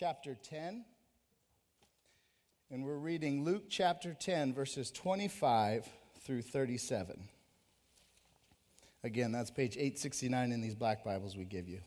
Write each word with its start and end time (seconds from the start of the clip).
chapter 0.00 0.34
10. 0.34 0.86
And 2.70 2.86
we're 2.86 2.96
reading 2.96 3.44
Luke 3.44 3.64
chapter 3.68 4.14
10, 4.14 4.54
verses 4.54 4.90
25 4.90 5.86
through 6.20 6.40
37. 6.40 7.28
Again, 9.04 9.30
that's 9.30 9.50
page 9.50 9.76
869 9.76 10.52
in 10.52 10.62
these 10.62 10.74
black 10.74 11.04
Bibles 11.04 11.36
we 11.36 11.44
give 11.44 11.68
you. 11.68 11.82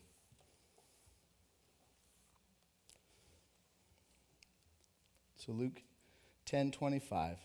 So 5.38 5.52
Luke 5.52 5.82
10:25, 6.46 7.40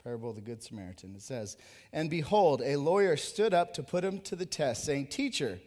parable 0.00 0.30
of 0.30 0.36
the 0.36 0.42
good 0.42 0.62
Samaritan. 0.62 1.16
It 1.16 1.22
says, 1.22 1.56
"And 1.92 2.08
behold, 2.08 2.62
a 2.62 2.76
lawyer 2.76 3.16
stood 3.16 3.52
up 3.52 3.74
to 3.74 3.82
put 3.82 4.04
him 4.04 4.20
to 4.20 4.36
the 4.36 4.46
test, 4.46 4.84
saying, 4.84 5.08
"Teacher, 5.08 5.60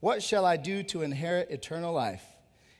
what 0.00 0.24
shall 0.24 0.44
I 0.44 0.56
do 0.56 0.82
to 0.82 1.02
inherit 1.02 1.52
eternal 1.52 1.92
life?" 1.92 2.31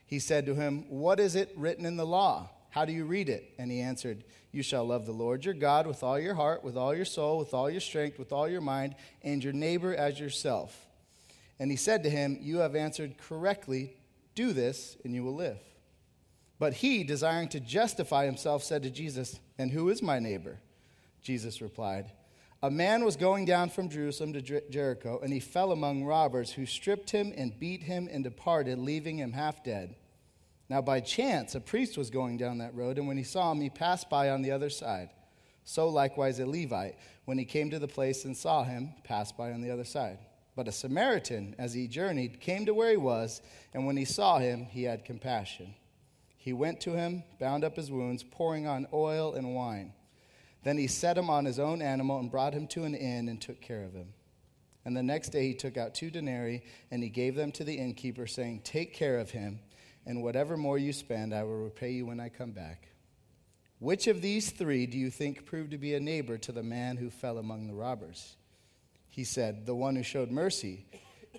He 0.05 0.19
said 0.19 0.45
to 0.45 0.55
him, 0.55 0.85
"What 0.89 1.19
is 1.19 1.35
it 1.35 1.51
written 1.55 1.85
in 1.85 1.97
the 1.97 2.05
law? 2.05 2.49
How 2.69 2.85
do 2.85 2.93
you 2.93 3.05
read 3.05 3.29
it?" 3.29 3.53
And 3.57 3.71
he 3.71 3.79
answered, 3.79 4.23
"You 4.51 4.63
shall 4.63 4.85
love 4.85 5.05
the 5.05 5.11
Lord 5.11 5.45
your 5.45 5.53
God 5.53 5.87
with 5.87 6.03
all 6.03 6.19
your 6.19 6.35
heart, 6.35 6.63
with 6.63 6.77
all 6.77 6.95
your 6.95 7.05
soul, 7.05 7.39
with 7.39 7.53
all 7.53 7.69
your 7.69 7.81
strength, 7.81 8.19
with 8.19 8.31
all 8.31 8.47
your 8.47 8.61
mind, 8.61 8.95
and 9.23 9.43
your 9.43 9.53
neighbor 9.53 9.95
as 9.95 10.19
yourself." 10.19 10.87
And 11.59 11.71
he 11.71 11.77
said 11.77 12.03
to 12.03 12.09
him, 12.09 12.37
"You 12.41 12.57
have 12.57 12.75
answered 12.75 13.17
correctly. 13.17 13.95
Do 14.35 14.53
this, 14.53 14.97
and 15.03 15.13
you 15.13 15.23
will 15.23 15.35
live." 15.35 15.59
But 16.59 16.75
he, 16.75 17.03
desiring 17.03 17.49
to 17.49 17.59
justify 17.59 18.25
himself, 18.25 18.63
said 18.63 18.83
to 18.83 18.89
Jesus, 18.89 19.39
And 19.57 19.71
who 19.71 19.89
is 19.89 20.01
my 20.01 20.19
neighbor? 20.19 20.59
Jesus 21.21 21.61
replied, 21.61 22.11
A 22.63 22.71
man 22.71 23.03
was 23.03 23.17
going 23.17 23.43
down 23.43 23.69
from 23.69 23.89
Jerusalem 23.89 24.31
to 24.31 24.41
Jer- 24.41 24.63
Jericho, 24.69 25.19
and 25.21 25.33
he 25.33 25.41
fell 25.41 25.73
among 25.73 26.05
robbers, 26.05 26.53
who 26.53 26.65
stripped 26.65 27.09
him 27.09 27.33
and 27.35 27.59
beat 27.59 27.83
him 27.83 28.07
and 28.09 28.23
departed, 28.23 28.79
leaving 28.79 29.17
him 29.17 29.33
half 29.33 29.65
dead. 29.65 29.97
Now, 30.69 30.81
by 30.81 31.01
chance, 31.01 31.55
a 31.55 31.59
priest 31.59 31.97
was 31.97 32.09
going 32.09 32.37
down 32.37 32.59
that 32.59 32.73
road, 32.73 32.97
and 32.97 33.05
when 33.05 33.17
he 33.17 33.23
saw 33.23 33.51
him, 33.51 33.59
he 33.59 33.69
passed 33.69 34.09
by 34.09 34.29
on 34.29 34.43
the 34.43 34.51
other 34.51 34.69
side. 34.69 35.09
So 35.65 35.89
likewise 35.89 36.39
a 36.39 36.45
Levite, 36.45 36.95
when 37.25 37.37
he 37.37 37.43
came 37.43 37.69
to 37.69 37.79
the 37.79 37.87
place 37.87 38.23
and 38.23 38.35
saw 38.35 38.63
him, 38.63 38.93
passed 39.03 39.35
by 39.35 39.51
on 39.51 39.59
the 39.59 39.71
other 39.71 39.83
side. 39.83 40.19
But 40.55 40.69
a 40.69 40.71
Samaritan, 40.71 41.55
as 41.59 41.73
he 41.73 41.89
journeyed, 41.89 42.39
came 42.39 42.65
to 42.65 42.73
where 42.73 42.91
he 42.91 42.97
was, 42.97 43.41
and 43.73 43.85
when 43.85 43.97
he 43.97 44.05
saw 44.05 44.39
him, 44.39 44.67
he 44.67 44.83
had 44.83 45.03
compassion. 45.03 45.75
He 46.37 46.53
went 46.53 46.79
to 46.81 46.91
him, 46.91 47.23
bound 47.41 47.65
up 47.65 47.75
his 47.75 47.91
wounds, 47.91 48.23
pouring 48.23 48.67
on 48.67 48.87
oil 48.93 49.33
and 49.33 49.53
wine. 49.53 49.91
Then 50.63 50.77
he 50.77 50.87
set 50.87 51.17
him 51.17 51.29
on 51.29 51.45
his 51.45 51.59
own 51.59 51.81
animal 51.81 52.19
and 52.19 52.31
brought 52.31 52.53
him 52.53 52.67
to 52.67 52.83
an 52.85 52.95
inn 52.95 53.27
and 53.27 53.41
took 53.41 53.61
care 53.61 53.83
of 53.83 53.93
him. 53.93 54.13
And 54.85 54.95
the 54.95 55.03
next 55.03 55.29
day 55.29 55.47
he 55.47 55.53
took 55.53 55.77
out 55.77 55.95
two 55.95 56.09
denarii 56.09 56.63
and 56.91 57.01
he 57.01 57.09
gave 57.09 57.35
them 57.35 57.51
to 57.53 57.63
the 57.63 57.75
innkeeper, 57.75 58.27
saying, 58.27 58.61
Take 58.63 58.93
care 58.93 59.19
of 59.19 59.31
him, 59.31 59.59
and 60.05 60.21
whatever 60.21 60.57
more 60.57 60.77
you 60.77 60.93
spend, 60.93 61.33
I 61.33 61.43
will 61.43 61.63
repay 61.63 61.91
you 61.91 62.05
when 62.05 62.19
I 62.19 62.29
come 62.29 62.51
back. 62.51 62.89
Which 63.79 64.07
of 64.07 64.21
these 64.21 64.51
three 64.51 64.85
do 64.85 64.97
you 64.97 65.09
think 65.09 65.45
proved 65.45 65.71
to 65.71 65.77
be 65.77 65.93
a 65.93 65.99
neighbor 65.99 66.37
to 66.37 66.51
the 66.51 66.63
man 66.63 66.97
who 66.97 67.09
fell 67.09 67.37
among 67.37 67.67
the 67.67 67.73
robbers? 67.73 68.35
He 69.09 69.23
said, 69.23 69.65
The 69.65 69.75
one 69.75 69.95
who 69.95 70.03
showed 70.03 70.31
mercy. 70.31 70.85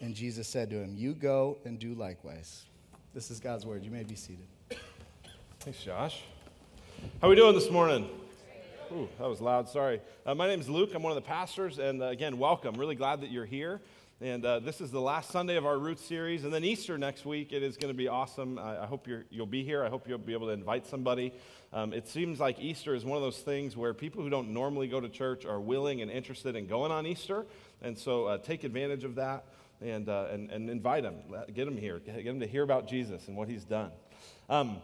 And 0.01 0.15
Jesus 0.15 0.49
said 0.49 0.71
to 0.71 0.77
him, 0.77 0.95
You 0.95 1.15
go 1.15 1.59
and 1.65 1.79
do 1.79 1.95
likewise. 1.95 2.65
This 3.15 3.31
is 3.31 3.41
God's 3.41 3.65
word. 3.65 3.85
You 3.85 3.91
may 3.91 4.03
be 4.03 4.17
seated. 4.17 4.47
Thanks, 5.61 5.83
Josh. 5.83 6.23
How 7.21 7.29
are 7.29 7.31
we 7.31 7.37
doing 7.37 7.55
this 7.55 7.71
morning? 7.71 8.09
Ooh, 8.93 9.09
that 9.19 9.29
was 9.29 9.41
loud. 9.41 9.69
Sorry. 9.69 10.01
Uh, 10.27 10.35
my 10.35 10.47
name 10.47 10.61
is 10.61 10.69
Luke. 10.69 10.91
I'm 10.95 11.03
one 11.03 11.11
of 11.13 11.17
the 11.17 11.27
pastors, 11.27 11.79
and 11.79 12.03
uh, 12.03 12.07
again, 12.07 12.39
welcome. 12.39 12.75
Really 12.75 12.95
glad 12.95 13.23
that 13.23 13.31
you're 13.31 13.45
here. 13.47 13.81
And 14.21 14.45
uh, 14.45 14.61
this 14.61 14.81
is 14.81 14.91
the 14.91 15.01
last 15.01 15.31
Sunday 15.31 15.57
of 15.57 15.65
our 15.65 15.79
Roots 15.79 16.05
series, 16.05 16.45
and 16.45 16.53
then 16.53 16.65
Easter 16.65 16.99
next 16.99 17.25
week. 17.25 17.53
It 17.53 17.63
is 17.63 17.77
going 17.77 17.93
to 17.93 17.97
be 17.97 18.09
awesome. 18.09 18.59
I, 18.59 18.83
I 18.83 18.87
hope 18.87 19.09
you 19.09 19.25
will 19.39 19.47
be 19.47 19.65
here. 19.65 19.85
I 19.85 19.89
hope 19.89 20.07
you'll 20.07 20.19
be 20.19 20.35
able 20.35 20.49
to 20.49 20.53
invite 20.53 20.87
somebody. 20.87 21.33
Um, 21.73 21.93
it 21.93 22.09
seems 22.09 22.41
like 22.41 22.59
Easter 22.61 22.95
is 22.95 23.05
one 23.05 23.17
of 23.17 23.23
those 23.23 23.39
things 23.39 23.77
where 23.77 23.95
people 23.95 24.23
who 24.23 24.31
don't 24.31 24.51
normally 24.51 24.87
go 24.87 25.01
to 25.01 25.09
church 25.09 25.47
are 25.47 25.61
willing 25.61 26.03
and 26.03 26.11
interested 26.11 26.55
in 26.55 26.67
going 26.67 26.93
on 26.93 27.07
Easter, 27.07 27.47
and 27.81 27.97
so 27.97 28.27
uh, 28.27 28.39
take 28.39 28.65
advantage 28.65 29.05
of 29.05 29.15
that 29.15 29.45
and, 29.81 30.09
uh, 30.09 30.27
and, 30.31 30.51
and 30.51 30.69
invite 30.69 31.05
them. 31.05 31.17
Get 31.55 31.65
them 31.65 31.77
here. 31.77 32.01
Get 32.01 32.25
them 32.25 32.41
to 32.41 32.47
hear 32.47 32.63
about 32.63 32.87
Jesus 32.87 33.29
and 33.29 33.37
what 33.37 33.49
He's 33.49 33.65
done. 33.65 33.91
Um, 34.49 34.77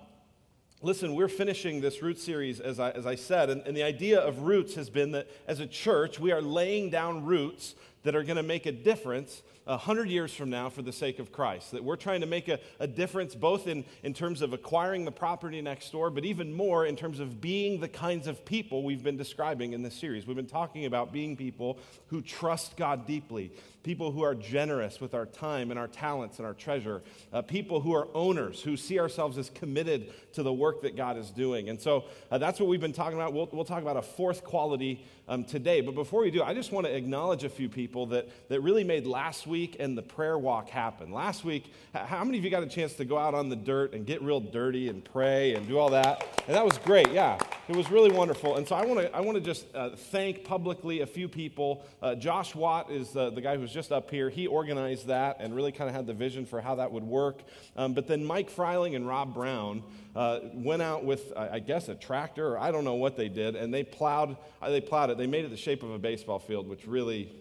Listen, 0.82 1.14
we're 1.14 1.28
finishing 1.28 1.82
this 1.82 2.00
Roots 2.00 2.22
series, 2.22 2.58
as 2.58 2.80
I, 2.80 2.90
as 2.92 3.04
I 3.06 3.14
said, 3.14 3.50
and, 3.50 3.60
and 3.66 3.76
the 3.76 3.82
idea 3.82 4.18
of 4.18 4.44
roots 4.44 4.74
has 4.76 4.88
been 4.88 5.10
that 5.10 5.28
as 5.46 5.60
a 5.60 5.66
church, 5.66 6.18
we 6.18 6.32
are 6.32 6.40
laying 6.40 6.88
down 6.88 7.26
roots 7.26 7.74
that 8.02 8.14
are 8.14 8.22
going 8.22 8.36
to 8.36 8.42
make 8.42 8.66
a 8.66 8.72
difference 8.72 9.42
a 9.66 9.76
hundred 9.76 10.08
years 10.08 10.34
from 10.34 10.50
now 10.50 10.68
for 10.68 10.82
the 10.82 10.92
sake 10.92 11.18
of 11.18 11.30
Christ. 11.30 11.72
That 11.72 11.84
we're 11.84 11.96
trying 11.96 12.22
to 12.22 12.26
make 12.26 12.48
a, 12.48 12.58
a 12.80 12.86
difference 12.86 13.34
both 13.34 13.68
in, 13.68 13.84
in 14.02 14.14
terms 14.14 14.42
of 14.42 14.52
acquiring 14.52 15.04
the 15.04 15.12
property 15.12 15.60
next 15.60 15.92
door, 15.92 16.10
but 16.10 16.24
even 16.24 16.52
more 16.52 16.86
in 16.86 16.96
terms 16.96 17.20
of 17.20 17.40
being 17.40 17.78
the 17.78 17.88
kinds 17.88 18.26
of 18.26 18.44
people 18.44 18.82
we've 18.82 19.04
been 19.04 19.16
describing 19.16 19.72
in 19.72 19.82
this 19.82 19.94
series. 19.94 20.26
We've 20.26 20.36
been 20.36 20.46
talking 20.46 20.86
about 20.86 21.12
being 21.12 21.36
people 21.36 21.78
who 22.08 22.20
trust 22.20 22.76
God 22.76 23.06
deeply, 23.06 23.52
people 23.82 24.10
who 24.10 24.22
are 24.22 24.34
generous 24.34 25.00
with 25.00 25.14
our 25.14 25.26
time 25.26 25.70
and 25.70 25.78
our 25.78 25.88
talents 25.88 26.38
and 26.38 26.46
our 26.46 26.54
treasure, 26.54 27.02
uh, 27.32 27.42
people 27.42 27.80
who 27.80 27.94
are 27.94 28.08
owners, 28.14 28.62
who 28.62 28.76
see 28.76 28.98
ourselves 28.98 29.38
as 29.38 29.50
committed 29.50 30.12
to 30.32 30.42
the 30.42 30.52
work 30.52 30.82
that 30.82 30.96
God 30.96 31.16
is 31.16 31.30
doing. 31.30 31.68
And 31.68 31.80
so 31.80 32.06
uh, 32.30 32.38
that's 32.38 32.58
what 32.58 32.68
we've 32.68 32.80
been 32.80 32.92
talking 32.92 33.18
about. 33.18 33.34
We'll, 33.34 33.48
we'll 33.52 33.64
talk 33.64 33.82
about 33.82 33.98
a 33.98 34.02
fourth 34.02 34.42
quality 34.42 35.04
um, 35.28 35.44
today. 35.44 35.80
But 35.80 35.94
before 35.94 36.22
we 36.22 36.30
do, 36.30 36.42
I 36.42 36.54
just 36.54 36.72
want 36.72 36.86
to 36.86 36.94
acknowledge 36.94 37.44
a 37.44 37.48
few 37.48 37.68
people 37.68 38.06
that, 38.06 38.28
that 38.48 38.60
really 38.60 38.84
made 38.84 39.06
last 39.06 39.46
week 39.46 39.76
and 39.78 39.96
the 39.96 40.02
prayer 40.02 40.38
walk 40.38 40.68
happen. 40.68 41.12
Last 41.12 41.44
week, 41.44 41.72
how 41.94 42.24
many 42.24 42.38
of 42.38 42.44
you 42.44 42.50
got 42.50 42.62
a 42.62 42.68
chance 42.68 42.94
to 42.94 43.04
go 43.04 43.18
out 43.18 43.34
on 43.34 43.48
the 43.48 43.56
dirt 43.56 43.92
and 43.94 44.06
get 44.06 44.22
real 44.22 44.40
dirty 44.40 44.88
and 44.88 45.04
pray 45.04 45.54
and 45.54 45.66
do 45.68 45.78
all 45.78 45.90
that? 45.90 46.26
And 46.46 46.56
that 46.56 46.64
was 46.64 46.78
great, 46.78 47.10
yeah. 47.12 47.38
It 47.68 47.76
was 47.76 47.90
really 47.90 48.10
wonderful. 48.10 48.56
And 48.56 48.66
so 48.66 48.74
I 48.74 48.84
want 48.84 49.00
to 49.00 49.14
I 49.14 49.20
want 49.20 49.36
to 49.36 49.40
just 49.40 49.66
uh, 49.74 49.90
thank 49.90 50.44
publicly 50.44 51.02
a 51.02 51.06
few 51.06 51.28
people. 51.28 51.84
Uh, 52.02 52.16
Josh 52.16 52.54
Watt 52.54 52.90
is 52.90 53.10
the, 53.10 53.30
the 53.30 53.40
guy 53.40 53.56
who's 53.56 53.72
just 53.72 53.92
up 53.92 54.10
here. 54.10 54.28
He 54.28 54.48
organized 54.48 55.06
that 55.06 55.36
and 55.38 55.54
really 55.54 55.70
kind 55.70 55.88
of 55.88 55.94
had 55.94 56.06
the 56.06 56.14
vision 56.14 56.46
for 56.46 56.60
how 56.60 56.74
that 56.76 56.90
would 56.90 57.04
work. 57.04 57.42
Um, 57.76 57.94
but 57.94 58.08
then 58.08 58.24
Mike 58.24 58.50
Freiling 58.50 58.96
and 58.96 59.06
Rob 59.06 59.34
Brown 59.34 59.84
uh, 60.16 60.40
went 60.52 60.82
out 60.82 61.04
with, 61.04 61.32
I 61.36 61.60
guess, 61.60 61.88
a 61.88 61.94
tractor 61.94 62.54
or 62.54 62.58
I 62.58 62.70
don't 62.70 62.84
know 62.84 62.94
what 62.94 63.16
they 63.16 63.28
did, 63.28 63.56
and 63.56 63.72
they 63.72 63.84
plowed, 63.84 64.36
uh, 64.60 64.70
they 64.70 64.80
plowed 64.80 65.10
it. 65.10 65.18
They 65.18 65.26
made 65.26 65.44
it 65.44 65.50
the 65.50 65.56
shape 65.56 65.82
of 65.82 65.90
a 65.90 65.98
baseball 65.98 66.38
field, 66.38 66.68
which 66.68 66.86
really 66.86 67.32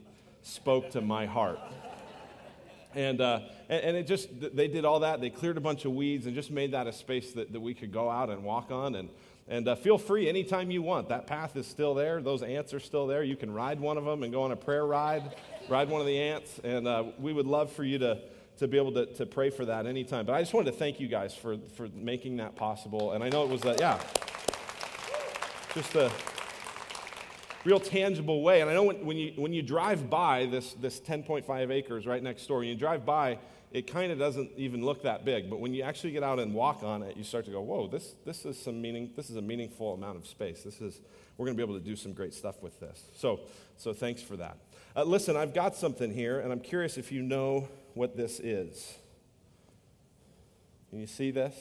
spoke 0.42 0.92
to 0.92 1.02
my 1.02 1.26
heart. 1.26 1.60
And, 2.96 3.22
uh, 3.22 3.42
and, 3.70 3.96
it 3.96 4.08
just, 4.08 4.30
they 4.56 4.68
did 4.68 4.84
all 4.84 5.02
that. 5.02 5.22
They 5.22 5.30
cleared 5.30 5.58
a 5.58 5.62
bunch 5.62 5.86
of 5.86 5.94
weeds 5.94 6.26
and 6.26 6.34
just 6.34 6.50
made 6.50 6.72
that 6.72 6.88
a 6.88 6.94
space 6.94 7.34
that, 7.34 7.54
that 7.54 7.60
we 7.60 7.76
could 7.76 7.92
go 7.92 8.10
out 8.10 8.30
and 8.30 8.44
walk 8.44 8.72
on. 8.72 8.96
And, 8.96 9.10
and 9.48 9.68
uh, 9.68 9.76
feel 9.76 10.00
free 10.00 10.28
anytime 10.28 10.72
you 10.72 10.82
want. 10.82 11.10
That 11.10 11.28
path 11.28 11.56
is 11.56 11.68
still 11.68 11.94
there. 11.94 12.20
Those 12.20 12.42
ants 12.42 12.74
are 12.74 12.80
still 12.80 13.06
there. 13.06 13.24
You 13.24 13.36
can 13.36 13.54
ride 13.54 13.80
one 13.80 13.98
of 13.98 14.06
them 14.06 14.24
and 14.24 14.34
go 14.34 14.42
on 14.42 14.52
a 14.52 14.56
prayer 14.56 14.86
ride, 14.86 15.36
ride 15.70 15.90
one 15.90 16.02
of 16.02 16.08
the 16.08 16.20
ants. 16.20 16.60
And 16.64 16.88
uh, 16.88 17.06
we 17.20 17.32
would 17.32 17.46
love 17.46 17.72
for 17.72 17.84
you 17.84 18.00
to, 18.00 18.20
to 18.60 18.68
be 18.68 18.78
able 18.78 18.92
to, 18.92 19.06
to 19.06 19.26
pray 19.26 19.50
for 19.50 19.66
that 19.66 19.86
anytime. 19.86 20.26
But 20.26 20.34
I 20.34 20.42
just 20.42 20.54
wanted 20.54 20.72
to 20.72 20.78
thank 20.78 21.00
you 21.00 21.08
guys 21.08 21.34
for, 21.34 21.58
for 21.76 21.88
making 21.94 22.38
that 22.38 22.56
possible. 22.56 23.14
And 23.14 23.24
I 23.24 23.30
know 23.30 23.44
it 23.44 23.50
was, 23.50 23.64
a, 23.64 23.76
yeah, 23.80 24.00
just 25.74 25.96
a 25.96 26.12
real 27.64 27.80
tangible 27.80 28.42
way. 28.42 28.62
And 28.62 28.70
I 28.70 28.74
know 28.74 28.84
when, 28.84 29.06
when, 29.06 29.18
you, 29.18 29.34
when 29.38 29.54
you 29.54 29.62
drive 29.62 30.10
by 30.10 30.46
this, 30.46 30.74
this 30.74 31.00
10.5 31.00 31.72
acres 31.72 32.06
right 32.06 32.22
next 32.22 32.46
door, 32.48 32.60
and 32.60 32.70
you 32.70 32.76
drive 32.76 33.06
by, 33.06 33.40
it 33.72 33.88
kind 33.88 34.12
of 34.12 34.20
doesn't 34.20 34.52
even 34.58 34.84
look 34.84 35.04
that 35.04 35.24
big. 35.24 35.50
But 35.50 35.62
when 35.62 35.74
you 35.74 35.84
actually 35.84 36.12
get 36.12 36.24
out 36.24 36.40
and 36.40 36.54
walk 36.54 36.84
on 36.84 37.02
it, 37.02 37.16
you 37.16 37.24
start 37.24 37.46
to 37.46 37.52
go, 37.52 37.62
whoa, 37.62 37.88
this, 37.88 38.16
this 38.26 38.46
is 38.46 38.62
some 38.62 38.82
meaning, 38.82 39.12
this 39.16 39.30
is 39.30 39.38
a 39.38 39.42
meaningful 39.42 39.94
amount 39.94 40.18
of 40.18 40.28
space. 40.28 40.64
This 40.64 40.82
is, 40.82 41.00
we're 41.38 41.46
going 41.46 41.56
to 41.56 41.66
be 41.66 41.70
able 41.70 41.80
to 41.80 41.86
do 41.86 41.96
some 41.96 42.12
great 42.12 42.34
stuff 42.34 42.62
with 42.62 42.78
this. 42.82 43.04
So, 43.16 43.42
so 43.78 43.94
thanks 43.94 44.22
for 44.22 44.36
that. 44.36 44.58
Uh, 44.98 45.04
listen, 45.04 45.38
I've 45.38 45.54
got 45.54 45.76
something 45.76 46.12
here, 46.12 46.40
and 46.42 46.52
I'm 46.52 46.60
curious 46.60 46.98
if 46.98 47.12
you 47.12 47.22
know 47.22 47.70
what 47.94 48.16
this 48.16 48.40
is. 48.40 48.96
Can 50.90 51.00
you 51.00 51.08
see 51.08 51.32
this? 51.32 51.56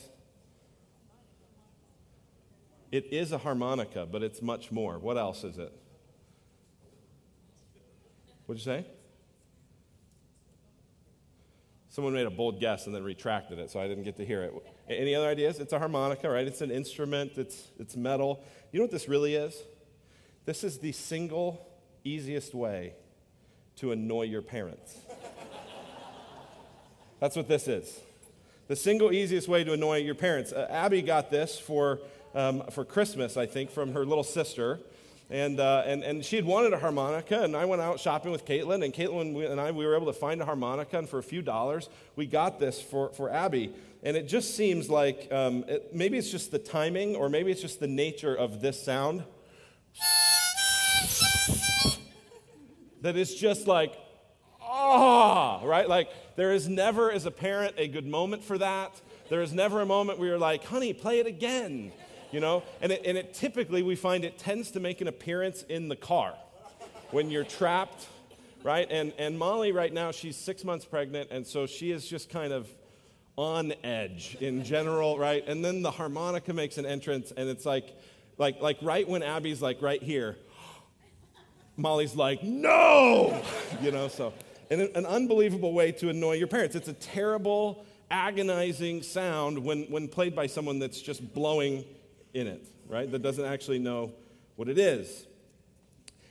It 2.91 3.13
is 3.13 3.33
a 3.33 3.39
harmonica, 3.39 4.07
but 4.11 4.23
it's 4.23 4.41
much 4.41 4.73
more. 4.73 4.99
What 4.99 5.19
else 5.19 5.45
is 5.45 5.59
it? 5.59 5.73
What'd 8.47 8.65
you 8.65 8.73
say? 8.73 8.87
Someone 11.91 12.15
made 12.15 12.27
a 12.27 12.31
bold 12.31 12.61
guess 12.61 12.87
and 12.87 12.95
then 12.95 13.03
retracted 13.03 13.59
it, 13.59 13.71
so 13.71 13.81
I 13.81 13.89
didn't 13.89 14.05
get 14.05 14.17
to 14.17 14.25
hear 14.25 14.43
it. 14.43 14.55
Any 14.89 15.15
other 15.15 15.27
ideas? 15.27 15.59
It's 15.59 15.73
a 15.73 15.79
harmonica, 15.79 16.31
right? 16.31 16.47
It's 16.47 16.61
an 16.61 16.71
instrument, 16.71 17.33
it's, 17.37 17.69
it's 17.79 17.97
metal. 17.97 18.43
You 18.73 18.79
know 18.79 18.85
what 18.85 18.93
this 18.93 19.09
really 19.09 19.35
is? 19.35 19.61
This 20.47 20.65
is 20.65 20.79
the 20.79 20.93
single 20.93 21.69
easiest 22.05 22.55
way 22.55 22.95
to 23.77 23.93
annoy 23.93 24.23
your 24.23 24.43
parents. 24.43 24.97
That's 27.21 27.37
what 27.37 27.49
this 27.49 27.67
is. 27.69 28.01
The 28.69 28.77
single 28.77 29.13
easiest 29.13 29.49
way 29.49 29.65
to 29.65 29.73
annoy 29.73 29.99
your 29.99 30.15
parents. 30.15 30.53
Uh, 30.53 30.67
Abby 30.71 31.03
got 31.03 31.31
this 31.31 31.59
for, 31.59 32.01
um, 32.35 32.63
for 32.71 32.85
Christmas, 32.85 33.37
I 33.37 33.47
think, 33.47 33.71
from 33.71 33.93
her 33.93 34.05
little 34.05 34.25
sister. 34.25 34.79
And, 35.31 35.61
uh, 35.61 35.83
and, 35.85 36.03
and 36.03 36.25
she 36.25 36.37
had 36.37 36.45
wanted 36.45 36.73
a 36.73 36.79
harmonica, 36.79 37.43
and 37.43 37.55
I 37.55 37.67
went 37.67 37.83
out 37.83 38.01
shopping 38.01 38.33
with 38.33 38.47
Caitlin, 38.47 38.83
and 38.83 38.95
Caitlin 38.95 39.51
and 39.51 39.61
I, 39.61 39.71
we 39.73 39.85
were 39.85 39.95
able 39.95 40.07
to 40.07 40.13
find 40.13 40.41
a 40.41 40.45
harmonica, 40.45 40.97
and 40.99 41.09
for 41.09 41.19
a 41.19 41.23
few 41.23 41.43
dollars, 41.43 41.91
we 42.17 42.25
got 42.25 42.59
this 42.59 42.81
for, 42.81 43.11
for 43.11 43.31
Abby. 43.31 43.75
And 44.03 44.17
it 44.17 44.27
just 44.27 44.57
seems 44.57 44.89
like 44.89 45.29
um, 45.31 45.65
it, 45.69 45.95
maybe 45.95 46.17
it's 46.17 46.31
just 46.31 46.51
the 46.51 46.59
timing, 46.59 47.17
or 47.17 47.29
maybe 47.29 47.51
it's 47.51 47.61
just 47.61 47.81
the 47.81 47.89
nature 47.89 48.35
of 48.35 48.63
this 48.63 48.83
sound. 48.83 49.25
that 53.03 53.17
is 53.17 53.35
just 53.35 53.67
like, 53.67 53.95
ah, 54.63 55.61
oh, 55.63 55.67
right? 55.67 55.89
Like, 55.89 56.09
there 56.39 56.53
is 56.53 56.71
never, 56.71 57.13
as 57.13 57.27
a 57.27 57.31
parent, 57.31 57.75
a 57.77 57.87
good 57.87 58.07
moment 58.07 58.43
for 58.43 58.57
that. 58.57 58.99
There 59.29 59.43
is 59.43 59.53
never 59.53 59.83
a 59.83 59.87
moment 59.87 60.19
where 60.19 60.29
you're 60.29 60.39
like, 60.39 60.65
honey, 60.65 60.95
play 60.95 61.21
it 61.21 61.27
again 61.27 61.93
you 62.31 62.41
know? 62.41 62.63
And 62.81 62.93
it, 62.93 63.03
and 63.05 63.17
it 63.17 63.35
typically, 63.35 63.83
we 63.83 63.97
find 63.97 64.25
it 64.25 64.39
tends 64.39 64.71
to 64.73 64.81
make 64.81 65.01
an 65.01 65.09
appearance 65.09 65.63
in 65.63 65.89
the 65.89 65.97
car 65.97 66.35
when 67.11 67.31
you're 67.31 67.45
trapped, 67.45 68.07
right? 68.63 68.87
And, 68.91 69.13
and 69.19 69.39
Molly, 69.39 69.73
right 69.73 69.93
now, 69.93 70.11
she's 70.11 70.37
six 70.37 70.65
months 70.65 70.85
pregnant, 70.85 71.31
and 71.31 71.47
so 71.47 71.67
she 71.67 71.91
is 71.91 72.07
just 72.07 72.31
kind 72.31 72.53
of 72.53 72.69
on 73.37 73.73
edge 73.85 74.37
in 74.41 74.65
general, 74.65 75.19
right? 75.19 75.47
And 75.47 75.65
then 75.65 75.83
the 75.83 75.91
harmonica 75.91 76.53
makes 76.53 76.77
an 76.77 76.87
entrance, 76.87 77.33
and 77.37 77.49
it's 77.49 77.65
like, 77.65 77.97
like, 78.37 78.61
like 78.61 78.79
right 78.83 79.09
when 79.09 79.23
Abby's 79.23 79.63
like 79.63 79.81
right 79.81 80.03
here, 80.03 80.37
Molly's 81.77 82.17
like, 82.17 82.43
no, 82.43 83.41
you 83.83 83.93
know, 83.93 84.09
so, 84.09 84.35
an 84.71 85.07
unbelievable 85.07 85.73
way 85.73 85.93
to 85.93 86.11
annoy 86.11 86.35
your 86.35 86.47
parents. 86.47 86.77
It's 86.77 86.89
a 86.89 86.93
terrible, 86.93 87.85
agonizing 88.11 89.03
sound 89.03 89.65
when, 89.65 89.85
when 89.85 90.09
played 90.09 90.35
by 90.35 90.47
someone 90.47 90.79
that's 90.79 91.01
just 91.01 91.35
blowing 91.35 91.85
in 92.35 92.47
it, 92.47 92.67
right? 92.87 93.11
That 93.11 93.23
doesn't 93.23 93.45
actually 93.45 93.79
know 93.79 94.13
what 94.57 94.69
it 94.69 94.79
is. 94.79 95.27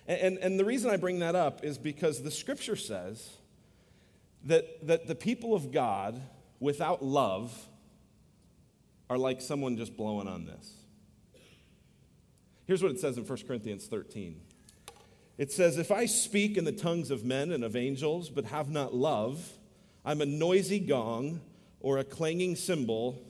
And, 0.07 0.19
and, 0.19 0.37
and, 0.37 0.59
the 0.59 0.65
reason 0.65 0.89
I 0.89 0.97
bring 0.97 1.19
that 1.19 1.35
up 1.35 1.63
is 1.63 1.77
because 1.77 2.21
the 2.21 2.31
scripture 2.31 2.75
says 2.75 3.29
that, 4.45 4.85
that 4.87 5.07
the 5.07 5.15
people 5.15 5.53
of 5.53 5.71
God 5.71 6.21
without 6.59 7.03
love 7.03 7.67
are 9.09 9.17
like 9.17 9.41
someone 9.41 9.77
just 9.77 9.97
blowing 9.97 10.27
on 10.27 10.45
this. 10.45 10.73
Here's 12.65 12.83
what 12.83 12.91
it 12.91 12.99
says 12.99 13.17
in 13.17 13.25
1 13.25 13.37
Corinthians 13.47 13.87
13 13.87 14.41
it 15.37 15.51
says, 15.51 15.77
If 15.77 15.91
I 15.91 16.05
speak 16.05 16.57
in 16.57 16.65
the 16.65 16.71
tongues 16.71 17.11
of 17.11 17.23
men 17.23 17.51
and 17.51 17.63
of 17.63 17.75
angels, 17.75 18.29
but 18.29 18.45
have 18.45 18.69
not 18.69 18.93
love, 18.93 19.51
I'm 20.03 20.21
a 20.21 20.25
noisy 20.25 20.79
gong 20.79 21.41
or 21.79 21.97
a 21.97 22.03
clanging 22.03 22.55
cymbal 22.55 23.21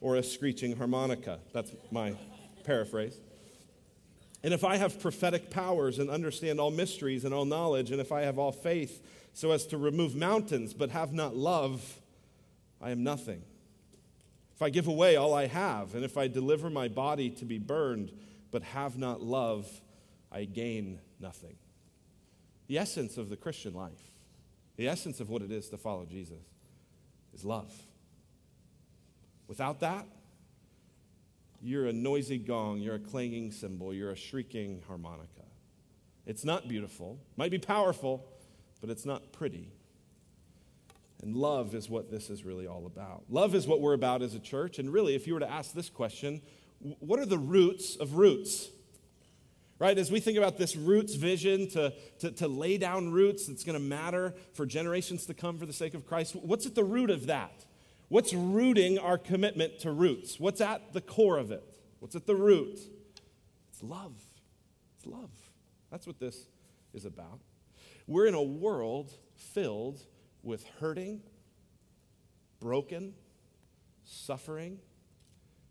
or 0.00 0.16
a 0.16 0.22
screeching 0.22 0.76
harmonica. 0.76 1.40
That's 1.52 1.72
my 1.90 2.14
paraphrase. 2.64 3.18
And 4.42 4.52
if 4.52 4.62
I 4.62 4.76
have 4.76 5.00
prophetic 5.00 5.48
powers 5.48 5.98
and 5.98 6.10
understand 6.10 6.60
all 6.60 6.70
mysteries 6.70 7.24
and 7.24 7.32
all 7.32 7.46
knowledge, 7.46 7.90
and 7.90 8.00
if 8.00 8.12
I 8.12 8.22
have 8.22 8.38
all 8.38 8.52
faith 8.52 9.02
so 9.32 9.52
as 9.52 9.66
to 9.68 9.78
remove 9.78 10.14
mountains 10.14 10.74
but 10.74 10.90
have 10.90 11.14
not 11.14 11.34
love, 11.34 12.00
I 12.82 12.90
am 12.90 13.02
nothing. 13.02 13.42
If 14.54 14.60
I 14.60 14.68
give 14.68 14.86
away 14.86 15.16
all 15.16 15.32
I 15.32 15.46
have, 15.46 15.94
and 15.94 16.04
if 16.04 16.18
I 16.18 16.28
deliver 16.28 16.68
my 16.68 16.88
body 16.88 17.30
to 17.30 17.46
be 17.46 17.58
burned 17.58 18.12
but 18.50 18.62
have 18.62 18.98
not 18.98 19.22
love, 19.22 19.68
I 20.30 20.44
gain 20.44 21.00
nothing. 21.20 21.56
The 22.66 22.78
essence 22.78 23.16
of 23.16 23.28
the 23.28 23.36
Christian 23.36 23.74
life, 23.74 24.12
the 24.76 24.88
essence 24.88 25.20
of 25.20 25.30
what 25.30 25.42
it 25.42 25.50
is 25.50 25.68
to 25.68 25.76
follow 25.76 26.06
Jesus, 26.06 26.42
is 27.32 27.44
love. 27.44 27.72
Without 29.48 29.80
that, 29.80 30.06
you're 31.60 31.86
a 31.86 31.92
noisy 31.92 32.38
gong, 32.38 32.80
you're 32.80 32.96
a 32.96 33.00
clanging 33.00 33.50
cymbal, 33.50 33.94
you're 33.94 34.10
a 34.10 34.16
shrieking 34.16 34.82
harmonica. 34.86 35.44
It's 36.26 36.44
not 36.44 36.68
beautiful, 36.68 37.18
might 37.36 37.50
be 37.50 37.58
powerful, 37.58 38.24
but 38.80 38.90
it's 38.90 39.04
not 39.04 39.32
pretty. 39.32 39.72
And 41.22 41.34
love 41.34 41.74
is 41.74 41.88
what 41.88 42.10
this 42.10 42.28
is 42.28 42.44
really 42.44 42.66
all 42.66 42.84
about. 42.86 43.24
Love 43.30 43.54
is 43.54 43.66
what 43.66 43.80
we're 43.80 43.94
about 43.94 44.20
as 44.20 44.34
a 44.34 44.38
church. 44.38 44.78
And 44.78 44.92
really, 44.92 45.14
if 45.14 45.26
you 45.26 45.32
were 45.34 45.40
to 45.40 45.50
ask 45.50 45.72
this 45.72 45.88
question, 45.88 46.42
what 46.98 47.18
are 47.18 47.24
the 47.24 47.38
roots 47.38 47.96
of 47.96 48.16
roots? 48.16 48.68
Right? 49.78 49.98
As 49.98 50.10
we 50.10 50.20
think 50.20 50.38
about 50.38 50.56
this 50.56 50.76
roots 50.76 51.14
vision 51.14 51.68
to, 51.70 51.92
to, 52.20 52.30
to 52.30 52.48
lay 52.48 52.78
down 52.78 53.10
roots 53.10 53.46
that's 53.46 53.64
going 53.64 53.78
to 53.78 53.84
matter 53.84 54.34
for 54.52 54.66
generations 54.66 55.26
to 55.26 55.34
come 55.34 55.58
for 55.58 55.66
the 55.66 55.72
sake 55.72 55.94
of 55.94 56.06
Christ, 56.06 56.36
what's 56.36 56.64
at 56.64 56.74
the 56.74 56.84
root 56.84 57.10
of 57.10 57.26
that? 57.26 57.64
What's 58.08 58.32
rooting 58.32 58.98
our 58.98 59.18
commitment 59.18 59.80
to 59.80 59.90
roots? 59.90 60.38
What's 60.38 60.60
at 60.60 60.92
the 60.92 61.00
core 61.00 61.38
of 61.38 61.50
it? 61.50 61.64
What's 61.98 62.14
at 62.14 62.26
the 62.26 62.36
root? 62.36 62.78
It's 63.72 63.82
love. 63.82 64.14
It's 64.96 65.06
love. 65.06 65.30
That's 65.90 66.06
what 66.06 66.20
this 66.20 66.46
is 66.92 67.04
about. 67.04 67.40
We're 68.06 68.26
in 68.26 68.34
a 68.34 68.42
world 68.42 69.12
filled 69.34 70.00
with 70.42 70.64
hurting, 70.78 71.22
broken, 72.60 73.14
suffering, 74.04 74.78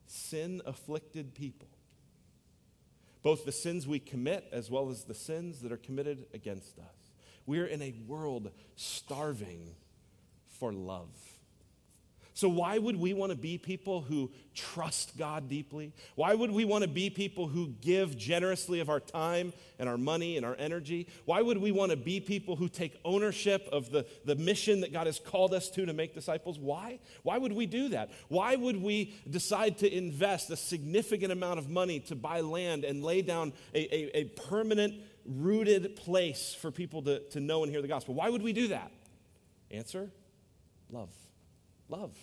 sin 0.07 0.61
afflicted 0.65 1.33
people. 1.35 1.67
Both 3.23 3.45
the 3.45 3.51
sins 3.51 3.87
we 3.87 3.99
commit 3.99 4.47
as 4.51 4.69
well 4.69 4.89
as 4.89 5.05
the 5.05 5.13
sins 5.13 5.61
that 5.61 5.71
are 5.71 5.77
committed 5.77 6.25
against 6.33 6.77
us. 6.77 7.13
We're 7.45 7.65
in 7.65 7.81
a 7.81 7.95
world 8.05 8.51
starving 8.75 9.75
for 10.47 10.71
love. 10.71 11.32
So, 12.35 12.49
why 12.49 12.79
would 12.79 12.95
we 12.95 13.13
want 13.13 13.31
to 13.31 13.37
be 13.37 13.59
people 13.59 14.01
who 14.01 14.31
trust 14.55 15.17
God 15.17 15.47
deeply? 15.47 15.93
Why 16.15 16.33
would 16.33 16.49
we 16.49 16.65
want 16.65 16.83
to 16.83 16.87
be 16.87 17.11
people 17.11 17.47
who 17.47 17.67
give 17.81 18.17
generously 18.17 18.79
of 18.79 18.89
our 18.89 18.99
time 18.99 19.53
and 19.77 19.87
our 19.87 19.97
money 19.97 20.35
and 20.35 20.45
our 20.45 20.55
energy? 20.57 21.07
Why 21.25 21.43
would 21.43 21.59
we 21.59 21.71
want 21.71 21.91
to 21.91 21.97
be 21.97 22.19
people 22.19 22.55
who 22.55 22.69
take 22.69 22.99
ownership 23.05 23.67
of 23.71 23.91
the, 23.91 24.07
the 24.25 24.35
mission 24.35 24.81
that 24.81 24.91
God 24.91 25.05
has 25.05 25.19
called 25.19 25.53
us 25.53 25.69
to 25.71 25.85
to 25.85 25.93
make 25.93 26.15
disciples? 26.15 26.57
Why? 26.57 26.99
Why 27.21 27.37
would 27.37 27.53
we 27.53 27.67
do 27.67 27.89
that? 27.89 28.09
Why 28.29 28.55
would 28.55 28.81
we 28.81 29.13
decide 29.29 29.77
to 29.79 29.95
invest 29.95 30.49
a 30.49 30.57
significant 30.57 31.31
amount 31.31 31.59
of 31.59 31.69
money 31.69 31.99
to 32.01 32.15
buy 32.15 32.41
land 32.41 32.83
and 32.83 33.03
lay 33.03 33.21
down 33.21 33.53
a, 33.75 33.95
a, 33.95 34.17
a 34.21 34.23
permanent, 34.25 34.95
rooted 35.25 35.95
place 35.95 36.57
for 36.59 36.71
people 36.71 37.03
to, 37.03 37.19
to 37.29 37.39
know 37.39 37.61
and 37.63 37.71
hear 37.71 37.83
the 37.83 37.87
gospel? 37.87 38.15
Why 38.15 38.29
would 38.29 38.41
we 38.41 38.53
do 38.53 38.69
that? 38.69 38.91
Answer 39.69 40.09
love. 40.89 41.09
Love. 41.93 42.17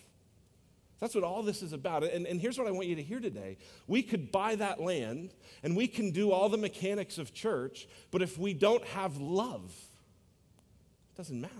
That's 0.98 1.14
what 1.14 1.22
all 1.22 1.44
this 1.44 1.62
is 1.62 1.72
about. 1.72 2.02
And, 2.02 2.26
and 2.26 2.40
here's 2.40 2.58
what 2.58 2.66
I 2.66 2.72
want 2.72 2.88
you 2.88 2.96
to 2.96 3.02
hear 3.02 3.20
today. 3.20 3.56
We 3.86 4.02
could 4.02 4.32
buy 4.32 4.56
that 4.56 4.80
land 4.80 5.30
and 5.62 5.76
we 5.76 5.86
can 5.86 6.10
do 6.10 6.32
all 6.32 6.48
the 6.48 6.58
mechanics 6.58 7.18
of 7.18 7.32
church, 7.32 7.86
but 8.10 8.20
if 8.20 8.36
we 8.36 8.52
don't 8.52 8.84
have 8.86 9.16
love, 9.18 9.72
it 11.14 11.16
doesn't 11.16 11.40
matter. 11.40 11.54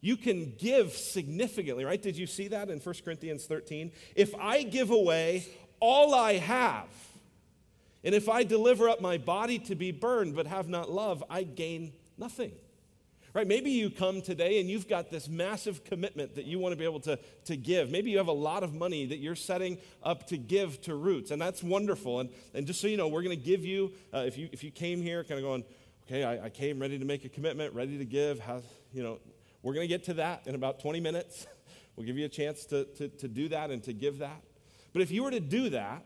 You 0.00 0.16
can 0.16 0.54
give 0.56 0.92
significantly, 0.92 1.84
right? 1.84 2.00
Did 2.00 2.16
you 2.16 2.26
see 2.26 2.48
that 2.48 2.70
in 2.70 2.78
1 2.78 2.94
Corinthians 3.04 3.44
13? 3.44 3.90
If 4.14 4.32
I 4.36 4.62
give 4.62 4.90
away 4.90 5.46
all 5.80 6.14
I 6.14 6.34
have, 6.34 6.88
and 8.04 8.14
if 8.14 8.28
I 8.28 8.44
deliver 8.44 8.88
up 8.88 9.00
my 9.00 9.18
body 9.18 9.58
to 9.58 9.74
be 9.74 9.90
burned 9.90 10.36
but 10.36 10.46
have 10.46 10.68
not 10.68 10.90
love, 10.90 11.24
I 11.28 11.42
gain 11.42 11.92
nothing. 12.16 12.52
Right? 13.32 13.46
Maybe 13.46 13.70
you 13.70 13.90
come 13.90 14.22
today 14.22 14.60
and 14.60 14.68
you've 14.68 14.88
got 14.88 15.10
this 15.10 15.28
massive 15.28 15.84
commitment 15.84 16.34
that 16.34 16.46
you 16.46 16.58
want 16.58 16.72
to 16.72 16.76
be 16.76 16.84
able 16.84 16.98
to, 17.00 17.16
to 17.44 17.56
give. 17.56 17.88
Maybe 17.88 18.10
you 18.10 18.18
have 18.18 18.26
a 18.26 18.32
lot 18.32 18.64
of 18.64 18.74
money 18.74 19.06
that 19.06 19.18
you're 19.18 19.36
setting 19.36 19.78
up 20.02 20.26
to 20.28 20.36
give 20.36 20.80
to 20.82 20.96
Roots, 20.96 21.30
and 21.30 21.40
that's 21.40 21.62
wonderful. 21.62 22.20
And, 22.20 22.30
and 22.54 22.66
just 22.66 22.80
so 22.80 22.88
you 22.88 22.96
know, 22.96 23.06
we're 23.06 23.22
going 23.22 23.38
to 23.38 23.44
give 23.44 23.64
you, 23.64 23.92
uh, 24.12 24.24
if, 24.26 24.36
you, 24.36 24.48
if 24.50 24.64
you 24.64 24.72
came 24.72 25.00
here 25.00 25.22
kind 25.22 25.38
of 25.38 25.44
going, 25.44 25.64
okay, 26.06 26.24
I, 26.24 26.46
I, 26.46 26.48
came 26.50 26.80
ready 26.80 26.98
to 26.98 27.04
make 27.04 27.24
a 27.24 27.28
commitment, 27.28 27.72
ready 27.72 27.98
to 27.98 28.04
give, 28.04 28.42
you 28.92 29.04
know, 29.04 29.20
we're 29.62 29.74
going 29.74 29.84
to 29.84 29.94
get 29.94 30.04
to 30.04 30.14
that 30.14 30.48
in 30.48 30.56
about 30.56 30.80
20 30.80 30.98
minutes. 30.98 31.46
we'll 31.96 32.06
give 32.06 32.18
you 32.18 32.24
a 32.24 32.30
chance 32.30 32.64
to, 32.66 32.84
to, 32.96 33.08
to 33.08 33.28
do 33.28 33.48
that 33.50 33.70
and 33.70 33.82
to 33.84 33.92
give 33.92 34.18
that. 34.18 34.42
But 34.92 35.02
if 35.02 35.12
you 35.12 35.22
were 35.22 35.30
to 35.30 35.40
do 35.40 35.70
that 35.70 36.04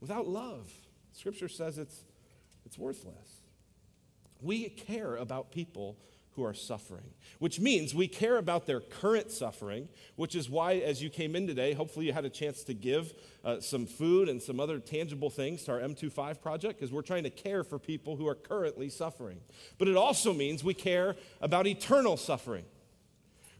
without 0.00 0.26
love, 0.26 0.72
Scripture 1.12 1.48
says 1.48 1.78
it's, 1.78 2.02
it's 2.64 2.76
worthless. 2.76 3.42
We 4.40 4.68
care 4.68 5.14
about 5.14 5.52
people 5.52 5.96
who 6.36 6.44
are 6.44 6.54
suffering, 6.54 7.10
which 7.38 7.58
means 7.58 7.94
we 7.94 8.06
care 8.06 8.36
about 8.36 8.66
their 8.66 8.80
current 8.80 9.30
suffering, 9.30 9.88
which 10.16 10.34
is 10.34 10.48
why, 10.48 10.74
as 10.74 11.02
you 11.02 11.08
came 11.08 11.34
in 11.34 11.46
today, 11.46 11.72
hopefully 11.72 12.06
you 12.06 12.12
had 12.12 12.26
a 12.26 12.30
chance 12.30 12.62
to 12.64 12.74
give 12.74 13.14
uh, 13.42 13.58
some 13.58 13.86
food 13.86 14.28
and 14.28 14.40
some 14.42 14.60
other 14.60 14.78
tangible 14.78 15.30
things 15.30 15.64
to 15.64 15.72
our 15.72 15.80
M25 15.80 16.40
project, 16.40 16.78
because 16.78 16.92
we're 16.92 17.02
trying 17.02 17.24
to 17.24 17.30
care 17.30 17.64
for 17.64 17.78
people 17.78 18.16
who 18.16 18.28
are 18.28 18.34
currently 18.34 18.90
suffering. 18.90 19.40
But 19.78 19.88
it 19.88 19.96
also 19.96 20.32
means 20.32 20.62
we 20.62 20.74
care 20.74 21.16
about 21.40 21.66
eternal 21.66 22.16
suffering. 22.16 22.66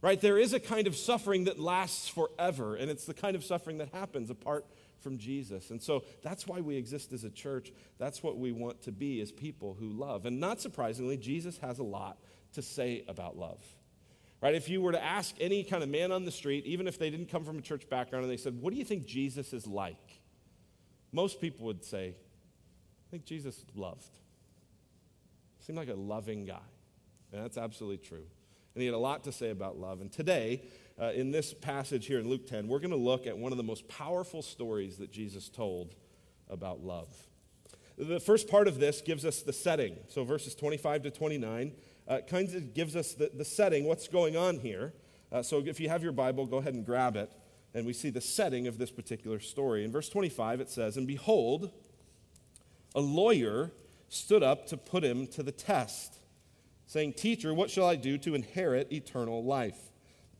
Right? 0.02 0.21
There 0.21 0.38
is 0.38 0.52
a 0.52 0.61
kind 0.61 0.87
of 0.87 0.95
suffering 0.95 1.45
that 1.45 1.59
lasts 1.59 2.09
forever, 2.09 2.76
and 2.76 2.90
it's 2.90 3.06
the 3.06 3.14
kind 3.14 3.35
of 3.35 3.42
suffering 3.42 3.78
that 3.78 3.88
happens 3.95 4.28
apart 4.28 4.66
from 5.00 5.18
Jesus. 5.18 5.71
And 5.71 5.83
so 5.83 6.04
that's 6.23 6.47
why 6.47 6.61
we 6.61 6.76
exist 6.76 7.12
as 7.12 7.25
a 7.25 7.30
church. 7.30 7.73
That's 7.99 8.23
what 8.23 8.38
we 8.38 8.52
want 8.52 8.83
to 8.83 8.92
be 8.92 9.21
as 9.21 9.33
people 9.33 9.76
who 9.78 9.88
love. 9.88 10.26
And 10.26 10.40
not 10.40 10.61
surprisingly, 10.61 11.16
Jesus 11.16 11.59
has 11.59 11.78
a 11.78 11.85
lot 11.85 12.18
to 12.56 12.62
say 12.62 13.04
about 13.06 13.38
love. 13.38 13.60
Right? 14.42 14.54
If 14.54 14.68
you 14.68 14.82
were 14.82 14.92
to 14.92 15.02
ask 15.02 15.34
any 15.40 15.64
kind 15.64 15.82
of 15.82 15.88
man 15.88 16.12
on 16.12 16.25
the 16.25 16.30
street, 16.30 16.66
even 16.66 16.86
if 16.86 16.98
they 16.98 17.08
didn't 17.08 17.30
come 17.30 17.44
from 17.44 17.58
a 17.58 17.62
church 17.62 17.88
background, 17.88 18.25
and 18.25 18.32
they 18.32 18.36
said, 18.36 18.60
What 18.60 18.72
do 18.72 18.78
you 18.78 18.84
think 18.84 19.06
Jesus 19.06 19.52
is 19.52 19.66
like? 19.66 20.20
Most 21.12 21.40
people 21.40 21.66
would 21.66 21.84
say, 21.84 22.14
I 22.14 23.10
think 23.10 23.25
Jesus 23.25 23.64
loved. 23.75 24.18
Seemed 25.60 25.78
like 25.78 25.88
a 25.88 25.94
loving 25.94 26.44
guy. 26.44 26.58
And 27.32 27.42
that's 27.42 27.56
absolutely 27.56 27.98
true. 27.98 28.25
And 28.75 28.82
he 28.82 28.86
had 28.86 28.94
a 28.94 28.98
lot 28.98 29.25
to 29.25 29.32
say 29.32 29.50
about 29.50 29.78
love. 29.78 30.00
And 30.00 30.12
today, 30.12 30.62
uh, 31.00 31.12
in 31.14 31.30
this 31.30 31.54
passage 31.54 32.06
here 32.06 32.18
in 32.18 32.28
Luke 32.28 32.46
10, 32.46 32.68
we're 32.68 32.78
going 32.78 32.90
to 32.90 32.96
look 32.96 33.26
at 33.26 33.36
one 33.36 33.52
of 33.52 33.58
the 33.58 33.64
most 33.64 33.88
powerful 33.88 34.42
stories 34.42 34.98
that 34.98 35.10
Jesus 35.10 35.48
told 35.48 35.94
about 36.50 36.84
love. 36.84 37.08
The 37.98 38.20
first 38.20 38.48
part 38.48 38.68
of 38.68 38.78
this 38.78 39.00
gives 39.00 39.25
us 39.25 39.40
the 39.40 39.52
setting. 39.52 39.96
So, 40.08 40.25
verses 40.25 40.54
25 40.54 41.04
to 41.04 41.10
29 41.10 41.72
uh, 42.08 42.18
kind 42.28 42.52
of 42.54 42.75
gives 42.75 42.96
us 42.96 43.14
the, 43.14 43.30
the 43.34 43.44
setting, 43.44 43.84
what's 43.84 44.08
going 44.08 44.36
on 44.36 44.58
here. 44.58 44.92
Uh, 45.32 45.42
so, 45.42 45.62
if 45.64 45.80
you 45.80 45.88
have 45.88 46.02
your 46.02 46.12
Bible, 46.12 46.46
go 46.46 46.58
ahead 46.58 46.75
and 46.75 46.84
grab 46.86 47.16
it. 47.16 47.30
And 47.75 47.84
we 47.84 47.92
see 47.92 48.10
the 48.10 48.20
setting 48.20 48.66
of 48.66 48.78
this 48.78 48.90
particular 48.90 49.38
story. 49.38 49.84
In 49.84 49.92
verse 49.92 50.08
25, 50.08 50.60
it 50.60 50.70
says, 50.70 50.96
And 50.96 51.06
behold, 51.06 51.70
a 52.94 53.00
lawyer 53.00 53.70
stood 54.08 54.42
up 54.42 54.66
to 54.68 54.76
put 54.76 55.04
him 55.04 55.26
to 55.28 55.42
the 55.42 55.52
test, 55.52 56.18
saying, 56.86 57.14
Teacher, 57.14 57.52
what 57.52 57.70
shall 57.70 57.86
I 57.86 57.96
do 57.96 58.16
to 58.18 58.34
inherit 58.34 58.92
eternal 58.92 59.44
life? 59.44 59.78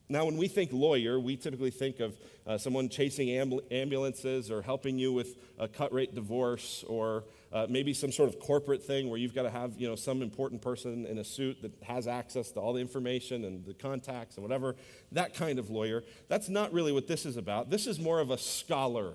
Now, 0.09 0.25
when 0.25 0.37
we 0.37 0.47
think 0.47 0.73
lawyer, 0.73 1.19
we 1.19 1.37
typically 1.37 1.73
think 1.73 1.99
of 1.99 2.17
uh, 2.47 2.59
someone 2.59 2.89
chasing 2.89 3.29
ambul- 3.29 3.71
ambulances 3.73 4.51
or 4.51 4.63
helping 4.63 4.99
you 4.99 5.13
with 5.13 5.37
a 5.59 5.67
cut 5.67 5.93
rate 5.93 6.15
divorce 6.15 6.85
or 6.87 7.25
uh, 7.53 7.67
maybe 7.69 7.95
some 7.95 8.13
sort 8.13 8.29
of 8.29 8.41
corporate 8.41 8.83
thing 8.83 9.09
where 9.09 9.19
you've 9.19 9.35
got 9.35 9.43
to 9.43 9.51
have 9.51 9.79
you 9.79 9.89
know, 9.89 9.95
some 9.95 10.23
important 10.23 10.61
person 10.61 11.07
in 11.07 11.19
a 11.19 11.25
suit 11.25 11.63
that 11.63 11.73
has 11.83 12.07
access 12.07 12.51
to 12.53 12.61
all 12.61 12.73
the 12.73 12.81
information 12.81 13.45
and 13.45 13.65
the 13.65 13.75
contacts 13.75 14.37
and 14.37 14.43
whatever. 14.43 14.77
That 15.13 15.35
kind 15.35 15.59
of 15.59 15.71
lawyer. 15.71 16.05
That's 16.29 16.49
not 16.49 16.73
really 16.73 16.93
what 16.93 17.07
this 17.07 17.25
is 17.25 17.37
about. 17.37 17.71
This 17.71 17.87
is 17.87 17.99
more 18.01 18.21
of 18.21 18.31
a 18.31 18.39
scholar. 18.39 19.15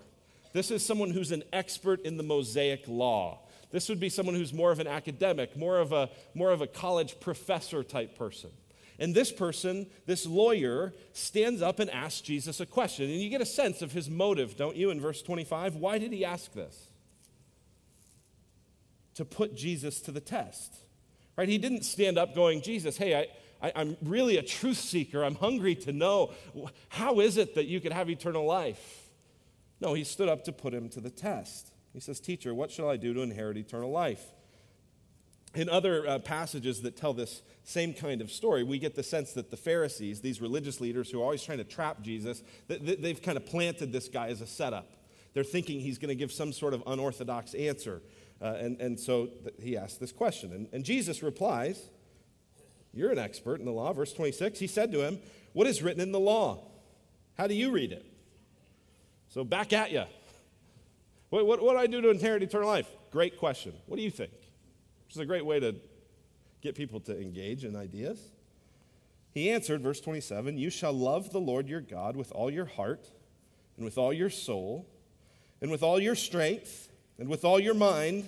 This 0.54 0.72
is 0.72 0.86
someone 0.86 1.12
who's 1.12 1.32
an 1.32 1.44
expert 1.54 2.02
in 2.02 2.18
the 2.18 2.24
Mosaic 2.24 2.88
law. 2.88 3.40
This 3.72 3.88
would 3.90 4.00
be 4.00 4.10
someone 4.10 4.36
who's 4.36 4.54
more 4.54 4.72
of 4.72 4.80
an 4.80 4.88
academic, 4.88 5.56
more 5.56 5.78
of 5.78 5.94
a, 5.94 6.10
more 6.34 6.52
of 6.52 6.62
a 6.62 6.68
college 6.68 7.20
professor 7.20 7.84
type 7.84 8.18
person. 8.18 8.50
And 9.00 9.16
this 9.16 9.32
person, 9.32 9.88
this 10.06 10.28
lawyer, 10.28 10.94
stands 11.14 11.62
up 11.62 11.80
and 11.80 11.90
asks 11.90 12.22
Jesus 12.22 12.60
a 12.60 12.66
question. 12.66 13.06
And 13.10 13.20
you 13.20 13.30
get 13.30 13.42
a 13.42 13.46
sense 13.46 13.82
of 13.82 13.94
his 13.94 14.10
motive, 14.10 14.56
don't 14.56 14.76
you, 14.76 14.92
in 14.92 15.02
verse 15.02 15.22
25? 15.22 15.76
Why 15.76 15.98
did 15.98 16.12
he 16.12 16.24
ask 16.24 16.54
this? 16.54 16.91
To 19.16 19.26
put 19.26 19.56
Jesus 19.56 20.00
to 20.02 20.12
the 20.12 20.22
test. 20.22 20.74
Right? 21.38 21.50
He 21.50 21.58
didn't 21.58 21.84
stand 21.84 22.18
up 22.18 22.36
going, 22.36 22.62
Jesus, 22.62 22.98
hey, 22.98 23.16
I, 23.16 23.28
I, 23.76 23.82
am 23.82 23.98
really 24.02 24.38
a 24.38 24.44
truth 24.44 24.78
seeker. 24.78 25.24
I'm 25.24 25.36
hungry 25.36 25.76
to 25.76 25.92
know 25.92 26.34
how 26.90 27.20
is 27.20 27.38
it 27.38 27.56
that 27.56 27.66
you 27.66 27.80
could 27.80 27.92
have 27.92 28.10
eternal 28.10 28.46
life? 28.46 29.10
No, 29.80 29.94
he 29.94 30.04
stood 30.04 30.30
up 30.30 30.44
to 30.46 30.52
put 30.52 30.74
him 30.74 30.90
to 30.90 31.02
the 31.02 31.10
test. 31.10 31.72
He 31.94 32.00
says, 32.00 32.20
Teacher, 32.20 32.54
what 32.54 32.72
shall 32.72 32.90
I 32.90 32.98
do 32.98 33.14
to 33.14 33.22
inherit 33.22 33.58
eternal 33.58 33.92
life? 33.92 34.24
In 35.54 35.68
other 35.68 36.08
uh, 36.08 36.20
passages 36.20 36.82
that 36.84 36.96
tell 36.96 37.14
this 37.14 37.42
same 37.66 37.94
kind 37.94 38.22
of 38.22 38.32
story, 38.32 38.64
we 38.64 38.80
get 38.80 38.96
the 38.96 39.04
sense 39.04 39.34
that 39.34 39.52
the 39.52 39.58
Pharisees, 39.58 40.22
these 40.22 40.40
religious 40.40 40.80
leaders 40.80 41.10
who 41.10 41.20
are 41.20 41.24
always 41.24 41.44
trying 41.44 41.58
to 41.58 41.66
trap 41.66 42.02
Jesus, 42.02 42.42
they've 42.68 43.22
kind 43.22 43.36
of 43.36 43.46
planted 43.46 43.92
this 43.92 44.08
guy 44.08 44.28
as 44.30 44.40
a 44.40 44.48
setup. 44.48 44.88
They're 45.34 45.44
thinking 45.44 45.82
he's 45.82 45.98
going 45.98 46.10
to 46.10 46.16
give 46.16 46.32
some 46.32 46.54
sort 46.54 46.74
of 46.74 46.84
unorthodox 46.88 47.54
answer. 47.54 48.02
Uh, 48.42 48.58
and, 48.60 48.82
and 48.82 49.00
so 49.00 49.30
he 49.62 49.78
asks 49.78 49.98
this 49.98 50.12
question. 50.12 50.52
And, 50.52 50.68
and 50.74 50.84
Jesus 50.84 51.22
replies, 51.22 51.90
You're 52.94 53.12
an 53.12 53.20
expert 53.20 53.60
in 53.60 53.66
the 53.66 53.72
law. 53.72 53.94
Verse 53.94 54.14
26, 54.14 54.60
he 54.60 54.68
said 54.68 54.92
to 54.94 55.02
him, 55.02 55.20
What 55.54 55.68
is 55.68 55.84
written 55.84 56.02
in 56.02 56.12
the 56.12 56.20
law? 56.20 56.64
How 57.38 57.48
do 57.48 57.54
you 57.54 57.72
read 57.72 57.92
it? 57.92 58.06
So 59.30 59.44
back 59.44 59.74
at 59.74 59.92
you. 59.92 60.04
What, 61.30 61.46
what, 61.46 61.62
what 61.62 61.74
do 61.74 61.78
I 61.78 61.88
do 61.88 62.02
to 62.02 62.10
inherit 62.10 62.44
eternal 62.44 62.68
life? 62.68 62.88
Great 63.12 63.38
question. 63.38 63.74
What 63.86 63.98
do 63.98 64.04
you 64.04 64.12
think? 64.12 64.32
which 65.12 65.18
is 65.18 65.24
a 65.24 65.26
great 65.26 65.46
way 65.46 65.60
to 65.60 65.76
get 66.62 66.74
people 66.74 67.02
to 67.02 67.22
engage 67.22 67.66
in 67.66 67.76
ideas. 67.76 68.32
He 69.34 69.50
answered, 69.50 69.82
verse 69.82 70.00
27 70.00 70.58
You 70.58 70.70
shall 70.70 70.94
love 70.94 71.34
the 71.34 71.40
Lord 71.42 71.68
your 71.68 71.82
God 71.82 72.16
with 72.16 72.32
all 72.32 72.50
your 72.50 72.64
heart, 72.64 73.12
and 73.76 73.84
with 73.84 73.98
all 73.98 74.14
your 74.14 74.30
soul, 74.30 74.88
and 75.60 75.70
with 75.70 75.84
all 75.84 76.00
your 76.00 76.16
strength, 76.16 76.91
and 77.20 77.30
with 77.30 77.46
all 77.46 77.60
your 77.60 77.74
mind, 77.74 78.28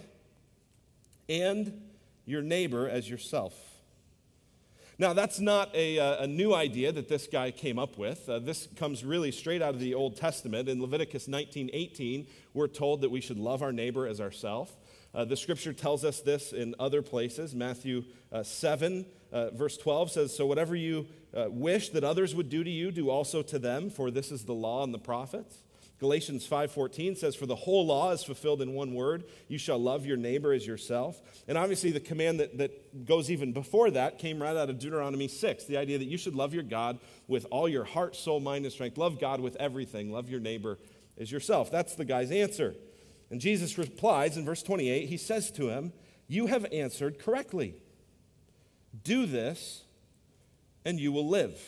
and 1.30 1.82
your 2.26 2.42
neighbor 2.42 2.88
as 2.88 3.10
yourself. 3.10 3.54
Now, 5.00 5.14
that's 5.14 5.40
not 5.40 5.74
a, 5.74 5.98
uh, 5.98 6.24
a 6.24 6.28
new 6.28 6.54
idea 6.54 6.92
that 6.92 7.10
this 7.10 7.28
guy 7.28 7.50
came 7.50 7.80
up 7.80 7.98
with. 7.98 8.30
Uh, 8.30 8.40
this 8.40 8.68
comes 8.76 9.04
really 9.04 9.32
straight 9.32 9.62
out 9.62 9.74
of 9.74 9.80
the 9.80 9.96
Old 9.96 10.16
Testament. 10.16 10.70
In 10.70 10.80
Leviticus 10.82 11.28
19 11.28 11.72
18, 11.74 12.28
we're 12.54 12.68
told 12.68 13.02
that 13.02 13.10
we 13.10 13.20
should 13.20 13.40
love 13.40 13.64
our 13.64 13.72
neighbor 13.72 14.08
as 14.08 14.22
ourselves. 14.22 14.72
Uh, 15.16 15.26
the 15.26 15.36
scripture 15.36 15.74
tells 15.74 16.06
us 16.06 16.22
this 16.22 16.54
in 16.54 16.76
other 16.80 17.02
places. 17.02 17.56
Matthew 17.56 18.04
uh, 18.32 18.44
7, 18.44 19.06
uh, 19.32 19.50
verse 19.52 19.78
12 19.78 20.12
says, 20.12 20.36
So 20.36 20.46
whatever 20.46 20.76
you 20.76 21.08
wish 21.34 21.90
that 21.90 22.04
others 22.04 22.36
would 22.36 22.50
do 22.50 22.64
to 22.64 22.70
you, 22.70 22.92
do 22.92 23.10
also 23.10 23.42
to 23.42 23.58
them, 23.58 23.90
for 23.90 24.12
this 24.12 24.32
is 24.32 24.46
the 24.46 24.54
law 24.54 24.84
and 24.84 24.94
the 24.94 25.00
prophets. 25.00 25.64
Galatians 26.00 26.46
5:14 26.46 27.16
says 27.16 27.36
for 27.36 27.46
the 27.46 27.56
whole 27.56 27.86
law 27.86 28.12
is 28.12 28.24
fulfilled 28.24 28.62
in 28.62 28.74
one 28.74 28.94
word 28.94 29.24
you 29.48 29.58
shall 29.58 29.78
love 29.78 30.06
your 30.06 30.18
neighbor 30.18 30.52
as 30.52 30.68
yourself. 30.68 31.22
And 31.48 31.58
obviously 31.58 31.92
the 31.92 32.00
command 32.00 32.40
that, 32.40 32.58
that 32.58 33.06
goes 33.06 33.32
even 33.32 33.54
before 33.54 33.92
that 33.92 34.20
came 34.20 34.42
right 34.42 34.56
out 34.56 34.70
of 34.70 34.80
Deuteronomy 34.80 35.28
6 35.28 35.66
the 35.66 35.78
idea 35.78 35.98
that 35.98 36.08
you 36.08 36.18
should 36.18 36.36
love 36.36 36.54
your 36.54 36.64
God 36.64 37.00
with 37.28 37.46
all 37.52 37.70
your 37.70 37.84
heart 37.84 38.16
soul 38.16 38.40
mind 38.40 38.66
and 38.66 38.74
strength. 38.74 38.98
Love 38.98 39.20
God 39.20 39.40
with 39.40 39.56
everything. 39.58 40.12
Love 40.12 40.30
your 40.30 40.40
neighbor 40.40 40.78
as 41.18 41.32
yourself. 41.32 41.72
That's 41.72 41.96
the 41.96 42.06
guy's 42.06 42.32
answer. 42.32 42.76
And 43.30 43.40
Jesus 43.40 43.78
replies 43.78 44.38
in 44.38 44.46
verse 44.46 44.62
28 44.62 45.08
he 45.08 45.18
says 45.18 45.52
to 45.52 45.70
him, 45.70 45.94
You 46.28 46.48
have 46.48 46.66
answered 46.72 47.20
correctly. 47.20 47.76
Do 49.04 49.26
this, 49.26 49.84
and 50.86 51.00
you 51.00 51.12
will 51.12 51.28
live. 51.28 51.60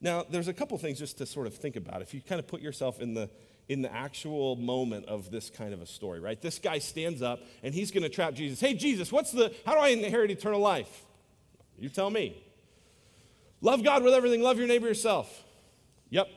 Now, 0.00 0.24
there's 0.28 0.48
a 0.48 0.52
couple 0.52 0.78
things 0.78 0.98
just 0.98 1.18
to 1.18 1.26
sort 1.26 1.46
of 1.46 1.54
think 1.54 1.76
about. 1.76 2.02
If 2.02 2.14
you 2.14 2.20
kind 2.20 2.38
of 2.38 2.46
put 2.46 2.60
yourself 2.60 3.00
in 3.00 3.14
the 3.14 3.30
in 3.68 3.82
the 3.82 3.92
actual 3.92 4.56
moment 4.56 5.04
of 5.06 5.30
this 5.30 5.50
kind 5.50 5.74
of 5.74 5.82
a 5.82 5.86
story, 5.86 6.20
right? 6.20 6.40
This 6.40 6.58
guy 6.58 6.78
stands 6.78 7.20
up 7.20 7.40
and 7.62 7.74
he's 7.74 7.90
going 7.90 8.02
to 8.02 8.08
trap 8.08 8.32
Jesus. 8.32 8.60
Hey, 8.60 8.72
Jesus, 8.72 9.12
what's 9.12 9.30
the 9.30 9.54
how 9.66 9.74
do 9.74 9.80
I 9.80 9.88
inherit 9.88 10.30
eternal 10.30 10.60
life? 10.60 11.04
You 11.78 11.90
tell 11.90 12.08
me. 12.10 12.42
Love 13.60 13.82
God 13.82 14.02
with 14.04 14.14
everything, 14.14 14.40
love 14.40 14.56
your 14.56 14.68
neighbor 14.68 14.86
yourself. 14.86 15.44
Yep, 16.10 16.28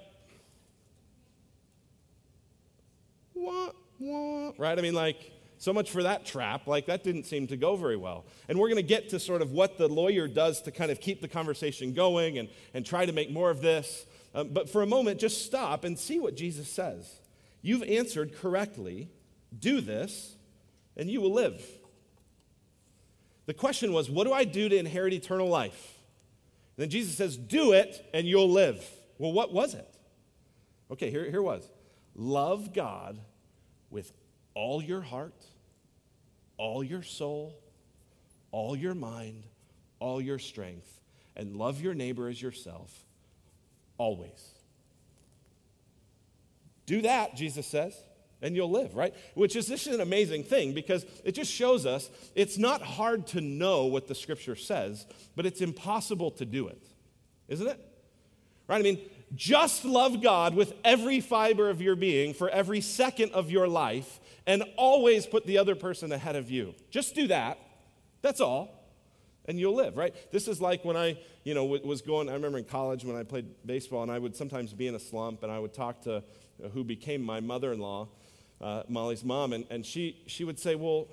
wah, 3.41 3.69
wah, 3.99 4.51
right? 4.57 4.77
I 4.77 4.81
mean, 4.81 4.93
like, 4.93 5.31
so 5.61 5.71
much 5.71 5.91
for 5.91 6.01
that 6.01 6.25
trap. 6.25 6.65
Like, 6.65 6.87
that 6.87 7.03
didn't 7.03 7.25
seem 7.25 7.45
to 7.47 7.55
go 7.55 7.75
very 7.75 7.95
well. 7.95 8.25
And 8.49 8.57
we're 8.57 8.67
going 8.67 8.77
to 8.77 8.81
get 8.81 9.09
to 9.09 9.19
sort 9.19 9.43
of 9.43 9.51
what 9.51 9.77
the 9.77 9.87
lawyer 9.87 10.27
does 10.27 10.63
to 10.63 10.71
kind 10.71 10.89
of 10.89 10.99
keep 10.99 11.21
the 11.21 11.27
conversation 11.27 11.93
going 11.93 12.39
and, 12.39 12.49
and 12.73 12.83
try 12.83 13.05
to 13.05 13.13
make 13.13 13.29
more 13.29 13.51
of 13.51 13.61
this. 13.61 14.07
Um, 14.33 14.49
but 14.49 14.71
for 14.71 14.81
a 14.81 14.87
moment, 14.87 15.19
just 15.19 15.45
stop 15.45 15.83
and 15.83 15.99
see 15.99 16.19
what 16.19 16.35
Jesus 16.35 16.67
says. 16.67 17.19
You've 17.61 17.83
answered 17.83 18.35
correctly. 18.35 19.09
Do 19.57 19.81
this, 19.81 20.35
and 20.97 21.11
you 21.11 21.21
will 21.21 21.33
live. 21.33 21.63
The 23.45 23.53
question 23.53 23.93
was, 23.93 24.09
what 24.09 24.25
do 24.25 24.33
I 24.33 24.45
do 24.45 24.67
to 24.67 24.75
inherit 24.75 25.13
eternal 25.13 25.47
life? 25.47 25.99
And 26.75 26.83
then 26.83 26.89
Jesus 26.89 27.15
says, 27.15 27.37
do 27.37 27.73
it, 27.73 28.03
and 28.15 28.25
you'll 28.25 28.49
live. 28.49 28.83
Well, 29.19 29.31
what 29.31 29.53
was 29.53 29.75
it? 29.75 29.93
Okay, 30.89 31.11
here, 31.11 31.29
here 31.29 31.43
was 31.43 31.69
love 32.15 32.73
God 32.73 33.19
with 33.91 34.11
all 34.53 34.81
your 34.81 35.01
heart, 35.01 35.45
all 36.61 36.83
your 36.83 37.01
soul, 37.01 37.57
all 38.51 38.75
your 38.75 38.93
mind, 38.93 39.47
all 39.99 40.21
your 40.21 40.37
strength, 40.37 41.01
and 41.35 41.55
love 41.55 41.81
your 41.81 41.95
neighbor 41.95 42.27
as 42.27 42.39
yourself 42.39 43.03
always. 43.97 44.53
Do 46.85 47.01
that, 47.01 47.35
Jesus 47.35 47.65
says, 47.65 47.95
and 48.43 48.55
you'll 48.55 48.69
live, 48.69 48.95
right? 48.95 49.15
Which 49.33 49.55
is 49.55 49.65
this 49.65 49.87
is 49.87 49.95
an 49.95 50.01
amazing 50.01 50.43
thing 50.43 50.73
because 50.73 51.03
it 51.25 51.31
just 51.31 51.51
shows 51.51 51.87
us 51.87 52.11
it's 52.35 52.59
not 52.59 52.83
hard 52.83 53.25
to 53.27 53.41
know 53.41 53.85
what 53.85 54.07
the 54.07 54.13
scripture 54.13 54.55
says, 54.55 55.07
but 55.35 55.47
it's 55.47 55.61
impossible 55.61 56.29
to 56.31 56.45
do 56.45 56.67
it. 56.67 56.81
Isn't 57.47 57.67
it? 57.67 57.79
Right? 58.67 58.77
I 58.77 58.83
mean, 58.83 58.99
just 59.35 59.85
love 59.85 60.21
God 60.21 60.55
with 60.55 60.73
every 60.83 61.19
fiber 61.19 61.69
of 61.69 61.81
your 61.81 61.95
being 61.95 62.33
for 62.33 62.49
every 62.49 62.81
second 62.81 63.31
of 63.31 63.49
your 63.49 63.67
life 63.67 64.19
and 64.45 64.63
always 64.77 65.25
put 65.25 65.45
the 65.45 65.57
other 65.57 65.75
person 65.75 66.11
ahead 66.11 66.35
of 66.35 66.49
you. 66.49 66.73
Just 66.89 67.15
do 67.15 67.27
that. 67.27 67.57
That's 68.21 68.41
all. 68.41 68.77
And 69.45 69.59
you'll 69.59 69.75
live, 69.75 69.97
right? 69.97 70.13
This 70.31 70.47
is 70.47 70.61
like 70.61 70.85
when 70.85 70.97
I, 70.97 71.17
you 71.43 71.53
know, 71.53 71.65
was 71.65 72.01
going, 72.01 72.29
I 72.29 72.33
remember 72.33 72.57
in 72.57 72.65
college 72.65 73.03
when 73.05 73.15
I 73.15 73.23
played 73.23 73.45
baseball 73.65 74.03
and 74.03 74.11
I 74.11 74.19
would 74.19 74.35
sometimes 74.35 74.73
be 74.73 74.87
in 74.87 74.95
a 74.95 74.99
slump 74.99 75.43
and 75.43 75.51
I 75.51 75.59
would 75.59 75.73
talk 75.73 76.01
to 76.01 76.17
uh, 76.63 76.69
who 76.69 76.83
became 76.83 77.23
my 77.23 77.39
mother-in-law, 77.39 78.07
uh, 78.61 78.83
Molly's 78.87 79.23
mom, 79.23 79.53
and, 79.53 79.65
and 79.71 79.85
she, 79.85 80.21
she 80.27 80.43
would 80.43 80.59
say, 80.59 80.75
well, 80.75 81.07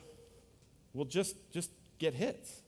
well, 0.93 1.07
just, 1.07 1.37
just 1.53 1.71
get 1.99 2.15
hits. 2.15 2.63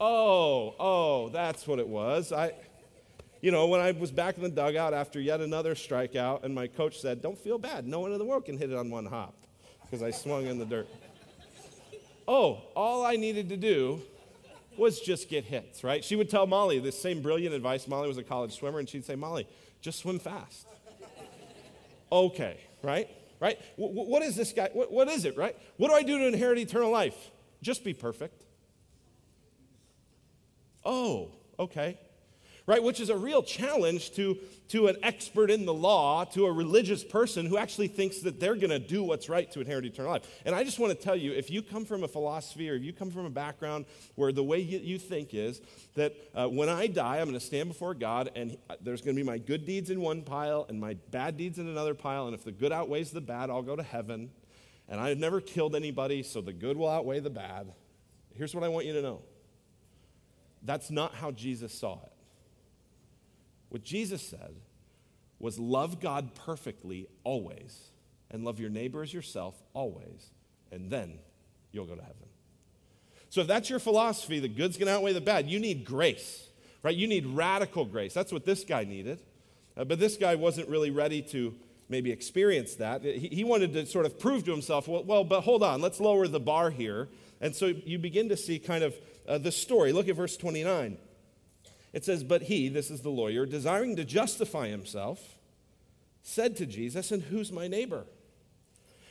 Oh, 0.00 0.74
oh, 0.78 1.28
that's 1.30 1.66
what 1.66 1.78
it 1.78 1.88
was. 1.88 2.32
I, 2.32 2.52
You 3.40 3.50
know, 3.50 3.66
when 3.68 3.80
I 3.80 3.92
was 3.92 4.10
back 4.10 4.36
in 4.36 4.42
the 4.42 4.48
dugout 4.50 4.92
after 4.92 5.20
yet 5.20 5.40
another 5.40 5.74
strikeout, 5.74 6.44
and 6.44 6.54
my 6.54 6.66
coach 6.66 7.00
said, 7.00 7.22
Don't 7.22 7.38
feel 7.38 7.58
bad. 7.58 7.86
No 7.86 8.00
one 8.00 8.12
in 8.12 8.18
the 8.18 8.24
world 8.24 8.44
can 8.44 8.58
hit 8.58 8.70
it 8.70 8.76
on 8.76 8.90
one 8.90 9.06
hop 9.06 9.34
because 9.82 10.02
I 10.02 10.10
swung 10.10 10.46
in 10.46 10.58
the 10.58 10.64
dirt. 10.66 10.88
Oh, 12.28 12.62
all 12.74 13.04
I 13.04 13.16
needed 13.16 13.48
to 13.50 13.56
do 13.56 14.02
was 14.76 15.00
just 15.00 15.28
get 15.30 15.44
hits, 15.44 15.82
right? 15.84 16.04
She 16.04 16.16
would 16.16 16.28
tell 16.28 16.46
Molly 16.46 16.78
this 16.80 17.00
same 17.00 17.22
brilliant 17.22 17.54
advice. 17.54 17.86
Molly 17.88 18.08
was 18.08 18.18
a 18.18 18.22
college 18.24 18.52
swimmer, 18.54 18.78
and 18.80 18.88
she'd 18.88 19.04
say, 19.04 19.14
Molly, 19.14 19.46
just 19.80 20.00
swim 20.00 20.18
fast. 20.18 20.66
okay, 22.10 22.58
right? 22.82 23.08
Right? 23.40 23.58
W- 23.78 24.08
what 24.10 24.22
is 24.22 24.34
this 24.36 24.52
guy? 24.52 24.70
What, 24.72 24.90
what 24.92 25.08
is 25.08 25.24
it, 25.24 25.36
right? 25.36 25.56
What 25.76 25.88
do 25.88 25.94
I 25.94 26.02
do 26.02 26.18
to 26.18 26.26
inherit 26.26 26.58
eternal 26.58 26.90
life? 26.90 27.30
Just 27.62 27.84
be 27.84 27.94
perfect. 27.94 28.42
Oh, 30.86 31.32
okay 31.58 31.98
right? 32.66 32.82
Which 32.82 33.00
is 33.00 33.10
a 33.10 33.16
real 33.16 33.42
challenge 33.42 34.12
to, 34.12 34.36
to 34.68 34.88
an 34.88 34.96
expert 35.02 35.50
in 35.50 35.64
the 35.64 35.74
law, 35.74 36.24
to 36.24 36.46
a 36.46 36.52
religious 36.52 37.04
person 37.04 37.46
who 37.46 37.56
actually 37.56 37.88
thinks 37.88 38.18
that 38.20 38.40
they're 38.40 38.56
going 38.56 38.70
to 38.70 38.78
do 38.78 39.04
what's 39.04 39.28
right 39.28 39.50
to 39.52 39.60
inherit 39.60 39.84
eternal 39.84 40.10
life. 40.10 40.28
And 40.44 40.54
I 40.54 40.64
just 40.64 40.78
want 40.78 40.96
to 40.96 41.02
tell 41.02 41.16
you 41.16 41.32
if 41.32 41.50
you 41.50 41.62
come 41.62 41.84
from 41.84 42.02
a 42.02 42.08
philosophy 42.08 42.68
or 42.68 42.74
if 42.74 42.82
you 42.82 42.92
come 42.92 43.10
from 43.10 43.24
a 43.24 43.30
background 43.30 43.86
where 44.16 44.32
the 44.32 44.42
way 44.42 44.58
you, 44.58 44.78
you 44.78 44.98
think 44.98 45.32
is 45.32 45.60
that 45.94 46.14
uh, 46.34 46.48
when 46.48 46.68
I 46.68 46.88
die, 46.88 47.18
I'm 47.18 47.28
going 47.28 47.38
to 47.38 47.44
stand 47.44 47.68
before 47.68 47.94
God 47.94 48.30
and 48.34 48.56
uh, 48.68 48.74
there's 48.80 49.00
going 49.00 49.16
to 49.16 49.22
be 49.22 49.26
my 49.26 49.38
good 49.38 49.64
deeds 49.64 49.90
in 49.90 50.00
one 50.00 50.22
pile 50.22 50.66
and 50.68 50.80
my 50.80 50.94
bad 51.10 51.36
deeds 51.36 51.58
in 51.58 51.68
another 51.68 51.94
pile. 51.94 52.26
And 52.26 52.34
if 52.34 52.44
the 52.44 52.52
good 52.52 52.72
outweighs 52.72 53.12
the 53.12 53.20
bad, 53.20 53.48
I'll 53.48 53.62
go 53.62 53.76
to 53.76 53.82
heaven. 53.82 54.30
And 54.88 55.00
I've 55.00 55.18
never 55.18 55.40
killed 55.40 55.74
anybody, 55.74 56.22
so 56.22 56.40
the 56.40 56.52
good 56.52 56.76
will 56.76 56.88
outweigh 56.88 57.18
the 57.18 57.30
bad. 57.30 57.72
Here's 58.34 58.54
what 58.54 58.62
I 58.62 58.68
want 58.68 58.86
you 58.86 58.92
to 58.92 59.02
know 59.02 59.22
that's 60.66 60.90
not 60.90 61.14
how 61.14 61.30
Jesus 61.30 61.72
saw 61.72 61.94
it. 62.04 62.12
What 63.68 63.82
Jesus 63.82 64.22
said 64.22 64.54
was 65.38 65.58
love 65.58 66.00
God 66.00 66.34
perfectly 66.34 67.08
always 67.24 67.90
and 68.30 68.44
love 68.44 68.58
your 68.58 68.70
neighbor 68.70 69.02
as 69.02 69.12
yourself 69.12 69.54
always, 69.74 70.30
and 70.72 70.90
then 70.90 71.18
you'll 71.72 71.86
go 71.86 71.94
to 71.94 72.02
heaven. 72.02 72.16
So 73.28 73.40
if 73.42 73.46
that's 73.46 73.68
your 73.68 73.78
philosophy, 73.78 74.40
the 74.40 74.48
good's 74.48 74.76
going 74.76 74.86
to 74.86 74.94
outweigh 74.94 75.12
the 75.12 75.20
bad, 75.20 75.48
you 75.48 75.58
need 75.58 75.84
grace, 75.84 76.48
right? 76.82 76.94
You 76.94 77.06
need 77.06 77.26
radical 77.26 77.84
grace. 77.84 78.14
That's 78.14 78.32
what 78.32 78.44
this 78.44 78.64
guy 78.64 78.84
needed. 78.84 79.20
Uh, 79.76 79.84
but 79.84 79.98
this 79.98 80.16
guy 80.16 80.36
wasn't 80.36 80.68
really 80.68 80.90
ready 80.90 81.20
to 81.22 81.54
maybe 81.88 82.10
experience 82.10 82.76
that. 82.76 83.02
He, 83.02 83.28
he 83.28 83.44
wanted 83.44 83.72
to 83.74 83.86
sort 83.86 84.06
of 84.06 84.18
prove 84.18 84.44
to 84.44 84.52
himself, 84.52 84.88
well, 84.88 85.04
well, 85.04 85.24
but 85.24 85.42
hold 85.42 85.62
on, 85.62 85.80
let's 85.80 86.00
lower 86.00 86.26
the 86.26 86.40
bar 86.40 86.70
here. 86.70 87.08
And 87.40 87.54
so 87.54 87.66
you 87.66 87.98
begin 87.98 88.28
to 88.30 88.36
see 88.36 88.58
kind 88.58 88.84
of 88.84 88.94
uh, 89.28 89.38
the 89.38 89.52
story. 89.52 89.92
Look 89.92 90.08
at 90.08 90.16
verse 90.16 90.36
29. 90.36 90.98
It 91.92 92.04
says, 92.04 92.24
But 92.24 92.42
he, 92.42 92.68
this 92.68 92.90
is 92.90 93.00
the 93.00 93.10
lawyer, 93.10 93.46
desiring 93.46 93.96
to 93.96 94.04
justify 94.04 94.68
himself, 94.68 95.36
said 96.22 96.56
to 96.56 96.66
Jesus, 96.66 97.12
And 97.12 97.22
who's 97.22 97.52
my 97.52 97.68
neighbor? 97.68 98.04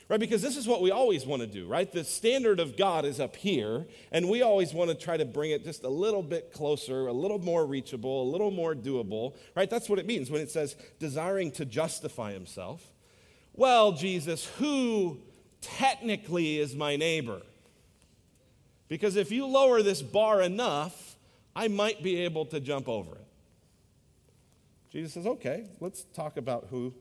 Right? 0.08 0.20
Because 0.20 0.44
this 0.44 0.56
is 0.56 0.68
what 0.68 0.84
we 0.84 0.92
always 0.92 1.26
want 1.26 1.42
to 1.42 1.48
do, 1.48 1.66
right? 1.66 1.92
The 1.92 2.04
standard 2.04 2.60
of 2.60 2.78
God 2.78 3.06
is 3.06 3.20
up 3.20 3.36
here, 3.36 3.88
and 4.12 4.30
we 4.30 4.44
always 4.44 4.72
want 4.72 4.92
to 4.92 4.96
try 4.96 5.18
to 5.18 5.26
bring 5.26 5.50
it 5.50 5.64
just 5.64 5.84
a 5.84 5.90
little 5.90 6.22
bit 6.22 6.54
closer, 6.54 7.08
a 7.08 7.14
little 7.14 7.40
more 7.40 7.66
reachable, 7.66 8.22
a 8.22 8.30
little 8.30 8.52
more 8.52 8.76
doable, 8.76 9.36
right? 9.56 9.68
That's 9.68 9.90
what 9.90 9.98
it 9.98 10.06
means 10.06 10.30
when 10.30 10.42
it 10.42 10.52
says 10.52 10.76
desiring 11.00 11.50
to 11.54 11.66
justify 11.66 12.34
himself. 12.34 12.86
Well, 13.54 13.94
Jesus, 13.94 14.46
who 14.60 15.22
technically 15.62 16.60
is 16.60 16.76
my 16.76 16.98
neighbor? 16.98 17.42
Because 18.88 19.16
if 19.16 19.32
you 19.32 19.46
lower 19.46 19.82
this 19.82 20.02
bar 20.02 20.42
enough, 20.42 21.16
I 21.56 21.68
might 21.68 22.04
be 22.04 22.18
able 22.22 22.46
to 22.48 22.60
jump 22.60 22.88
over 22.88 23.16
it. 23.16 23.28
Jesus 24.92 25.14
says, 25.14 25.28
okay, 25.28 25.68
let's 25.80 26.04
talk 26.14 26.38
about 26.38 26.68
who 26.70 26.94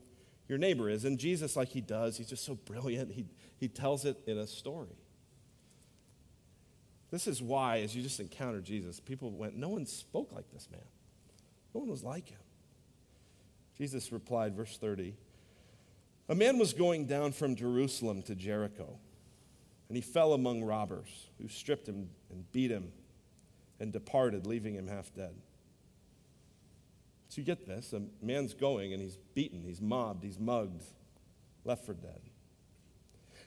your 0.47 0.57
neighbor 0.57 0.89
is. 0.89 1.05
And 1.05 1.17
Jesus, 1.17 1.55
like 1.55 1.69
he 1.69 1.81
does, 1.81 2.17
he's 2.17 2.27
just 2.27 2.45
so 2.45 2.55
brilliant, 2.55 3.11
he, 3.11 3.25
he 3.57 3.67
tells 3.67 4.05
it 4.05 4.17
in 4.27 4.37
a 4.37 4.47
story. 4.47 4.97
This 7.11 7.27
is 7.27 7.41
why, 7.41 7.79
as 7.79 7.95
you 7.95 8.01
just 8.01 8.19
encountered 8.19 8.65
Jesus, 8.65 8.99
people 8.99 9.31
went, 9.31 9.55
No 9.55 9.69
one 9.69 9.85
spoke 9.85 10.33
like 10.33 10.51
this 10.51 10.67
man. 10.71 10.81
No 11.73 11.81
one 11.81 11.89
was 11.89 12.03
like 12.03 12.29
him. 12.29 12.39
Jesus 13.77 14.11
replied, 14.11 14.55
verse 14.55 14.77
30 14.77 15.13
A 16.27 16.35
man 16.35 16.57
was 16.57 16.73
going 16.73 17.05
down 17.05 17.31
from 17.31 17.55
Jerusalem 17.55 18.21
to 18.23 18.35
Jericho, 18.35 18.97
and 19.87 19.95
he 19.95 20.01
fell 20.01 20.33
among 20.33 20.63
robbers 20.63 21.27
who 21.41 21.47
stripped 21.47 21.87
him 21.87 22.09
and 22.29 22.51
beat 22.51 22.71
him 22.71 22.91
and 23.79 23.91
departed, 23.91 24.47
leaving 24.47 24.75
him 24.75 24.87
half 24.87 25.13
dead. 25.13 25.35
So 27.29 27.41
you 27.41 27.45
get 27.45 27.67
this 27.67 27.93
a 27.93 28.01
man's 28.21 28.53
going 28.53 28.93
and 28.93 29.01
he's 29.01 29.17
beaten, 29.33 29.63
he's 29.63 29.81
mobbed, 29.81 30.23
he's 30.23 30.39
mugged, 30.39 30.83
left 31.63 31.85
for 31.85 31.93
dead. 31.93 32.21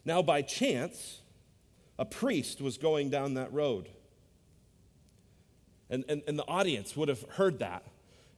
Now, 0.05 0.22
by 0.22 0.42
chance, 0.42 1.20
a 1.98 2.05
priest 2.05 2.61
was 2.61 2.79
going 2.79 3.11
down 3.11 3.35
that 3.35 3.53
road. 3.53 3.88
And, 5.90 6.05
and, 6.09 6.22
and 6.29 6.38
the 6.38 6.46
audience 6.46 6.96
would 6.96 7.09
have 7.09 7.22
heard 7.31 7.59
that 7.61 7.85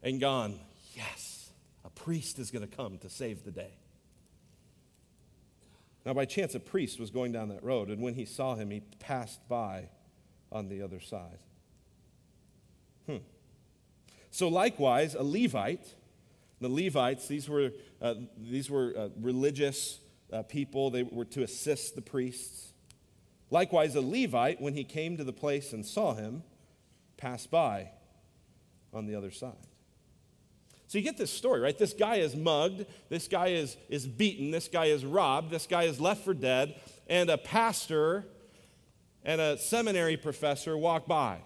and 0.03 0.21
gone, 0.21 0.59
Yes, 0.95 1.51
a 1.85 1.91
priest 1.91 2.39
is 2.39 2.51
going 2.51 2.67
to 2.67 2.77
come 2.77 2.99
to 2.99 3.11
save 3.11 3.45
the 3.45 3.51
day. 3.51 3.73
Now, 6.05 6.15
by 6.15 6.25
chance, 6.25 6.55
a 6.55 6.61
priest 6.61 6.99
was 6.99 7.11
going 7.11 7.33
down 7.33 7.49
that 7.49 7.63
road, 7.63 7.89
and 7.89 8.01
when 8.01 8.15
he 8.15 8.25
saw 8.25 8.55
him, 8.55 8.71
he 8.71 8.81
passed 8.99 9.47
by 9.49 9.89
on 10.51 10.69
the 10.69 10.83
other 10.83 11.01
side. 11.01 11.39
Hmm. 13.07 13.19
So, 14.31 14.49
likewise, 14.49 15.15
a 15.15 15.23
Levite, 15.23 15.95
the 16.61 16.69
Levites, 16.69 17.29
these 17.29 17.49
were, 17.49 17.73
uh, 18.01 18.15
these 18.39 18.71
were 18.71 18.95
uh, 18.97 19.09
religious 19.21 19.99
uh, 20.33 20.43
people, 20.43 20.91
they 20.91 21.03
were 21.03 21.25
to 21.27 21.43
assist 21.43 21.97
the 21.97 22.03
priests. 22.03 22.73
Likewise, 23.51 23.95
a 23.95 24.01
Levite, 24.01 24.61
when 24.61 24.75
he 24.75 24.85
came 24.85 25.17
to 25.17 25.25
the 25.25 25.33
place 25.33 25.73
and 25.73 25.85
saw 25.85 26.15
him, 26.15 26.43
passed 27.17 27.51
by 27.51 27.91
on 28.95 29.07
the 29.07 29.15
other 29.15 29.31
side. 29.31 29.70
So 30.91 30.99
you 30.99 31.05
get 31.05 31.17
this 31.17 31.33
story, 31.33 31.61
right? 31.61 31.79
This 31.79 31.93
guy 31.93 32.17
is 32.17 32.35
mugged, 32.35 32.85
this 33.09 33.29
guy 33.29 33.49
is, 33.49 33.77
is 33.89 34.09
beaten, 34.09 34.51
this 34.51 34.67
guy 34.67 34.87
is 34.87 35.05
robbed, 35.05 35.51
this 35.51 35.69
guy 35.69 35.85
is 35.85 36.01
left 36.01 36.25
for 36.25 36.35
dead, 36.35 36.75
and 37.09 37.31
a 37.31 37.39
pastor 37.39 38.25
and 39.25 39.41
a 39.41 39.57
seminary 39.57 40.17
professor 40.17 40.77
walk 40.77 41.07
by 41.07 41.39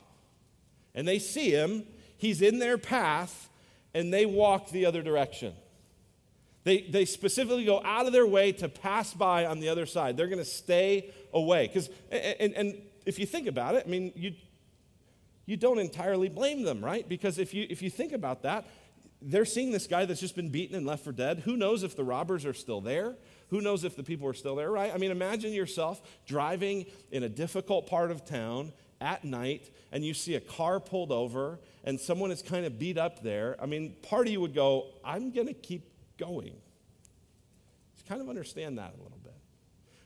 and 0.94 1.07
they 1.07 1.18
see 1.18 1.50
him, 1.50 1.85
he's 2.16 2.40
in 2.40 2.59
their 2.59 2.78
path, 2.78 3.48
and 3.92 4.12
they 4.12 4.26
walk 4.26 4.70
the 4.70 4.87
other 4.87 5.02
direction. 5.02 5.52
They, 6.62 6.83
they 6.83 7.04
specifically 7.04 7.64
go 7.64 7.83
out 7.85 8.07
of 8.07 8.12
their 8.12 8.26
way 8.26 8.52
to 8.52 8.68
pass 8.68 9.12
by 9.12 9.44
on 9.44 9.61
the 9.61 9.68
other 9.68 9.87
side. 9.87 10.16
They're 10.16 10.28
going 10.28 10.38
to 10.38 10.44
stay 10.44 11.12
away. 11.33 11.66
Because, 11.66 11.90
and, 12.11 12.54
and 12.54 12.83
if 13.04 13.18
you 13.18 13.26
think 13.26 13.46
about 13.46 13.74
it, 13.74 13.85
I 13.87 13.90
mean, 13.90 14.12
you, 14.14 14.33
you 15.44 15.57
don't 15.57 15.78
entirely 15.78 16.28
blame 16.28 16.62
them, 16.62 16.83
right? 16.83 17.07
Because 17.07 17.38
if 17.38 17.52
you, 17.52 17.66
if 17.68 17.83
you 17.83 17.90
think 17.90 18.12
about 18.12 18.42
that, 18.44 18.66
they're 19.24 19.44
seeing 19.44 19.72
this 19.72 19.87
guy 19.87 20.04
that's 20.04 20.20
just 20.20 20.37
been 20.37 20.50
beaten 20.50 20.76
and 20.76 20.87
left 20.87 21.02
for 21.02 21.12
dead. 21.12 21.40
Who 21.40 21.56
knows 21.56 21.82
if 21.82 21.96
the 21.96 22.04
robbers 22.04 22.44
are 22.44 22.52
still 22.52 22.80
there? 22.80 23.16
Who 23.48 23.60
knows 23.60 23.84
if 23.84 23.96
the 23.96 24.02
people 24.02 24.28
are 24.28 24.34
still 24.34 24.56
there, 24.56 24.70
right? 24.70 24.92
I 24.94 24.98
mean, 24.98 25.10
imagine 25.10 25.52
yourself 25.52 26.02
driving 26.26 26.87
in 27.10 27.22
a 27.22 27.28
difficult 27.28 27.87
part 27.87 28.10
of 28.10 28.24
town 28.24 28.72
at 29.00 29.24
night 29.24 29.70
and 29.92 30.04
you 30.04 30.14
see 30.14 30.34
a 30.34 30.40
car 30.40 30.78
pulled 30.78 31.10
over 31.10 31.58
and 31.84 31.98
someone 31.98 32.30
is 32.30 32.42
kind 32.42 32.66
of 32.66 32.78
beat 32.78 32.98
up 32.98 33.22
there, 33.22 33.56
I 33.60 33.66
mean, 33.66 33.94
part 34.02 34.26
of 34.26 34.32
you 34.32 34.40
would 34.40 34.54
go, 34.54 34.87
I'm 35.04 35.30
going 35.30 35.46
to 35.46 35.54
keep 35.54 35.90
going. 36.18 36.54
Just 37.94 38.06
kind 38.06 38.20
of 38.20 38.28
understand 38.28 38.78
that 38.78 38.94
a 38.98 39.02
little 39.02 39.18
bit. 39.22 39.34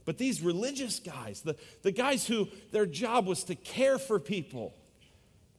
But 0.04 0.18
these 0.18 0.40
religious 0.40 1.00
guys, 1.00 1.42
the, 1.42 1.56
the 1.82 1.92
guys 1.92 2.26
who 2.26 2.48
their 2.72 2.86
job 2.86 3.26
was 3.26 3.44
to 3.44 3.54
care 3.54 3.98
for 3.98 4.18
people, 4.18 4.74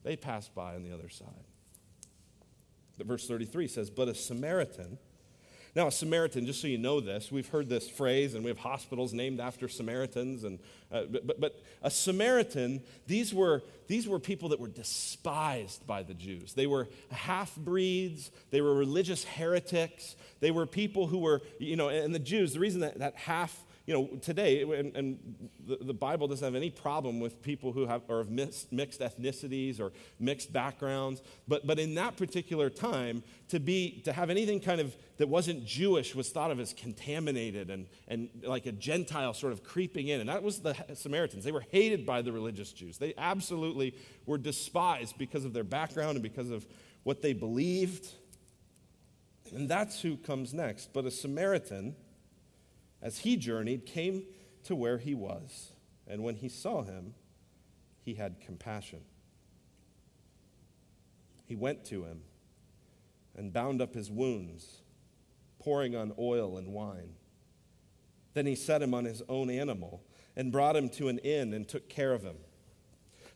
they 0.02 0.16
passed 0.16 0.54
by 0.54 0.74
on 0.74 0.82
the 0.82 0.92
other 0.92 1.08
side. 1.08 1.28
Verse 3.06 3.26
33 3.26 3.68
says, 3.68 3.90
But 3.90 4.08
a 4.08 4.14
Samaritan, 4.14 4.98
now, 5.76 5.86
a 5.86 5.92
Samaritan, 5.92 6.46
just 6.46 6.60
so 6.60 6.66
you 6.66 6.78
know 6.78 6.98
this, 7.00 7.30
we've 7.30 7.48
heard 7.48 7.68
this 7.68 7.88
phrase 7.88 8.34
and 8.34 8.42
we 8.42 8.48
have 8.48 8.58
hospitals 8.58 9.12
named 9.12 9.38
after 9.38 9.68
Samaritans. 9.68 10.42
And, 10.42 10.58
uh, 10.90 11.04
but, 11.04 11.40
but, 11.40 11.62
a 11.82 11.90
Samaritan, 11.90 12.82
these 13.06 13.32
were, 13.32 13.62
these 13.86 14.08
were 14.08 14.18
people 14.18 14.48
that 14.48 14.58
were 14.58 14.68
despised 14.68 15.86
by 15.86 16.02
the 16.02 16.14
Jews. 16.14 16.54
They 16.54 16.66
were 16.66 16.88
half 17.12 17.54
breeds, 17.54 18.32
they 18.50 18.60
were 18.60 18.74
religious 18.74 19.22
heretics, 19.22 20.16
they 20.40 20.50
were 20.50 20.66
people 20.66 21.06
who 21.06 21.18
were, 21.18 21.40
you 21.58 21.76
know, 21.76 21.88
and 21.88 22.12
the 22.12 22.18
Jews, 22.18 22.52
the 22.52 22.60
reason 22.60 22.80
that, 22.80 22.98
that 22.98 23.14
half 23.14 23.64
you 23.90 23.96
know, 23.96 24.06
today, 24.20 24.62
and, 24.62 24.94
and 24.94 25.48
the, 25.66 25.76
the, 25.80 25.92
Bible 25.92 26.28
doesn't 26.28 26.44
have 26.44 26.54
any 26.54 26.70
problem 26.70 27.18
with 27.18 27.42
people 27.42 27.72
who 27.72 27.86
have, 27.86 28.02
are 28.08 28.20
of 28.20 28.30
mixed, 28.30 28.72
mixed 28.72 29.00
ethnicities 29.00 29.80
or 29.80 29.90
mixed 30.20 30.52
backgrounds, 30.52 31.22
but, 31.48 31.66
but 31.66 31.80
in 31.80 31.96
that 31.96 32.16
particular 32.16 32.70
time, 32.70 33.24
to, 33.48 33.58
be, 33.58 34.00
to 34.04 34.12
have 34.12 34.30
anything 34.30 34.60
kind 34.60 34.80
of 34.80 34.96
that 35.16 35.28
wasn't 35.28 35.66
Jewish 35.66 36.14
was 36.14 36.28
thought 36.28 36.52
of 36.52 36.60
as 36.60 36.72
contaminated 36.72 37.68
and, 37.68 37.88
and 38.06 38.28
like 38.44 38.66
a 38.66 38.70
Gentile 38.70 39.34
sort 39.34 39.52
of 39.52 39.64
creeping 39.64 40.06
in. 40.06 40.20
And 40.20 40.28
that 40.28 40.44
was 40.44 40.60
the 40.60 40.76
Samaritans. 40.94 41.42
They 41.42 41.50
were 41.50 41.64
hated 41.72 42.06
by 42.06 42.22
the 42.22 42.30
religious 42.30 42.72
Jews. 42.72 42.96
They 42.96 43.12
absolutely 43.18 43.96
were 44.24 44.38
despised 44.38 45.18
because 45.18 45.44
of 45.44 45.52
their 45.52 45.64
background 45.64 46.14
and 46.14 46.22
because 46.22 46.50
of 46.50 46.64
what 47.02 47.22
they 47.22 47.32
believed. 47.32 48.06
And 49.52 49.68
that's 49.68 50.00
who 50.00 50.16
comes 50.16 50.54
next. 50.54 50.92
But 50.92 51.06
a 51.06 51.10
Samaritan, 51.10 51.96
as 53.02 53.18
he 53.18 53.36
journeyed, 53.36 53.86
came 53.86 54.24
to 54.64 54.74
where 54.74 54.98
he 54.98 55.14
was. 55.14 55.72
And 56.06 56.22
when 56.22 56.36
he 56.36 56.48
saw 56.48 56.82
him, 56.82 57.14
he 58.02 58.14
had 58.14 58.40
compassion. 58.40 59.00
He 61.46 61.56
went 61.56 61.84
to 61.86 62.04
him 62.04 62.22
and 63.36 63.52
bound 63.52 63.80
up 63.80 63.94
his 63.94 64.10
wounds, 64.10 64.82
pouring 65.58 65.96
on 65.96 66.12
oil 66.18 66.58
and 66.58 66.68
wine. 66.68 67.14
Then 68.34 68.46
he 68.46 68.54
set 68.54 68.82
him 68.82 68.94
on 68.94 69.04
his 69.04 69.22
own 69.28 69.50
animal 69.50 70.02
and 70.36 70.52
brought 70.52 70.76
him 70.76 70.88
to 70.90 71.08
an 71.08 71.18
inn 71.18 71.52
and 71.52 71.66
took 71.66 71.88
care 71.88 72.12
of 72.12 72.22
him. 72.22 72.36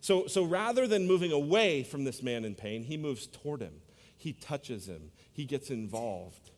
So, 0.00 0.26
so 0.26 0.44
rather 0.44 0.86
than 0.86 1.06
moving 1.06 1.32
away 1.32 1.82
from 1.82 2.04
this 2.04 2.22
man 2.22 2.44
in 2.44 2.54
pain, 2.54 2.84
he 2.84 2.96
moves 2.96 3.26
toward 3.26 3.62
him. 3.62 3.74
He 4.16 4.32
touches 4.32 4.86
him, 4.86 5.10
he 5.32 5.44
gets 5.44 5.70
involved. 5.70 6.50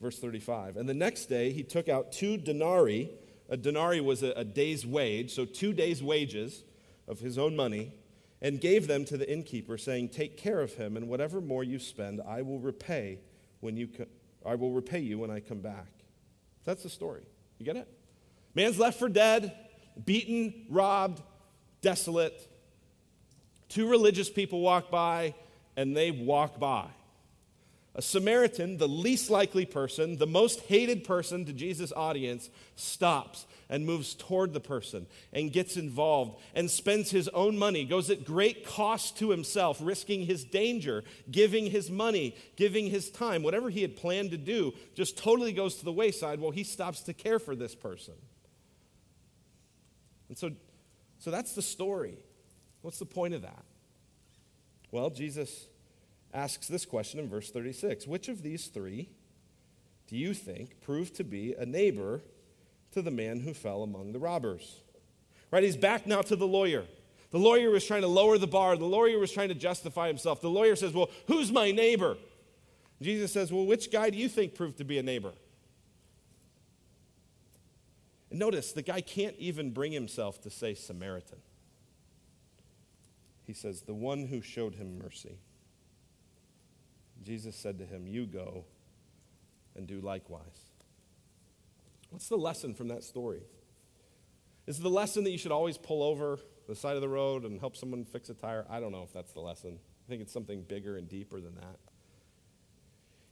Verse 0.00 0.18
35 0.18 0.76
And 0.76 0.88
the 0.88 0.94
next 0.94 1.26
day 1.26 1.52
he 1.52 1.62
took 1.62 1.88
out 1.88 2.12
two 2.12 2.36
denarii. 2.36 3.10
A 3.48 3.56
denarii 3.56 4.00
was 4.00 4.22
a, 4.22 4.32
a 4.32 4.44
day's 4.44 4.86
wage, 4.86 5.34
so 5.34 5.44
two 5.44 5.72
days' 5.72 6.02
wages 6.02 6.64
of 7.06 7.20
his 7.20 7.38
own 7.38 7.56
money, 7.56 7.92
and 8.42 8.60
gave 8.60 8.86
them 8.86 9.06
to 9.06 9.16
the 9.16 9.30
innkeeper, 9.30 9.78
saying, 9.78 10.10
Take 10.10 10.36
care 10.36 10.60
of 10.60 10.74
him, 10.74 10.96
and 10.96 11.08
whatever 11.08 11.40
more 11.40 11.64
you 11.64 11.78
spend, 11.78 12.20
I 12.26 12.42
will 12.42 12.58
repay 12.58 13.20
when 13.60 13.76
you 13.76 13.88
co- 13.88 14.06
I 14.46 14.54
will 14.54 14.70
repay 14.70 15.00
you 15.00 15.18
when 15.18 15.30
I 15.30 15.40
come 15.40 15.60
back. 15.60 15.88
That's 16.64 16.82
the 16.82 16.90
story. 16.90 17.22
You 17.58 17.64
get 17.64 17.76
it? 17.76 17.88
Man's 18.54 18.78
left 18.78 18.98
for 18.98 19.08
dead, 19.08 19.54
beaten, 20.04 20.66
robbed, 20.68 21.22
desolate. 21.80 22.46
Two 23.68 23.88
religious 23.88 24.30
people 24.30 24.60
walk 24.60 24.90
by, 24.90 25.34
and 25.76 25.96
they 25.96 26.10
walk 26.10 26.58
by. 26.58 26.86
A 27.98 28.02
Samaritan, 28.02 28.76
the 28.76 28.86
least 28.86 29.28
likely 29.28 29.66
person, 29.66 30.18
the 30.18 30.26
most 30.26 30.60
hated 30.60 31.02
person 31.02 31.44
to 31.46 31.52
Jesus' 31.52 31.92
audience, 31.96 32.48
stops 32.76 33.44
and 33.68 33.84
moves 33.84 34.14
toward 34.14 34.52
the 34.52 34.60
person 34.60 35.08
and 35.32 35.52
gets 35.52 35.76
involved 35.76 36.40
and 36.54 36.70
spends 36.70 37.10
his 37.10 37.26
own 37.30 37.58
money, 37.58 37.84
goes 37.84 38.08
at 38.08 38.24
great 38.24 38.64
cost 38.64 39.18
to 39.18 39.30
himself, 39.30 39.80
risking 39.82 40.26
his 40.26 40.44
danger, 40.44 41.02
giving 41.28 41.66
his 41.66 41.90
money, 41.90 42.36
giving 42.54 42.86
his 42.86 43.10
time. 43.10 43.42
Whatever 43.42 43.68
he 43.68 43.82
had 43.82 43.96
planned 43.96 44.30
to 44.30 44.38
do 44.38 44.74
just 44.94 45.18
totally 45.18 45.52
goes 45.52 45.74
to 45.74 45.84
the 45.84 45.92
wayside 45.92 46.38
while 46.38 46.52
he 46.52 46.62
stops 46.62 47.00
to 47.00 47.12
care 47.12 47.40
for 47.40 47.56
this 47.56 47.74
person. 47.74 48.14
And 50.28 50.38
so, 50.38 50.52
so 51.18 51.32
that's 51.32 51.56
the 51.56 51.62
story. 51.62 52.16
What's 52.82 53.00
the 53.00 53.06
point 53.06 53.34
of 53.34 53.42
that? 53.42 53.64
Well, 54.92 55.10
Jesus 55.10 55.66
asks 56.32 56.66
this 56.66 56.84
question 56.84 57.20
in 57.20 57.28
verse 57.28 57.50
36 57.50 58.06
Which 58.06 58.28
of 58.28 58.42
these 58.42 58.66
three 58.66 59.08
do 60.06 60.16
you 60.16 60.34
think 60.34 60.80
proved 60.80 61.16
to 61.16 61.24
be 61.24 61.54
a 61.54 61.66
neighbor 61.66 62.22
to 62.92 63.02
the 63.02 63.10
man 63.10 63.40
who 63.40 63.54
fell 63.54 63.82
among 63.82 64.12
the 64.12 64.18
robbers? 64.18 64.80
Right? 65.50 65.62
He's 65.62 65.76
back 65.76 66.06
now 66.06 66.22
to 66.22 66.36
the 66.36 66.46
lawyer. 66.46 66.84
The 67.30 67.38
lawyer 67.38 67.70
was 67.70 67.84
trying 67.84 68.02
to 68.02 68.08
lower 68.08 68.38
the 68.38 68.46
bar. 68.46 68.76
The 68.76 68.86
lawyer 68.86 69.18
was 69.18 69.32
trying 69.32 69.48
to 69.48 69.54
justify 69.54 70.08
himself. 70.08 70.40
The 70.40 70.50
lawyer 70.50 70.76
says, 70.76 70.92
Well, 70.92 71.10
who's 71.26 71.52
my 71.52 71.70
neighbor? 71.70 72.16
Jesus 73.02 73.32
says, 73.32 73.52
Well, 73.52 73.66
which 73.66 73.90
guy 73.90 74.10
do 74.10 74.18
you 74.18 74.28
think 74.28 74.54
proved 74.54 74.78
to 74.78 74.84
be 74.84 74.98
a 74.98 75.02
neighbor? 75.02 75.32
And 78.30 78.38
notice, 78.38 78.72
the 78.72 78.82
guy 78.82 79.00
can't 79.00 79.36
even 79.38 79.70
bring 79.70 79.92
himself 79.92 80.40
to 80.42 80.50
say 80.50 80.74
Samaritan. 80.74 81.38
He 83.46 83.52
says, 83.52 83.82
The 83.82 83.94
one 83.94 84.26
who 84.26 84.40
showed 84.40 84.74
him 84.74 84.98
mercy. 84.98 85.38
Jesus 87.28 87.54
said 87.54 87.78
to 87.78 87.84
him, 87.84 88.06
You 88.06 88.24
go 88.24 88.64
and 89.76 89.86
do 89.86 90.00
likewise. 90.00 90.70
What's 92.08 92.28
the 92.28 92.38
lesson 92.38 92.72
from 92.72 92.88
that 92.88 93.04
story? 93.04 93.42
Is 94.66 94.78
the 94.78 94.88
lesson 94.88 95.24
that 95.24 95.30
you 95.30 95.36
should 95.36 95.52
always 95.52 95.76
pull 95.76 96.02
over 96.02 96.38
the 96.66 96.74
side 96.74 96.94
of 96.94 97.02
the 97.02 97.08
road 97.08 97.44
and 97.44 97.60
help 97.60 97.76
someone 97.76 98.06
fix 98.06 98.30
a 98.30 98.34
tire? 98.34 98.64
I 98.70 98.80
don't 98.80 98.92
know 98.92 99.02
if 99.02 99.12
that's 99.12 99.32
the 99.32 99.40
lesson. 99.40 99.78
I 99.78 100.08
think 100.08 100.22
it's 100.22 100.32
something 100.32 100.62
bigger 100.62 100.96
and 100.96 101.06
deeper 101.06 101.38
than 101.38 101.54
that. 101.56 101.76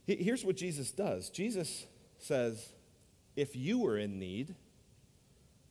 Here's 0.05 0.45
what 0.45 0.55
Jesus 0.55 0.91
does 0.91 1.31
Jesus 1.31 1.87
says, 2.19 2.73
If 3.35 3.55
you 3.55 3.79
were 3.79 3.97
in 3.97 4.19
need, 4.19 4.53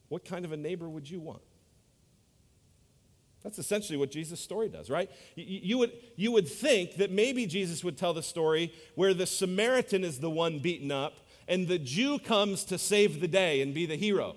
what 0.08 0.24
kind 0.24 0.44
of 0.44 0.50
a 0.50 0.56
neighbor 0.56 0.88
would 0.88 1.08
you 1.08 1.20
want? 1.20 1.42
That's 3.46 3.60
essentially 3.60 3.96
what 3.96 4.10
Jesus' 4.10 4.40
story 4.40 4.68
does, 4.68 4.90
right? 4.90 5.08
You, 5.36 5.78
would, 5.78 5.92
you 6.16 6.32
would 6.32 6.48
think 6.48 6.96
that 6.96 7.12
maybe 7.12 7.46
Jesus 7.46 7.84
would 7.84 7.96
tell 7.96 8.12
the 8.12 8.20
story 8.20 8.72
where 8.96 9.14
the 9.14 9.24
Samaritan 9.24 10.02
is 10.02 10.18
the 10.18 10.28
one 10.28 10.58
beaten 10.58 10.90
up 10.90 11.14
and 11.46 11.68
the 11.68 11.78
Jew 11.78 12.18
comes 12.18 12.64
to 12.64 12.76
save 12.76 13.20
the 13.20 13.28
day 13.28 13.60
and 13.60 13.72
be 13.72 13.86
the 13.86 13.94
hero. 13.94 14.34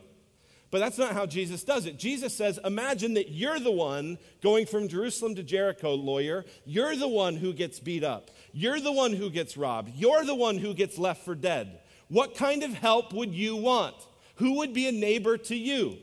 But 0.70 0.78
that's 0.78 1.00
not 1.00 1.14
how 1.14 1.26
Jesus 1.26 1.64
does 1.64 1.88
it. 1.88 1.98
Jesus 1.98 2.36
says, 2.36 2.60
Imagine 2.64 3.16
that 3.16 3.30
you're 3.32 3.60
the 3.60 3.72
one 3.72 4.20
going 4.44 4.68
from 4.68 4.88
Jerusalem 4.88 5.34
to 5.38 5.44
Jericho, 5.44 5.96
lawyer. 5.96 6.46
You're 6.64 6.96
the 6.96 7.08
one 7.08 7.36
who 7.36 7.52
gets 7.52 7.80
beat 7.80 8.04
up. 8.04 8.30
You're 8.54 8.80
the 8.80 8.92
one 8.92 9.14
who 9.14 9.32
gets 9.32 9.58
robbed. 9.58 9.90
You're 9.96 10.24
the 10.24 10.36
one 10.36 10.60
who 10.60 10.76
gets 10.76 11.00
left 11.00 11.26
for 11.26 11.34
dead. 11.34 11.80
What 12.10 12.36
kind 12.36 12.62
of 12.62 12.76
help 12.76 13.12
would 13.14 13.34
you 13.34 13.56
want? 13.56 13.96
Who 14.36 14.58
would 14.58 14.72
be 14.72 14.88
a 14.88 14.92
neighbor 14.92 15.36
to 15.36 15.56
you? 15.56 15.98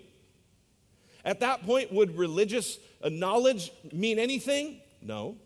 At 1.27 1.41
that 1.41 1.67
point, 1.67 1.93
would 1.93 2.17
religious 2.17 2.79
uh, 3.03 3.09
knowledge 3.09 3.73
mean 3.93 4.21
anything? 4.21 4.81
No. 5.03 5.37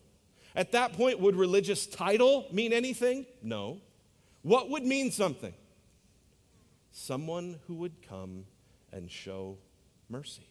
At 0.54 0.72
that 0.72 0.92
point, 0.92 1.18
would 1.20 1.34
religious 1.34 1.86
title 1.86 2.46
mean 2.52 2.74
anything? 2.74 3.24
No. 3.42 3.80
What 4.42 4.68
would 4.68 4.84
mean 4.84 5.10
something? 5.10 5.54
Someone 6.92 7.58
who 7.66 7.76
would 7.76 8.06
come 8.06 8.44
and 8.92 9.10
show 9.10 9.56
mercy. 10.10 10.46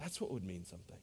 That's 0.00 0.20
what 0.20 0.32
would 0.32 0.44
mean 0.44 0.64
something. 0.64 0.98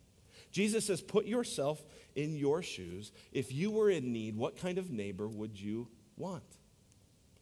Jesus 0.52 0.86
says, 0.86 1.00
Put 1.00 1.26
yourself 1.26 1.82
in 2.16 2.36
your 2.36 2.62
shoes. 2.62 3.14
If 3.32 3.54
you 3.54 3.72
were 3.72 3.90
in 3.90 4.12
need, 4.12 4.36
what 4.36 4.58
kind 4.58 4.78
of 4.78 4.92
neighbor 4.92 5.28
would 5.28 5.58
you 5.58 5.88
want? 6.18 6.44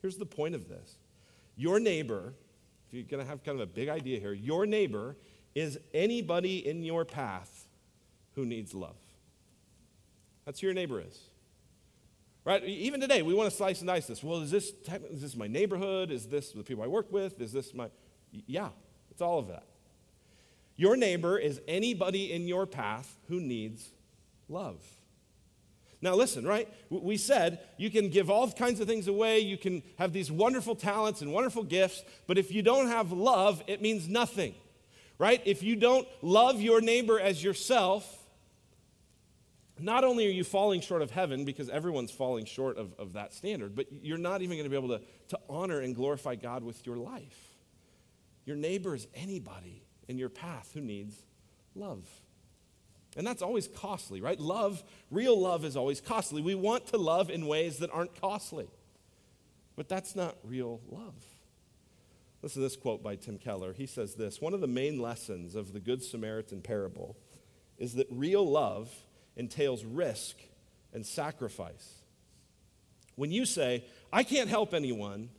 Here's 0.04 0.18
the 0.18 0.26
point 0.26 0.54
of 0.54 0.70
this 0.70 0.98
your 1.56 1.80
neighbor, 1.80 2.34
if 2.88 2.94
you're 2.94 3.04
going 3.04 3.24
to 3.24 3.28
have 3.28 3.44
kind 3.44 3.60
of 3.60 3.68
a 3.68 3.72
big 3.72 3.90
idea 3.90 4.20
here, 4.20 4.34
your 4.34 4.68
neighbor 4.68 5.16
is 5.56 5.80
anybody 5.94 6.68
in 6.68 6.84
your 6.84 7.06
path 7.06 7.68
who 8.36 8.46
needs 8.46 8.76
love. 8.76 8.98
That's 10.46 10.60
who 10.60 10.68
your 10.68 10.74
neighbor 10.74 11.02
is. 11.02 11.18
Right? 12.44 12.64
Even 12.64 13.02
today, 13.02 13.24
we 13.24 13.34
want 13.34 13.50
to 13.50 13.56
slice 13.56 13.80
and 13.80 13.88
dice 13.88 14.06
this. 14.06 14.24
Well, 14.24 14.42
is 14.42 14.52
this, 14.52 14.72
is 15.10 15.22
this 15.22 15.36
my 15.36 15.48
neighborhood? 15.48 16.12
Is 16.12 16.28
this 16.28 16.52
the 16.52 16.62
people 16.62 16.84
I 16.84 16.88
work 16.88 17.12
with? 17.12 17.42
Is 17.42 17.52
this 17.52 17.74
my. 17.74 17.88
Yeah, 18.46 18.70
it's 19.10 19.22
all 19.22 19.40
of 19.40 19.48
that. 19.48 19.64
Your 20.76 20.96
neighbor 20.98 21.40
is 21.40 21.62
anybody 21.68 22.32
in 22.32 22.48
your 22.48 22.68
path 22.68 23.18
who 23.30 23.40
needs 23.40 23.90
love. 24.50 24.84
Now, 26.02 26.14
listen, 26.14 26.46
right? 26.46 26.72
We 26.90 27.18
said 27.18 27.62
you 27.78 27.90
can 27.90 28.10
give 28.10 28.30
all 28.30 28.52
kinds 28.52 28.80
of 28.80 28.88
things 28.88 29.08
away, 29.08 29.40
you 29.40 29.58
can 29.58 29.82
have 29.98 30.14
these 30.14 30.30
wonderful 30.30 30.76
talents 30.76 31.22
and 31.22 31.32
wonderful 31.32 31.64
gifts, 31.64 32.04
but 32.28 32.38
if 32.38 32.52
you 32.52 32.62
don't 32.62 32.88
have 32.88 33.12
love, 33.12 33.64
it 33.66 33.82
means 33.82 34.08
nothing 34.08 34.54
right? 35.18 35.42
If 35.46 35.64
you 35.64 35.76
don't 35.76 36.08
love 36.22 36.62
your 36.62 36.82
neighbor 36.82 37.20
as 37.20 37.44
yourself, 37.44 38.24
not 39.80 40.04
only 40.04 40.26
are 40.28 40.32
you 40.32 40.44
falling 40.44 40.82
short 40.82 41.02
of 41.02 41.12
heaven, 41.12 41.46
because 41.46 41.70
everyone's 41.70 42.12
falling 42.12 42.46
short 42.46 42.78
of, 42.78 42.94
of 42.98 43.14
that 43.14 43.34
standard, 43.34 43.76
but 43.76 43.88
you're 43.92 44.18
not 44.18 44.42
even 44.42 44.58
going 44.58 44.66
to 44.66 44.70
be 44.70 44.78
able 44.78 44.98
to, 44.98 45.02
to 45.30 45.40
honor 45.50 45.80
and 45.80 45.96
glorify 45.96 46.36
God 46.36 46.64
with 46.64 46.86
your 46.86 46.98
life. 46.98 47.56
Your 48.46 48.56
neighbor 48.56 48.96
is 48.96 49.08
anybody 49.16 49.84
in 50.08 50.18
your 50.18 50.30
path 50.30 50.72
who 50.74 50.82
needs 50.82 51.16
love. 51.76 52.08
And 53.18 53.26
that's 53.26 53.42
always 53.42 53.68
costly, 53.68 54.22
right? 54.22 54.40
Love, 54.40 54.84
real 55.10 55.40
love 55.40 55.66
is 55.66 55.76
always 55.78 56.02
costly. 56.02 56.42
We 56.42 56.56
want 56.56 56.88
to 56.88 56.98
love 56.98 57.30
in 57.30 57.48
ways 57.48 57.78
that 57.80 57.90
aren't 57.92 58.20
costly. 58.20 58.68
But 59.76 59.90
that's 59.90 60.16
not 60.16 60.36
real 60.44 60.82
love. 60.90 61.16
Listen 62.46 62.62
to 62.62 62.68
this 62.68 62.76
quote 62.76 63.02
by 63.02 63.16
Tim 63.16 63.40
Keller. 63.40 63.74
He 63.74 63.88
says 63.88 64.14
this 64.14 64.40
One 64.40 64.54
of 64.54 64.62
the 64.62 64.68
main 64.68 65.02
lessons 65.02 65.56
of 65.56 65.74
the 65.74 65.80
Good 65.80 66.04
Samaritan 66.04 66.62
parable 66.62 67.18
is 67.80 67.96
that 67.96 68.06
real 68.12 68.48
love 68.48 68.94
entails 69.36 69.84
risk 69.84 70.38
and 70.94 71.04
sacrifice. 71.04 72.04
When 73.16 73.32
you 73.32 73.48
say, 73.48 73.84
I 74.14 74.22
can't 74.22 74.48
help 74.48 74.76
anyone, 74.76 75.32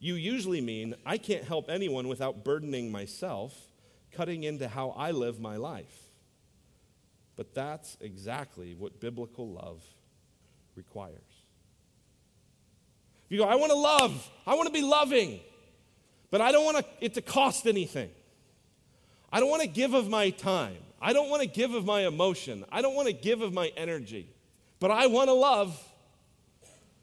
you 0.00 0.14
usually 0.14 0.62
mean, 0.62 0.94
I 1.04 1.18
can't 1.18 1.44
help 1.44 1.68
anyone 1.68 2.08
without 2.08 2.46
burdening 2.46 2.90
myself, 2.90 3.54
cutting 4.10 4.44
into 4.44 4.66
how 4.66 4.94
I 4.96 5.10
live 5.10 5.38
my 5.38 5.56
life. 5.56 6.12
But 7.36 7.54
that's 7.54 7.98
exactly 8.00 8.74
what 8.74 9.00
biblical 9.00 9.50
love 9.50 9.84
requires. 10.76 11.20
If 13.26 13.32
you 13.32 13.38
go, 13.40 13.44
I 13.44 13.56
want 13.56 13.70
to 13.70 13.76
love, 13.76 14.30
I 14.46 14.54
want 14.54 14.68
to 14.68 14.72
be 14.72 14.80
loving. 14.80 15.40
But 16.34 16.40
I 16.40 16.50
don't 16.50 16.64
want 16.64 16.84
it 17.00 17.14
to 17.14 17.22
cost 17.22 17.64
anything. 17.64 18.10
I 19.32 19.38
don't 19.38 19.50
want 19.50 19.62
to 19.62 19.68
give 19.68 19.94
of 19.94 20.08
my 20.08 20.30
time. 20.30 20.78
I 21.00 21.12
don't 21.12 21.30
want 21.30 21.42
to 21.42 21.46
give 21.46 21.74
of 21.74 21.84
my 21.84 22.08
emotion. 22.08 22.64
I 22.72 22.82
don't 22.82 22.96
want 22.96 23.06
to 23.06 23.14
give 23.14 23.40
of 23.40 23.52
my 23.52 23.70
energy. 23.76 24.28
But 24.80 24.90
I 24.90 25.06
want 25.06 25.28
to 25.28 25.32
love. 25.32 25.80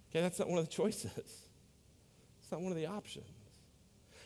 Okay, 0.10 0.20
that's 0.20 0.38
not 0.38 0.50
one 0.50 0.60
of 0.60 0.65
the 0.65 0.72
choices. 0.74 1.13
It's 1.15 2.52
not 2.52 2.60
one 2.60 2.74
of 2.74 2.78
the 2.78 2.88
options. 2.88 3.24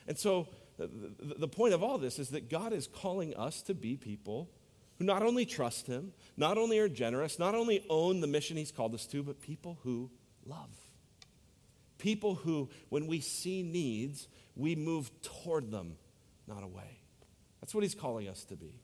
And 0.08 0.18
so 0.18 0.48
the, 0.80 1.48
point 1.48 1.76
of 1.76 1.84
all 1.84 2.00
this 2.00 2.18
is 2.18 2.30
that 2.30 2.50
God 2.50 2.74
is 2.74 2.88
calling 2.88 3.36
us 3.36 3.62
to 3.62 3.76
be 3.76 3.98
people 3.98 4.50
who 4.98 5.06
not 5.06 5.22
only 5.22 5.46
trust 5.46 5.86
Him, 5.86 6.14
not 6.36 6.58
only 6.58 6.80
are 6.80 6.90
generous, 6.90 7.38
not 7.38 7.54
only 7.54 7.86
own 7.92 8.22
the 8.22 8.28
mission 8.28 8.58
He's 8.58 8.72
called 8.72 8.96
us 8.96 9.06
to, 9.06 9.22
but 9.22 9.40
people 9.40 9.78
who 9.84 10.10
love. 10.48 10.72
People 12.00 12.34
who, 12.34 12.70
when 12.90 13.06
we 13.06 13.20
see 13.20 13.62
needs, 13.62 14.28
we 14.56 14.76
move 14.76 15.12
toward 15.22 15.72
them, 15.72 15.98
not 16.48 16.64
away. 16.64 17.00
That's 17.62 17.74
what 17.74 17.84
He's 17.84 17.96
calling 17.96 18.28
us 18.28 18.44
to 18.46 18.56
be. 18.56 18.80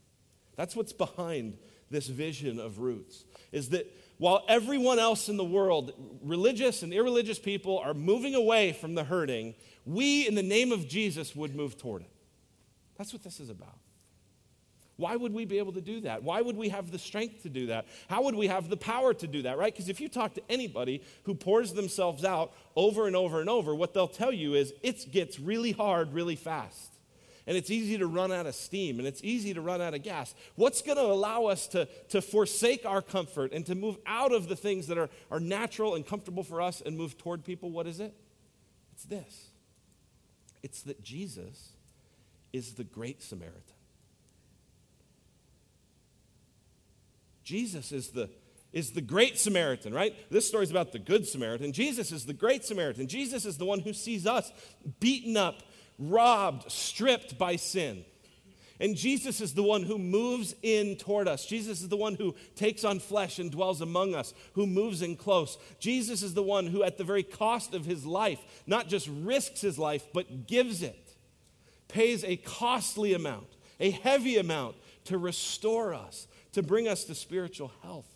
That's 0.56 0.76
what's 0.76 0.94
behind 0.94 1.58
this 1.90 2.08
vision 2.08 2.60
of 2.60 2.80
roots, 2.80 3.26
is 3.52 3.70
that 3.70 3.86
while 4.18 4.46
everyone 4.48 5.00
else 5.00 5.28
in 5.28 5.36
the 5.36 5.44
world, 5.44 5.94
religious 6.22 6.84
and 6.84 6.94
irreligious 6.94 7.40
people, 7.40 7.80
are 7.80 7.94
moving 7.94 8.36
away 8.36 8.72
from 8.72 8.96
the 8.96 9.04
hurting, 9.04 9.56
we, 9.86 10.28
in 10.28 10.36
the 10.36 10.44
name 10.44 10.72
of 10.72 10.88
Jesus, 10.88 11.36
would 11.36 11.56
move 11.56 11.78
toward 11.78 12.04
it. 12.04 12.12
That's 12.98 13.12
what 13.14 13.24
this 13.24 13.40
is 13.40 13.50
about. 13.50 13.81
Why 15.02 15.16
would 15.16 15.34
we 15.34 15.46
be 15.46 15.58
able 15.58 15.74
to 15.74 15.82
do 15.82 16.02
that? 16.02 16.24
Why 16.24 16.42
would 16.42 16.56
we 16.56 16.70
have 16.70 16.92
the 16.92 17.00
strength 17.00 17.42
to 17.44 17.50
do 17.50 17.66
that? 17.68 17.88
How 18.08 18.22
would 18.22 18.36
we 18.36 18.48
have 18.48 18.70
the 18.70 18.78
power 18.78 19.14
to 19.16 19.28
do 19.28 19.42
that, 19.42 19.58
right? 19.58 19.74
Because 19.74 19.90
if 19.90 20.00
you 20.00 20.08
talk 20.08 20.36
to 20.36 20.44
anybody 20.48 21.02
who 21.24 21.34
pours 21.34 21.74
themselves 21.74 22.24
out 22.24 22.54
over 22.76 23.08
and 23.08 23.16
over 23.16 23.42
and 23.42 23.50
over, 23.50 23.74
what 23.74 23.96
they'll 23.96 24.08
tell 24.08 24.32
you 24.32 24.54
is 24.54 24.74
it 24.84 25.12
gets 25.12 25.40
really 25.40 25.72
hard 25.72 26.14
really 26.14 26.36
fast. 26.36 26.94
And 27.48 27.58
it's 27.58 27.72
easy 27.72 27.98
to 27.98 28.06
run 28.06 28.32
out 28.32 28.46
of 28.46 28.54
steam 28.54 29.00
and 29.00 29.08
it's 29.08 29.22
easy 29.24 29.54
to 29.56 29.62
run 29.62 29.82
out 29.82 29.96
of 29.96 30.04
gas. 30.04 30.36
What's 30.56 30.84
going 30.84 30.98
to 30.98 31.04
allow 31.04 31.46
us 31.46 31.66
to, 31.70 31.88
to 32.10 32.22
forsake 32.22 32.86
our 32.86 33.02
comfort 33.02 33.52
and 33.54 33.66
to 33.66 33.74
move 33.74 33.98
out 34.06 34.32
of 34.32 34.48
the 34.48 34.56
things 34.56 34.86
that 34.88 35.00
are, 35.00 35.10
are 35.32 35.40
natural 35.40 35.96
and 35.96 36.06
comfortable 36.06 36.44
for 36.44 36.62
us 36.62 36.82
and 36.86 36.96
move 36.96 37.18
toward 37.18 37.44
people? 37.44 37.72
What 37.72 37.88
is 37.88 38.00
it? 38.00 38.14
It's 38.94 39.06
this 39.06 39.48
it's 40.62 40.84
that 40.84 41.02
Jesus 41.02 41.72
is 42.54 42.74
the 42.74 42.84
great 42.84 43.24
Samaritan. 43.24 43.81
Jesus 47.44 47.92
is 47.92 48.10
the, 48.10 48.30
is 48.74 48.92
the 48.92 49.02
great 49.02 49.38
Samaritan, 49.38 49.94
right? 49.94 50.16
This 50.30 50.48
story 50.48 50.64
is 50.64 50.72
about 50.72 50.92
the 50.92 51.00
good 51.00 51.28
Samaritan. 51.28 51.74
Jesus 51.74 52.12
is 52.12 52.26
the 52.26 52.34
great 52.34 52.64
Samaritan. 52.64 53.08
Jesus 53.08 53.46
is 53.46 53.58
the 53.58 53.66
one 53.66 53.80
who 53.80 53.94
sees 53.94 54.26
us 54.28 54.52
beaten 55.00 55.38
up, 55.38 55.64
robbed, 55.98 56.72
stripped 56.72 57.38
by 57.38 57.56
sin. 57.56 58.06
And 58.82 58.96
Jesus 58.96 59.42
is 59.42 59.54
the 59.54 59.62
one 59.62 59.84
who 59.84 60.00
moves 60.00 60.56
in 60.64 60.96
toward 60.96 61.28
us. 61.28 61.46
Jesus 61.46 61.82
is 61.82 61.90
the 61.90 61.96
one 61.96 62.16
who 62.16 62.34
takes 62.56 62.84
on 62.84 63.00
flesh 63.00 63.38
and 63.38 63.52
dwells 63.52 63.80
among 63.80 64.16
us, 64.16 64.34
who 64.54 64.66
moves 64.66 65.04
in 65.04 65.16
close. 65.16 65.60
Jesus 65.80 66.24
is 66.24 66.34
the 66.34 66.42
one 66.42 66.66
who, 66.66 66.82
at 66.82 66.98
the 66.98 67.04
very 67.04 67.22
cost 67.22 67.76
of 67.76 67.86
his 67.86 68.08
life, 68.08 68.40
not 68.66 68.88
just 68.88 69.08
risks 69.08 69.62
his 69.62 69.78
life, 69.78 70.08
but 70.16 70.48
gives 70.48 70.82
it, 70.82 71.14
pays 71.90 72.24
a 72.24 72.38
costly 72.38 73.14
amount, 73.14 73.56
a 73.80 73.92
heavy 73.92 74.38
amount 74.38 74.78
to 75.06 75.20
restore 75.20 75.94
us, 75.94 76.28
to 76.54 76.64
bring 76.64 76.88
us 76.88 77.06
to 77.06 77.16
spiritual 77.16 77.72
health. 77.82 78.10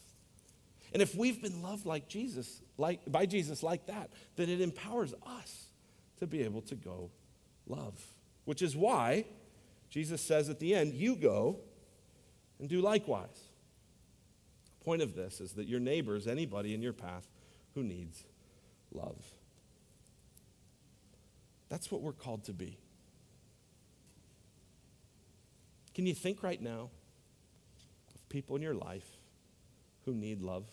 And 0.93 1.01
if 1.01 1.15
we've 1.15 1.41
been 1.41 1.61
loved 1.61 1.85
like 1.85 2.07
Jesus, 2.07 2.61
like 2.77 2.99
by 3.11 3.25
Jesus 3.25 3.63
like 3.63 3.87
that, 3.87 4.11
then 4.35 4.49
it 4.49 4.61
empowers 4.61 5.13
us 5.25 5.65
to 6.19 6.27
be 6.27 6.43
able 6.43 6.61
to 6.63 6.75
go 6.75 7.11
love. 7.67 8.01
Which 8.45 8.61
is 8.61 8.75
why 8.75 9.25
Jesus 9.89 10.21
says 10.21 10.49
at 10.49 10.59
the 10.59 10.75
end, 10.75 10.93
you 10.93 11.15
go 11.15 11.59
and 12.59 12.69
do 12.69 12.81
likewise. 12.81 13.49
The 14.79 14.85
point 14.85 15.01
of 15.01 15.15
this 15.15 15.41
is 15.41 15.53
that 15.53 15.67
your 15.67 15.79
neighbor 15.79 16.15
is 16.15 16.27
anybody 16.27 16.73
in 16.73 16.81
your 16.81 16.93
path 16.93 17.27
who 17.73 17.83
needs 17.83 18.23
love. 18.93 19.33
That's 21.69 21.91
what 21.91 22.01
we're 22.01 22.13
called 22.13 22.45
to 22.45 22.53
be. 22.53 22.77
Can 25.93 26.05
you 26.05 26.13
think 26.13 26.43
right 26.43 26.61
now 26.61 26.89
people 28.29 28.55
in 28.55 28.61
your 28.61 28.73
life 28.73 29.07
who 30.05 30.13
need 30.13 30.41
love? 30.41 30.65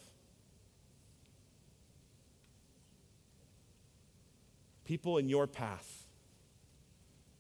People 4.85 5.19
in 5.19 5.29
your 5.29 5.47
path. 5.47 6.05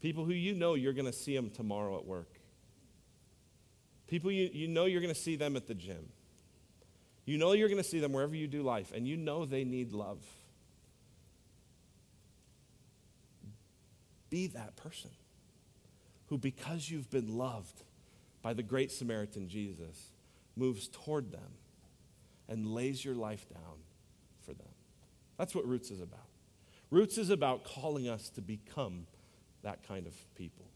People 0.00 0.24
who 0.24 0.32
you 0.32 0.54
know 0.54 0.74
you're 0.74 0.92
going 0.92 1.06
to 1.06 1.12
see 1.12 1.36
them 1.36 1.50
tomorrow 1.50 1.96
at 1.96 2.04
work. 2.04 2.40
People 4.06 4.30
you, 4.30 4.50
you 4.52 4.68
know 4.68 4.84
you're 4.84 5.00
going 5.00 5.14
to 5.14 5.20
see 5.20 5.36
them 5.36 5.56
at 5.56 5.66
the 5.66 5.74
gym. 5.74 6.08
You 7.24 7.38
know 7.38 7.52
you're 7.52 7.68
going 7.68 7.82
to 7.82 7.88
see 7.88 8.00
them 8.00 8.12
wherever 8.12 8.34
you 8.34 8.46
do 8.46 8.62
life, 8.62 8.92
and 8.94 9.06
you 9.06 9.16
know 9.16 9.44
they 9.44 9.64
need 9.64 9.92
love. 9.92 10.18
Be 14.28 14.48
that 14.48 14.76
person 14.76 15.10
who, 16.26 16.38
because 16.38 16.90
you've 16.90 17.10
been 17.10 17.36
loved 17.36 17.82
by 18.42 18.52
the 18.52 18.62
great 18.62 18.90
Samaritan 18.90 19.48
Jesus, 19.48 20.10
moves 20.56 20.88
toward 20.88 21.30
them 21.32 21.52
and 22.48 22.66
lays 22.66 23.04
your 23.04 23.14
life 23.14 23.48
down 23.48 23.78
for 24.44 24.52
them. 24.52 24.68
That's 25.38 25.54
what 25.54 25.66
Roots 25.66 25.90
is 25.90 26.00
about. 26.00 26.26
Roots 26.90 27.16
is 27.16 27.30
about 27.30 27.64
calling 27.64 28.08
us 28.08 28.28
to 28.30 28.42
become 28.42 29.06
that 29.62 29.86
kind 29.86 30.06
of 30.06 30.14
people. 30.34 30.66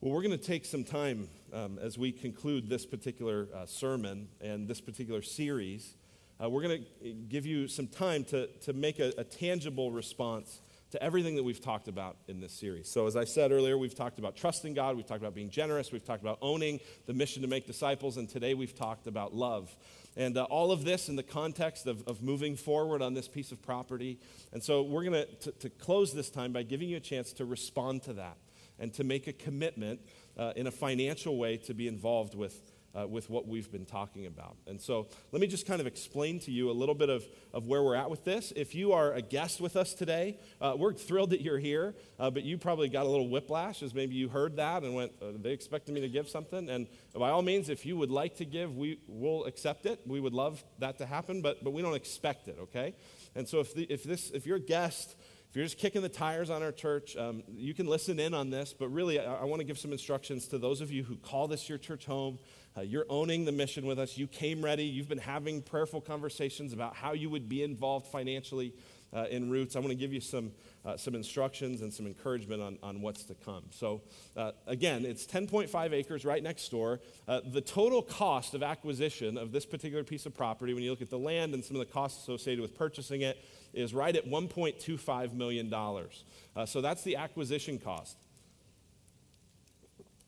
Well, 0.00 0.12
we're 0.12 0.22
going 0.22 0.38
to 0.38 0.44
take 0.44 0.64
some 0.64 0.84
time 0.84 1.28
um, 1.52 1.78
as 1.80 1.96
we 1.96 2.12
conclude 2.12 2.68
this 2.68 2.84
particular 2.84 3.48
uh, 3.54 3.66
sermon 3.66 4.28
and 4.40 4.68
this 4.68 4.80
particular 4.80 5.22
series. 5.22 5.94
Uh, 6.42 6.50
we're 6.50 6.62
going 6.62 6.84
to 7.02 7.12
give 7.28 7.46
you 7.46 7.68
some 7.68 7.86
time 7.86 8.24
to, 8.24 8.48
to 8.62 8.72
make 8.72 8.98
a, 8.98 9.12
a 9.16 9.24
tangible 9.24 9.92
response 9.92 10.60
to 10.92 11.02
everything 11.02 11.36
that 11.36 11.42
we've 11.42 11.60
talked 11.60 11.88
about 11.88 12.18
in 12.28 12.38
this 12.38 12.52
series. 12.52 12.86
So, 12.86 13.06
as 13.06 13.16
I 13.16 13.24
said 13.24 13.50
earlier, 13.50 13.78
we've 13.78 13.94
talked 13.94 14.18
about 14.18 14.36
trusting 14.36 14.74
God, 14.74 14.94
we've 14.94 15.06
talked 15.06 15.22
about 15.22 15.34
being 15.34 15.48
generous, 15.48 15.90
we've 15.90 16.04
talked 16.04 16.22
about 16.22 16.36
owning 16.42 16.80
the 17.06 17.14
mission 17.14 17.40
to 17.42 17.48
make 17.48 17.66
disciples, 17.66 18.18
and 18.18 18.28
today 18.28 18.52
we've 18.52 18.74
talked 18.74 19.06
about 19.06 19.34
love. 19.34 19.74
And 20.16 20.36
uh, 20.36 20.44
all 20.44 20.70
of 20.70 20.84
this 20.84 21.08
in 21.08 21.16
the 21.16 21.22
context 21.22 21.86
of, 21.86 22.06
of 22.06 22.22
moving 22.22 22.56
forward 22.56 23.00
on 23.00 23.14
this 23.14 23.26
piece 23.26 23.52
of 23.52 23.62
property. 23.62 24.20
And 24.52 24.62
so, 24.62 24.82
we're 24.82 25.04
going 25.04 25.24
to 25.40 25.52
to 25.52 25.70
close 25.70 26.12
this 26.12 26.28
time 26.28 26.52
by 26.52 26.62
giving 26.62 26.90
you 26.90 26.98
a 26.98 27.00
chance 27.00 27.32
to 27.34 27.46
respond 27.46 28.02
to 28.02 28.12
that 28.14 28.36
and 28.78 28.92
to 28.94 29.04
make 29.04 29.26
a 29.26 29.32
commitment 29.32 30.00
uh, 30.36 30.52
in 30.56 30.66
a 30.66 30.70
financial 30.70 31.38
way 31.38 31.56
to 31.56 31.72
be 31.72 31.88
involved 31.88 32.34
with 32.34 32.71
uh, 32.94 33.06
with 33.06 33.30
what 33.30 33.46
we've 33.46 33.70
been 33.70 33.84
talking 33.84 34.26
about. 34.26 34.56
And 34.66 34.80
so 34.80 35.08
let 35.30 35.40
me 35.40 35.46
just 35.46 35.66
kind 35.66 35.80
of 35.80 35.86
explain 35.86 36.38
to 36.40 36.50
you 36.50 36.70
a 36.70 36.72
little 36.72 36.94
bit 36.94 37.08
of, 37.08 37.24
of 37.52 37.66
where 37.66 37.82
we're 37.82 37.94
at 37.94 38.10
with 38.10 38.24
this. 38.24 38.52
If 38.54 38.74
you 38.74 38.92
are 38.92 39.12
a 39.12 39.22
guest 39.22 39.60
with 39.60 39.76
us 39.76 39.94
today, 39.94 40.38
uh, 40.60 40.74
we're 40.76 40.92
thrilled 40.92 41.30
that 41.30 41.40
you're 41.40 41.58
here, 41.58 41.94
uh, 42.18 42.30
but 42.30 42.42
you 42.42 42.58
probably 42.58 42.88
got 42.88 43.06
a 43.06 43.08
little 43.08 43.28
whiplash 43.28 43.82
as 43.82 43.94
maybe 43.94 44.14
you 44.14 44.28
heard 44.28 44.56
that 44.56 44.82
and 44.82 44.94
went, 44.94 45.12
uh, 45.22 45.26
they 45.40 45.52
expected 45.52 45.94
me 45.94 46.00
to 46.00 46.08
give 46.08 46.28
something. 46.28 46.68
And 46.68 46.86
by 47.14 47.30
all 47.30 47.42
means, 47.42 47.68
if 47.68 47.86
you 47.86 47.96
would 47.96 48.10
like 48.10 48.36
to 48.36 48.44
give, 48.44 48.76
we 48.76 48.98
will 49.06 49.44
accept 49.46 49.86
it. 49.86 50.00
We 50.06 50.20
would 50.20 50.34
love 50.34 50.62
that 50.78 50.98
to 50.98 51.06
happen, 51.06 51.42
but, 51.42 51.64
but 51.64 51.72
we 51.72 51.82
don't 51.82 51.94
expect 51.94 52.48
it, 52.48 52.58
okay? 52.60 52.94
And 53.34 53.48
so 53.48 53.60
if, 53.60 53.74
the, 53.74 53.84
if, 53.84 54.04
this, 54.04 54.30
if 54.30 54.46
you're 54.46 54.56
a 54.56 54.60
guest, 54.60 55.16
if 55.52 55.56
you're 55.56 55.66
just 55.66 55.76
kicking 55.76 56.00
the 56.00 56.08
tires 56.08 56.48
on 56.48 56.62
our 56.62 56.72
church, 56.72 57.14
um, 57.14 57.42
you 57.54 57.74
can 57.74 57.86
listen 57.86 58.18
in 58.18 58.32
on 58.32 58.48
this, 58.48 58.74
but 58.78 58.88
really, 58.88 59.20
I, 59.20 59.34
I 59.34 59.44
want 59.44 59.60
to 59.60 59.66
give 59.66 59.78
some 59.78 59.92
instructions 59.92 60.48
to 60.48 60.58
those 60.58 60.80
of 60.80 60.90
you 60.90 61.04
who 61.04 61.16
call 61.16 61.46
this 61.46 61.68
your 61.68 61.76
church 61.76 62.06
home. 62.06 62.38
Uh, 62.76 62.80
you're 62.80 63.06
owning 63.08 63.44
the 63.44 63.52
mission 63.52 63.84
with 63.86 63.98
us. 63.98 64.16
You 64.16 64.26
came 64.26 64.64
ready. 64.64 64.84
You've 64.84 65.08
been 65.08 65.18
having 65.18 65.60
prayerful 65.60 66.00
conversations 66.00 66.72
about 66.72 66.94
how 66.94 67.12
you 67.12 67.28
would 67.28 67.48
be 67.48 67.62
involved 67.62 68.06
financially 68.06 68.72
uh, 69.14 69.26
in 69.30 69.50
Roots. 69.50 69.76
I 69.76 69.80
want 69.80 69.90
to 69.90 69.94
give 69.94 70.12
you 70.12 70.20
some, 70.20 70.52
uh, 70.84 70.96
some 70.96 71.14
instructions 71.14 71.82
and 71.82 71.92
some 71.92 72.06
encouragement 72.06 72.62
on, 72.62 72.78
on 72.82 73.02
what's 73.02 73.24
to 73.24 73.34
come. 73.34 73.64
So, 73.70 74.00
uh, 74.36 74.52
again, 74.66 75.04
it's 75.04 75.26
10.5 75.26 75.92
acres 75.92 76.24
right 76.24 76.42
next 76.42 76.70
door. 76.70 77.00
Uh, 77.28 77.40
the 77.44 77.60
total 77.60 78.02
cost 78.02 78.54
of 78.54 78.62
acquisition 78.62 79.36
of 79.36 79.52
this 79.52 79.66
particular 79.66 80.02
piece 80.02 80.24
of 80.24 80.34
property, 80.34 80.72
when 80.72 80.82
you 80.82 80.90
look 80.90 81.02
at 81.02 81.10
the 81.10 81.18
land 81.18 81.52
and 81.52 81.62
some 81.62 81.76
of 81.76 81.86
the 81.86 81.92
costs 81.92 82.22
associated 82.22 82.62
with 82.62 82.74
purchasing 82.74 83.20
it, 83.20 83.38
is 83.74 83.92
right 83.92 84.16
at 84.16 84.26
$1.25 84.26 85.34
million. 85.34 85.72
Uh, 85.74 86.66
so, 86.66 86.80
that's 86.80 87.02
the 87.02 87.16
acquisition 87.16 87.78
cost 87.78 88.16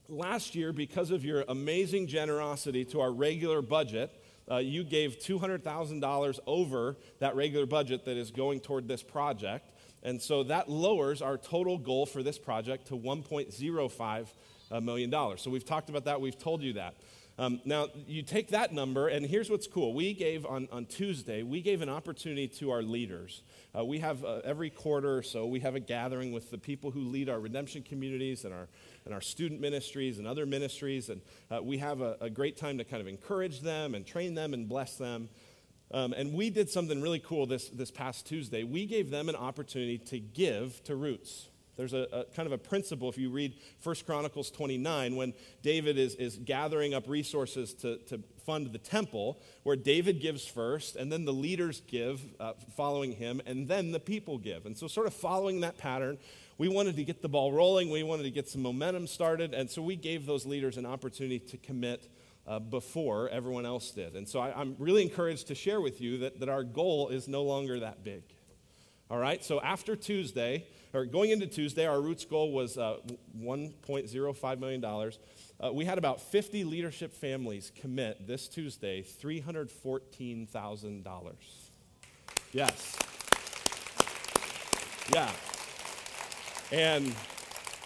last 0.08 0.54
year, 0.54 0.72
because 0.72 1.10
of 1.10 1.24
your 1.24 1.44
amazing 1.48 2.06
generosity 2.06 2.84
to 2.86 3.00
our 3.00 3.12
regular 3.12 3.62
budget, 3.62 4.10
uh, 4.50 4.56
you 4.56 4.84
gave 4.84 5.18
$200,000 5.18 6.38
over 6.46 6.96
that 7.18 7.34
regular 7.34 7.66
budget 7.66 8.04
that 8.04 8.16
is 8.16 8.30
going 8.30 8.60
toward 8.60 8.88
this 8.88 9.02
project. 9.02 9.70
And 10.02 10.20
so 10.20 10.42
that 10.44 10.68
lowers 10.68 11.22
our 11.22 11.38
total 11.38 11.78
goal 11.78 12.04
for 12.04 12.22
this 12.22 12.38
project 12.38 12.88
to 12.88 12.94
$1.05 12.94 14.82
million. 14.82 15.38
So 15.38 15.50
we've 15.50 15.64
talked 15.64 15.88
about 15.88 16.04
that, 16.04 16.20
we've 16.20 16.38
told 16.38 16.62
you 16.62 16.74
that. 16.74 16.94
Um, 17.36 17.60
now, 17.64 17.88
you 18.06 18.22
take 18.22 18.48
that 18.50 18.72
number, 18.72 19.08
and 19.08 19.26
here's 19.26 19.50
what's 19.50 19.66
cool. 19.66 19.92
We 19.92 20.14
gave 20.14 20.46
on, 20.46 20.68
on 20.70 20.86
Tuesday, 20.86 21.42
we 21.42 21.62
gave 21.62 21.82
an 21.82 21.88
opportunity 21.88 22.46
to 22.46 22.70
our 22.70 22.82
leaders. 22.82 23.42
Uh, 23.76 23.84
we 23.84 23.98
have 23.98 24.24
uh, 24.24 24.40
every 24.44 24.70
quarter 24.70 25.16
or 25.16 25.22
so, 25.22 25.44
we 25.44 25.58
have 25.60 25.74
a 25.74 25.80
gathering 25.80 26.30
with 26.30 26.52
the 26.52 26.58
people 26.58 26.92
who 26.92 27.00
lead 27.00 27.28
our 27.28 27.40
redemption 27.40 27.82
communities 27.82 28.44
and 28.44 28.54
our, 28.54 28.68
and 29.04 29.12
our 29.12 29.20
student 29.20 29.60
ministries 29.60 30.18
and 30.18 30.28
other 30.28 30.46
ministries. 30.46 31.08
And 31.08 31.20
uh, 31.50 31.60
we 31.60 31.78
have 31.78 32.02
a, 32.02 32.16
a 32.20 32.30
great 32.30 32.56
time 32.56 32.78
to 32.78 32.84
kind 32.84 33.00
of 33.00 33.08
encourage 33.08 33.62
them 33.62 33.96
and 33.96 34.06
train 34.06 34.36
them 34.36 34.54
and 34.54 34.68
bless 34.68 34.96
them. 34.96 35.28
Um, 35.90 36.12
and 36.12 36.34
we 36.34 36.50
did 36.50 36.70
something 36.70 37.02
really 37.02 37.18
cool 37.20 37.46
this, 37.46 37.68
this 37.68 37.90
past 37.90 38.26
Tuesday. 38.26 38.62
We 38.62 38.86
gave 38.86 39.10
them 39.10 39.28
an 39.28 39.36
opportunity 39.36 39.98
to 39.98 40.20
give 40.20 40.82
to 40.84 40.94
Roots. 40.94 41.48
There's 41.76 41.92
a, 41.92 42.06
a, 42.12 42.24
kind 42.36 42.46
of 42.46 42.52
a 42.52 42.58
principle 42.58 43.08
if 43.08 43.18
you 43.18 43.30
read 43.30 43.54
1 43.82 43.96
Chronicles 44.06 44.50
29 44.50 45.16
when 45.16 45.34
David 45.62 45.98
is, 45.98 46.14
is 46.16 46.36
gathering 46.36 46.94
up 46.94 47.08
resources 47.08 47.74
to, 47.74 47.98
to 48.06 48.20
fund 48.44 48.72
the 48.72 48.78
temple, 48.78 49.40
where 49.62 49.76
David 49.76 50.20
gives 50.20 50.46
first, 50.46 50.96
and 50.96 51.10
then 51.10 51.24
the 51.24 51.32
leaders 51.32 51.82
give 51.86 52.20
uh, 52.38 52.52
following 52.76 53.12
him, 53.12 53.40
and 53.46 53.68
then 53.68 53.92
the 53.92 54.00
people 54.00 54.38
give. 54.38 54.66
And 54.66 54.76
so, 54.76 54.86
sort 54.86 55.06
of 55.06 55.14
following 55.14 55.60
that 55.60 55.78
pattern, 55.78 56.18
we 56.58 56.68
wanted 56.68 56.96
to 56.96 57.04
get 57.04 57.22
the 57.22 57.28
ball 57.28 57.52
rolling, 57.52 57.90
we 57.90 58.02
wanted 58.02 58.24
to 58.24 58.30
get 58.30 58.48
some 58.48 58.62
momentum 58.62 59.06
started, 59.06 59.54
and 59.54 59.68
so 59.68 59.82
we 59.82 59.96
gave 59.96 60.26
those 60.26 60.46
leaders 60.46 60.76
an 60.76 60.86
opportunity 60.86 61.38
to 61.38 61.56
commit. 61.56 62.08
Uh, 62.46 62.58
before 62.58 63.30
everyone 63.30 63.64
else 63.64 63.90
did. 63.90 64.16
And 64.16 64.28
so 64.28 64.38
I, 64.38 64.52
I'm 64.52 64.76
really 64.78 65.02
encouraged 65.02 65.46
to 65.46 65.54
share 65.54 65.80
with 65.80 66.02
you 66.02 66.18
that, 66.18 66.40
that 66.40 66.50
our 66.50 66.62
goal 66.62 67.08
is 67.08 67.26
no 67.26 67.42
longer 67.42 67.80
that 67.80 68.04
big. 68.04 68.22
All 69.10 69.18
right, 69.18 69.44
so 69.44 69.60
after 69.60 69.96
Tuesday, 69.96 70.64
or 70.94 71.04
going 71.04 71.28
into 71.30 71.46
Tuesday, 71.46 71.86
our 71.86 72.00
roots 72.00 72.24
goal 72.24 72.52
was 72.52 72.78
uh, 72.78 72.96
$1.05 73.38 74.58
million. 74.58 74.82
Uh, 74.82 75.10
we 75.74 75.84
had 75.84 75.98
about 75.98 76.22
50 76.22 76.64
leadership 76.64 77.12
families 77.12 77.70
commit 77.76 78.26
this 78.26 78.48
Tuesday 78.48 79.02
$314,000. 79.02 81.34
Yes. 82.52 82.98
Yeah. 85.12 85.30
And 86.72 87.14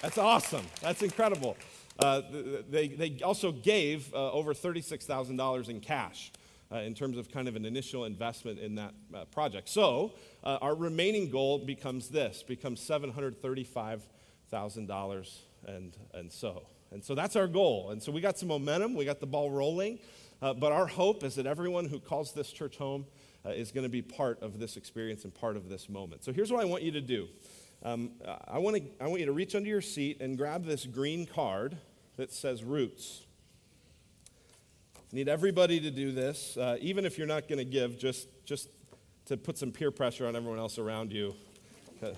that's 0.00 0.18
awesome. 0.18 0.66
That's 0.80 1.02
incredible. 1.02 1.56
Uh, 1.98 2.22
they, 2.70 2.86
they 2.86 3.18
also 3.24 3.50
gave 3.50 4.14
uh, 4.14 4.30
over 4.30 4.54
$36,000 4.54 5.68
in 5.68 5.80
cash 5.80 6.30
uh, 6.70 6.76
in 6.78 6.94
terms 6.94 7.16
of 7.16 7.30
kind 7.30 7.48
of 7.48 7.56
an 7.56 7.64
initial 7.64 8.04
investment 8.04 8.58
in 8.58 8.74
that 8.76 8.92
uh, 9.14 9.24
project. 9.26 9.68
So 9.68 10.14
uh, 10.44 10.58
our 10.60 10.74
remaining 10.74 11.30
goal 11.30 11.58
becomes 11.58 12.08
this, 12.08 12.42
becomes 12.42 12.80
$735,000 12.80 15.38
and, 15.66 15.96
and 16.14 16.32
so. 16.32 16.66
And 16.90 17.04
so 17.04 17.14
that's 17.14 17.36
our 17.36 17.46
goal. 17.46 17.90
And 17.90 18.02
so 18.02 18.12
we 18.12 18.20
got 18.20 18.38
some 18.38 18.48
momentum, 18.48 18.94
we 18.94 19.04
got 19.04 19.20
the 19.20 19.26
ball 19.26 19.50
rolling, 19.50 19.98
uh, 20.40 20.54
but 20.54 20.72
our 20.72 20.86
hope 20.86 21.24
is 21.24 21.34
that 21.34 21.46
everyone 21.46 21.86
who 21.86 22.00
calls 22.00 22.32
this 22.32 22.50
church 22.50 22.78
home 22.78 23.06
uh, 23.44 23.50
is 23.50 23.72
going 23.72 23.84
to 23.84 23.90
be 23.90 24.02
part 24.02 24.42
of 24.42 24.58
this 24.58 24.76
experience 24.76 25.24
and 25.24 25.34
part 25.34 25.56
of 25.56 25.68
this 25.68 25.88
moment. 25.88 26.24
So 26.24 26.32
here's 26.32 26.52
what 26.52 26.60
I 26.60 26.64
want 26.64 26.82
you 26.82 26.92
to 26.92 27.00
do. 27.00 27.28
Um, 27.82 28.10
I, 28.46 28.58
want 28.58 28.76
to, 28.76 28.82
I 29.00 29.06
want 29.06 29.20
you 29.20 29.26
to 29.26 29.32
reach 29.32 29.54
under 29.54 29.68
your 29.68 29.80
seat 29.80 30.20
and 30.20 30.36
grab 30.36 30.64
this 30.64 30.84
green 30.84 31.26
card 31.26 31.76
that 32.16 32.32
says 32.32 32.64
Roots. 32.64 33.24
Need 35.10 35.28
everybody 35.30 35.80
to 35.80 35.90
do 35.90 36.12
this, 36.12 36.58
uh, 36.58 36.76
even 36.82 37.06
if 37.06 37.16
you're 37.16 37.26
not 37.26 37.48
going 37.48 37.58
to 37.58 37.64
give, 37.64 37.98
just, 37.98 38.28
just 38.44 38.68
to 39.24 39.38
put 39.38 39.56
some 39.56 39.72
peer 39.72 39.90
pressure 39.90 40.26
on 40.26 40.36
everyone 40.36 40.58
else 40.58 40.78
around 40.78 41.14
you. 41.14 41.34
Uh, 42.02 42.08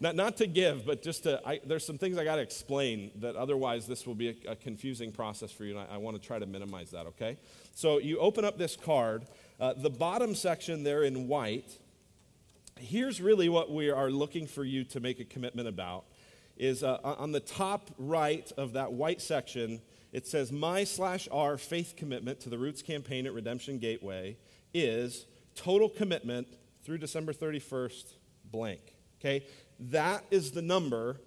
not, 0.00 0.16
not 0.16 0.36
to 0.36 0.46
give, 0.46 0.84
but 0.84 1.02
just 1.02 1.22
to, 1.22 1.40
I, 1.46 1.60
there's 1.64 1.84
some 1.84 1.96
things 1.96 2.18
I 2.18 2.24
got 2.24 2.36
to 2.36 2.42
explain 2.42 3.10
that 3.16 3.36
otherwise 3.36 3.86
this 3.86 4.06
will 4.06 4.14
be 4.14 4.28
a, 4.28 4.52
a 4.52 4.56
confusing 4.56 5.12
process 5.12 5.50
for 5.50 5.64
you, 5.64 5.78
and 5.78 5.86
I, 5.90 5.94
I 5.94 5.96
want 5.96 6.20
to 6.20 6.26
try 6.26 6.38
to 6.38 6.44
minimize 6.44 6.90
that, 6.90 7.06
okay? 7.06 7.38
So 7.74 7.98
you 7.98 8.18
open 8.18 8.44
up 8.44 8.58
this 8.58 8.76
card. 8.76 9.24
Uh, 9.58 9.72
the 9.72 9.90
bottom 9.90 10.34
section 10.34 10.82
there 10.82 11.04
in 11.04 11.26
white, 11.26 11.78
here's 12.78 13.22
really 13.22 13.48
what 13.48 13.70
we 13.72 13.90
are 13.90 14.10
looking 14.10 14.46
for 14.46 14.64
you 14.64 14.84
to 14.84 15.00
make 15.00 15.20
a 15.20 15.24
commitment 15.24 15.68
about 15.68 16.04
is 16.58 16.82
uh, 16.82 16.98
on 17.02 17.32
the 17.32 17.40
top 17.40 17.90
right 17.96 18.52
of 18.58 18.74
that 18.74 18.92
white 18.92 19.22
section 19.22 19.80
it 20.12 20.26
says, 20.26 20.50
My 20.50 20.84
slash 20.84 21.28
our 21.30 21.56
faith 21.56 21.94
commitment 21.96 22.40
to 22.40 22.48
the 22.48 22.58
Roots 22.58 22.82
campaign 22.82 23.26
at 23.26 23.32
Redemption 23.32 23.78
Gateway 23.78 24.36
is 24.74 25.26
total 25.54 25.88
commitment 25.88 26.48
through 26.84 26.98
December 26.98 27.32
31st, 27.32 28.14
blank. 28.50 28.80
Okay? 29.20 29.46
That 29.78 30.24
is 30.30 30.50
the 30.52 30.62
number 30.62 31.20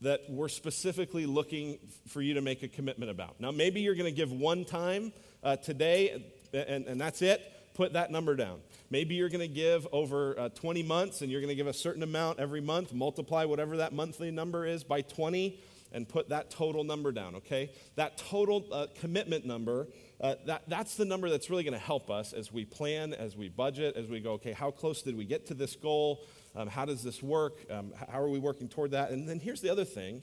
that 0.00 0.20
we're 0.28 0.48
specifically 0.48 1.26
looking 1.26 1.78
for 2.06 2.22
you 2.22 2.34
to 2.34 2.40
make 2.40 2.62
a 2.62 2.68
commitment 2.68 3.10
about. 3.10 3.40
Now, 3.40 3.50
maybe 3.50 3.80
you're 3.80 3.96
going 3.96 4.12
to 4.12 4.16
give 4.16 4.30
one 4.30 4.64
time 4.64 5.12
uh, 5.42 5.56
today, 5.56 6.24
and, 6.52 6.86
and 6.86 7.00
that's 7.00 7.22
it. 7.22 7.42
Put 7.74 7.92
that 7.94 8.10
number 8.10 8.36
down. 8.36 8.60
Maybe 8.90 9.14
you're 9.14 9.28
going 9.28 9.40
to 9.40 9.48
give 9.48 9.86
over 9.92 10.38
uh, 10.38 10.48
20 10.50 10.82
months 10.82 11.22
and 11.22 11.30
you're 11.30 11.40
going 11.40 11.50
to 11.50 11.54
give 11.54 11.68
a 11.68 11.72
certain 11.72 12.02
amount 12.02 12.40
every 12.40 12.60
month, 12.60 12.92
multiply 12.92 13.44
whatever 13.44 13.76
that 13.76 13.92
monthly 13.92 14.32
number 14.32 14.66
is 14.66 14.82
by 14.82 15.00
20 15.02 15.60
and 15.92 16.08
put 16.08 16.28
that 16.28 16.50
total 16.50 16.84
number 16.84 17.12
down, 17.12 17.36
okay? 17.36 17.70
That 17.96 18.18
total 18.18 18.66
uh, 18.72 18.86
commitment 19.00 19.46
number, 19.46 19.88
uh, 20.20 20.34
that, 20.46 20.62
that's 20.68 20.96
the 20.96 21.04
number 21.04 21.30
that's 21.30 21.48
really 21.48 21.64
going 21.64 21.78
to 21.78 21.78
help 21.78 22.10
us 22.10 22.32
as 22.32 22.52
we 22.52 22.64
plan, 22.64 23.14
as 23.14 23.36
we 23.36 23.48
budget, 23.48 23.96
as 23.96 24.08
we 24.08 24.20
go, 24.20 24.32
okay, 24.32 24.52
how 24.52 24.70
close 24.70 25.02
did 25.02 25.16
we 25.16 25.24
get 25.24 25.46
to 25.46 25.54
this 25.54 25.76
goal? 25.76 26.26
Um, 26.54 26.68
how 26.68 26.84
does 26.84 27.02
this 27.02 27.22
work? 27.22 27.64
Um, 27.70 27.92
how 28.10 28.20
are 28.20 28.28
we 28.28 28.38
working 28.38 28.68
toward 28.68 28.90
that? 28.90 29.10
And 29.10 29.28
then 29.28 29.40
here's 29.40 29.60
the 29.60 29.70
other 29.70 29.84
thing, 29.84 30.22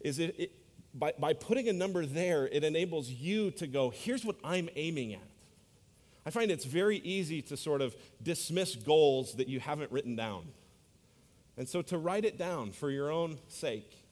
is 0.00 0.18
it, 0.18 0.34
it 0.38 0.52
by, 0.94 1.12
by 1.18 1.34
putting 1.34 1.68
a 1.68 1.72
number 1.72 2.06
there, 2.06 2.48
it 2.48 2.64
enables 2.64 3.10
you 3.10 3.50
to 3.52 3.66
go, 3.66 3.90
here's 3.90 4.24
what 4.24 4.36
I'm 4.42 4.68
aiming 4.76 5.14
at. 5.14 5.20
I 6.24 6.30
find 6.30 6.50
it's 6.50 6.64
very 6.64 6.98
easy 6.98 7.40
to 7.42 7.56
sort 7.56 7.80
of 7.80 7.94
dismiss 8.20 8.74
goals 8.74 9.34
that 9.34 9.46
you 9.46 9.60
haven't 9.60 9.92
written 9.92 10.16
down. 10.16 10.48
And 11.56 11.68
so 11.68 11.82
to 11.82 11.98
write 11.98 12.24
it 12.24 12.36
down 12.36 12.72
for 12.72 12.90
your 12.90 13.12
own 13.12 13.38
sake 13.48 14.05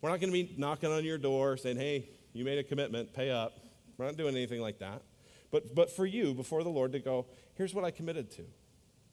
we're 0.00 0.10
not 0.10 0.20
going 0.20 0.32
to 0.32 0.44
be 0.44 0.54
knocking 0.56 0.92
on 0.92 1.04
your 1.04 1.18
door 1.18 1.56
saying, 1.56 1.76
hey, 1.76 2.08
you 2.32 2.44
made 2.44 2.58
a 2.58 2.62
commitment, 2.62 3.12
pay 3.12 3.30
up. 3.30 3.58
We're 3.96 4.06
not 4.06 4.16
doing 4.16 4.36
anything 4.36 4.60
like 4.60 4.78
that. 4.78 5.02
But, 5.50 5.74
but 5.74 5.90
for 5.90 6.06
you, 6.06 6.34
before 6.34 6.62
the 6.62 6.68
Lord, 6.68 6.92
to 6.92 6.98
go, 6.98 7.26
here's 7.54 7.74
what 7.74 7.84
I 7.84 7.90
committed 7.90 8.30
to. 8.32 8.44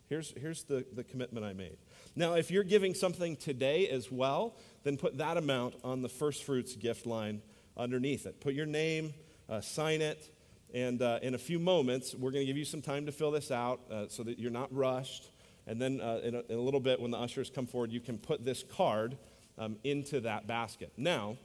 Here's, 0.08 0.34
here's 0.40 0.64
the, 0.64 0.86
the 0.94 1.04
commitment 1.04 1.46
I 1.46 1.54
made. 1.54 1.78
Now, 2.16 2.36
if 2.36 2.52
you're 2.52 2.64
giving 2.64 2.94
something 2.94 3.36
today 3.36 3.88
as 3.88 4.12
well, 4.12 4.56
then 4.84 4.98
put 4.98 5.18
that 5.18 5.38
amount 5.38 5.76
on 5.84 6.02
the 6.02 6.10
first 6.10 6.44
fruits 6.44 6.76
gift 6.76 7.08
line 7.08 7.42
underneath 7.76 8.28
it. 8.28 8.40
Put 8.40 8.54
your 8.54 8.68
name, 8.68 9.14
uh, 9.50 9.62
sign 9.62 10.02
it, 10.02 10.30
and 10.74 11.02
uh, 11.02 11.20
in 11.22 11.34
a 11.34 11.38
few 11.38 11.58
moments, 11.58 12.14
we're 12.14 12.32
going 12.32 12.42
to 12.42 12.46
give 12.46 12.58
you 12.58 12.66
some 12.66 12.82
time 12.82 13.06
to 13.06 13.12
fill 13.12 13.32
this 13.32 13.50
out 13.50 13.80
uh, 13.90 14.06
so 14.10 14.24
that 14.24 14.38
you're 14.38 14.52
not 14.52 14.74
rushed. 14.76 15.32
And 15.68 15.82
then 15.82 16.02
uh, 16.02 16.20
in 16.24 16.36
a, 16.36 16.42
in, 16.50 16.60
a, 16.60 16.62
little 16.62 16.80
bit, 16.80 17.00
when 17.00 17.12
the 17.12 17.18
ushers 17.18 17.50
come 17.50 17.66
forward, 17.66 17.92
you 17.92 18.02
can 18.02 18.18
put 18.18 18.44
this 18.44 18.64
card 18.64 19.18
um, 19.58 19.78
into 19.84 20.20
that 20.22 20.48
basket. 20.48 20.94
Now, 20.98 21.38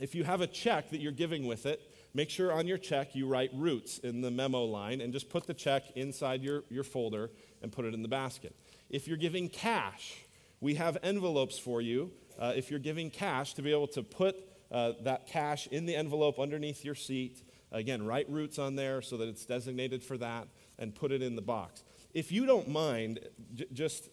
if 0.00 0.14
you 0.14 0.24
have 0.24 0.40
a 0.40 0.46
check 0.46 0.90
that 0.90 1.00
you're 1.00 1.12
giving 1.12 1.46
with 1.46 1.66
it, 1.66 1.80
make 2.14 2.30
sure 2.30 2.52
on 2.52 2.66
your 2.66 2.78
check 2.78 3.14
you 3.14 3.26
write 3.26 3.50
roots 3.54 3.98
in 3.98 4.20
the 4.20 4.30
memo 4.30 4.64
line 4.64 5.00
and 5.00 5.12
just 5.12 5.28
put 5.28 5.46
the 5.46 5.54
check 5.54 5.84
inside 5.94 6.42
your, 6.42 6.64
your 6.68 6.84
folder 6.84 7.30
and 7.62 7.70
put 7.70 7.84
it 7.84 7.94
in 7.94 8.02
the 8.02 8.08
basket. 8.08 8.54
If 8.90 9.06
you're 9.06 9.16
giving 9.16 9.48
cash, 9.48 10.14
we 10.60 10.74
have 10.74 10.98
envelopes 11.02 11.58
for 11.58 11.80
you. 11.80 12.10
Uh, 12.38 12.52
if 12.56 12.70
you're 12.70 12.80
giving 12.80 13.10
cash, 13.10 13.54
to 13.54 13.62
be 13.62 13.70
able 13.70 13.86
to 13.88 14.02
put 14.02 14.36
uh, 14.72 14.92
that 15.02 15.26
cash 15.26 15.68
in 15.68 15.86
the 15.86 15.94
envelope 15.94 16.40
underneath 16.40 16.84
your 16.84 16.94
seat. 16.94 17.42
Again, 17.70 18.04
write 18.04 18.28
roots 18.28 18.58
on 18.58 18.76
there 18.76 19.02
so 19.02 19.16
that 19.16 19.28
it's 19.28 19.44
designated 19.44 20.02
for 20.02 20.16
that 20.18 20.48
and 20.78 20.94
put 20.94 21.12
it 21.12 21.22
in 21.22 21.36
the 21.36 21.42
box. 21.42 21.84
If 22.12 22.32
you 22.32 22.46
don't 22.46 22.68
mind, 22.68 23.20
j- 23.54 23.66
just 23.72 24.08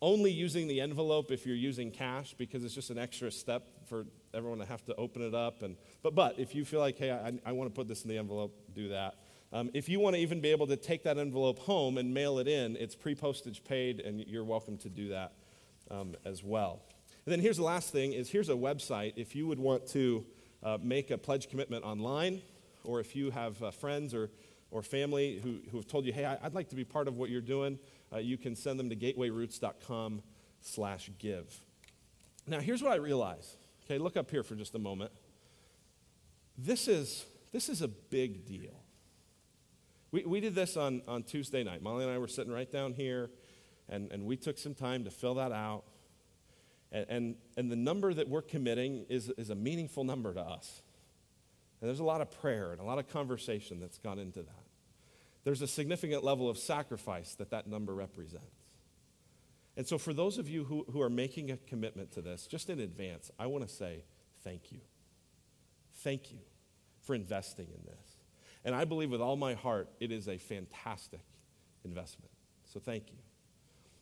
only 0.00 0.30
using 0.30 0.68
the 0.68 0.80
envelope 0.80 1.30
if 1.30 1.46
you're 1.46 1.56
using 1.56 1.90
cash 1.90 2.34
because 2.38 2.64
it's 2.64 2.74
just 2.74 2.90
an 2.90 2.98
extra 2.98 3.30
step 3.30 3.66
for 3.86 4.06
everyone 4.32 4.58
to 4.58 4.64
have 4.64 4.84
to 4.84 4.94
open 4.94 5.22
it 5.22 5.34
up. 5.34 5.62
And, 5.62 5.76
but, 6.02 6.14
but 6.14 6.38
if 6.38 6.54
you 6.54 6.64
feel 6.64 6.80
like, 6.80 6.98
hey, 6.98 7.10
I, 7.10 7.32
I 7.44 7.52
want 7.52 7.70
to 7.70 7.74
put 7.74 7.88
this 7.88 8.04
in 8.04 8.10
the 8.10 8.18
envelope, 8.18 8.54
do 8.74 8.88
that. 8.90 9.16
Um, 9.52 9.70
if 9.72 9.88
you 9.88 9.98
want 9.98 10.14
to 10.14 10.20
even 10.20 10.40
be 10.40 10.50
able 10.50 10.66
to 10.66 10.76
take 10.76 11.02
that 11.04 11.18
envelope 11.18 11.58
home 11.60 11.96
and 11.96 12.12
mail 12.12 12.38
it 12.38 12.46
in, 12.46 12.76
it's 12.76 12.94
pre 12.94 13.14
postage 13.14 13.64
paid, 13.64 14.00
and 14.00 14.20
you're 14.26 14.44
welcome 14.44 14.76
to 14.78 14.90
do 14.90 15.08
that 15.08 15.32
um, 15.90 16.14
as 16.26 16.44
well. 16.44 16.82
And 17.24 17.32
then 17.32 17.40
here's 17.40 17.56
the 17.56 17.62
last 17.62 17.90
thing: 17.90 18.12
is 18.12 18.28
here's 18.28 18.50
a 18.50 18.54
website. 18.54 19.14
If 19.16 19.34
you 19.34 19.46
would 19.46 19.58
want 19.58 19.86
to 19.88 20.26
uh, 20.62 20.76
make 20.82 21.10
a 21.10 21.16
pledge 21.16 21.48
commitment 21.48 21.82
online, 21.82 22.42
or 22.84 23.00
if 23.00 23.16
you 23.16 23.30
have 23.30 23.62
uh, 23.62 23.70
friends 23.70 24.12
or 24.12 24.28
or 24.70 24.82
family 24.82 25.40
who, 25.42 25.60
who 25.70 25.78
have 25.78 25.86
told 25.86 26.04
you, 26.04 26.12
hey, 26.12 26.24
I'd 26.24 26.54
like 26.54 26.68
to 26.68 26.76
be 26.76 26.84
part 26.84 27.08
of 27.08 27.16
what 27.16 27.30
you're 27.30 27.40
doing, 27.40 27.78
uh, 28.12 28.18
you 28.18 28.38
can 28.38 28.54
send 28.54 28.78
them 28.78 28.90
to 28.90 28.96
gatewayroots.com 28.96 30.22
slash 30.60 31.10
give. 31.18 31.60
Now, 32.46 32.60
here's 32.60 32.82
what 32.82 32.92
I 32.92 32.96
realize. 32.96 33.56
Okay, 33.84 33.98
look 33.98 34.16
up 34.16 34.30
here 34.30 34.42
for 34.42 34.54
just 34.54 34.74
a 34.74 34.78
moment. 34.78 35.12
This 36.56 36.88
is, 36.88 37.24
this 37.52 37.68
is 37.68 37.82
a 37.82 37.88
big 37.88 38.46
deal. 38.46 38.82
We, 40.10 40.24
we 40.24 40.40
did 40.40 40.54
this 40.54 40.76
on, 40.76 41.02
on 41.06 41.22
Tuesday 41.22 41.62
night. 41.62 41.82
Molly 41.82 42.04
and 42.04 42.12
I 42.12 42.18
were 42.18 42.28
sitting 42.28 42.52
right 42.52 42.70
down 42.70 42.94
here, 42.94 43.30
and, 43.88 44.10
and 44.10 44.24
we 44.24 44.36
took 44.36 44.58
some 44.58 44.74
time 44.74 45.04
to 45.04 45.10
fill 45.10 45.34
that 45.34 45.52
out. 45.52 45.84
And, 46.90 47.06
and, 47.08 47.36
and 47.56 47.70
the 47.70 47.76
number 47.76 48.14
that 48.14 48.28
we're 48.28 48.42
committing 48.42 49.04
is, 49.08 49.30
is 49.36 49.50
a 49.50 49.54
meaningful 49.54 50.04
number 50.04 50.32
to 50.32 50.40
us. 50.40 50.82
And 51.80 51.88
there's 51.88 52.00
a 52.00 52.04
lot 52.04 52.20
of 52.20 52.30
prayer 52.40 52.72
and 52.72 52.80
a 52.80 52.84
lot 52.84 52.98
of 52.98 53.08
conversation 53.08 53.78
that's 53.78 53.98
gone 53.98 54.18
into 54.18 54.42
that. 54.42 54.67
There's 55.44 55.62
a 55.62 55.66
significant 55.66 56.24
level 56.24 56.48
of 56.48 56.58
sacrifice 56.58 57.34
that 57.36 57.50
that 57.50 57.66
number 57.66 57.94
represents. 57.94 58.44
And 59.76 59.86
so, 59.86 59.96
for 59.96 60.12
those 60.12 60.38
of 60.38 60.48
you 60.48 60.64
who, 60.64 60.84
who 60.90 61.00
are 61.00 61.10
making 61.10 61.50
a 61.50 61.56
commitment 61.56 62.12
to 62.12 62.22
this, 62.22 62.46
just 62.46 62.68
in 62.68 62.80
advance, 62.80 63.30
I 63.38 63.46
want 63.46 63.66
to 63.66 63.72
say 63.72 64.02
thank 64.42 64.72
you. 64.72 64.80
Thank 66.02 66.32
you 66.32 66.40
for 67.02 67.14
investing 67.14 67.66
in 67.66 67.84
this. 67.86 68.16
And 68.64 68.74
I 68.74 68.84
believe 68.84 69.10
with 69.10 69.20
all 69.20 69.36
my 69.36 69.54
heart 69.54 69.88
it 70.00 70.10
is 70.10 70.28
a 70.28 70.36
fantastic 70.36 71.22
investment. 71.84 72.30
So 72.64 72.80
thank 72.80 73.10
you. 73.10 73.18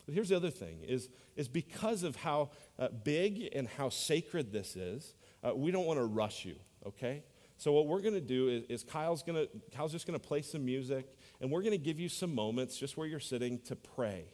But 0.07 0.15
here's 0.15 0.29
the 0.29 0.37
other 0.37 0.51
thing 0.51 0.79
is, 0.83 1.09
is 1.35 1.49
because 1.49 2.05
of 2.05 2.17
how 2.17 2.51
uh, 2.79 2.89
big 2.89 3.49
and 3.55 3.69
how 3.69 3.89
sacred 3.89 4.53
this 4.53 4.77
is, 4.77 5.15
uh, 5.45 5.55
we 5.55 5.73
don't 5.73 5.85
want 5.85 5.99
to 5.99 6.05
rush 6.05 6.45
you, 6.45 6.57
okay? 6.87 7.25
So 7.59 7.73
what 7.73 7.87
we're 7.87 8.01
going 8.01 8.15
to 8.15 8.21
do 8.21 8.49
is, 8.49 8.65
is 8.69 8.85
Kyle's, 8.85 9.23
gonna, 9.23 9.47
Kyle's 9.75 9.93
just 9.93 10.07
going 10.07 10.19
to 10.19 10.25
play 10.25 10.43
some 10.43 10.65
music, 10.65 11.16
and 11.41 11.51
we're 11.51 11.63
going 11.63 11.73
to 11.73 11.79
give 11.79 11.99
you 11.99 12.09
some 12.09 12.35
moments 12.35 12.77
just 12.77 12.97
where 12.97 13.07
you're 13.07 13.21
sitting 13.21 13.59
to 13.61 13.77
pray 13.77 14.25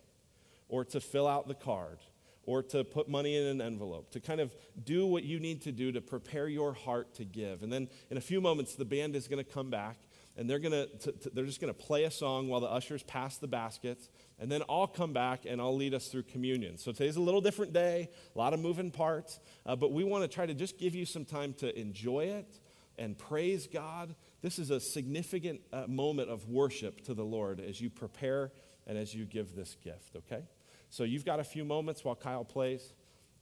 or 0.68 0.84
to 0.86 1.00
fill 1.00 1.26
out 1.26 1.48
the 1.48 1.54
card 1.54 1.98
or 2.44 2.62
to 2.62 2.82
put 2.82 3.08
money 3.08 3.36
in 3.36 3.44
an 3.44 3.60
envelope, 3.60 4.10
to 4.10 4.20
kind 4.20 4.40
of 4.40 4.54
do 4.84 5.06
what 5.06 5.22
you 5.22 5.38
need 5.38 5.62
to 5.62 5.72
do 5.72 5.92
to 5.92 6.00
prepare 6.00 6.48
your 6.48 6.72
heart 6.72 7.14
to 7.14 7.24
give. 7.24 7.62
And 7.62 7.72
then 7.72 7.88
in 8.10 8.16
a 8.16 8.20
few 8.20 8.40
moments, 8.40 8.74
the 8.74 8.84
band 8.84 9.14
is 9.14 9.28
going 9.28 9.44
to 9.44 9.50
come 9.50 9.70
back 9.70 9.96
and 10.36 10.48
they're 10.48 10.58
going 10.58 10.86
to, 11.00 11.14
they're 11.34 11.44
just 11.44 11.60
going 11.60 11.72
to 11.72 11.78
play 11.78 12.04
a 12.04 12.10
song 12.10 12.48
while 12.48 12.60
the 12.60 12.66
ushers 12.66 13.02
pass 13.02 13.36
the 13.36 13.46
baskets 13.46 14.08
and 14.38 14.50
then 14.50 14.62
i'll 14.68 14.86
come 14.86 15.12
back 15.12 15.44
and 15.46 15.60
i'll 15.60 15.76
lead 15.76 15.94
us 15.94 16.08
through 16.08 16.22
communion 16.22 16.78
so 16.78 16.92
today's 16.92 17.16
a 17.16 17.20
little 17.20 17.40
different 17.40 17.72
day 17.72 18.08
a 18.34 18.38
lot 18.38 18.54
of 18.54 18.60
moving 18.60 18.90
parts 18.90 19.40
uh, 19.66 19.76
but 19.76 19.92
we 19.92 20.04
want 20.04 20.22
to 20.22 20.28
try 20.28 20.46
to 20.46 20.54
just 20.54 20.78
give 20.78 20.94
you 20.94 21.04
some 21.04 21.24
time 21.24 21.52
to 21.52 21.78
enjoy 21.78 22.24
it 22.24 22.58
and 22.98 23.18
praise 23.18 23.66
god 23.66 24.14
this 24.42 24.58
is 24.58 24.70
a 24.70 24.80
significant 24.80 25.60
uh, 25.72 25.84
moment 25.86 26.30
of 26.30 26.48
worship 26.48 27.02
to 27.04 27.14
the 27.14 27.24
lord 27.24 27.60
as 27.60 27.80
you 27.80 27.88
prepare 27.88 28.52
and 28.86 28.98
as 28.98 29.14
you 29.14 29.24
give 29.24 29.54
this 29.54 29.76
gift 29.82 30.16
okay? 30.16 30.42
So 30.90 31.04
you've 31.04 31.24
got 31.24 31.40
a 31.40 31.44
few 31.44 31.64
moments 31.64 32.04
while 32.04 32.14
kyle 32.14 32.44
plays 32.44 32.92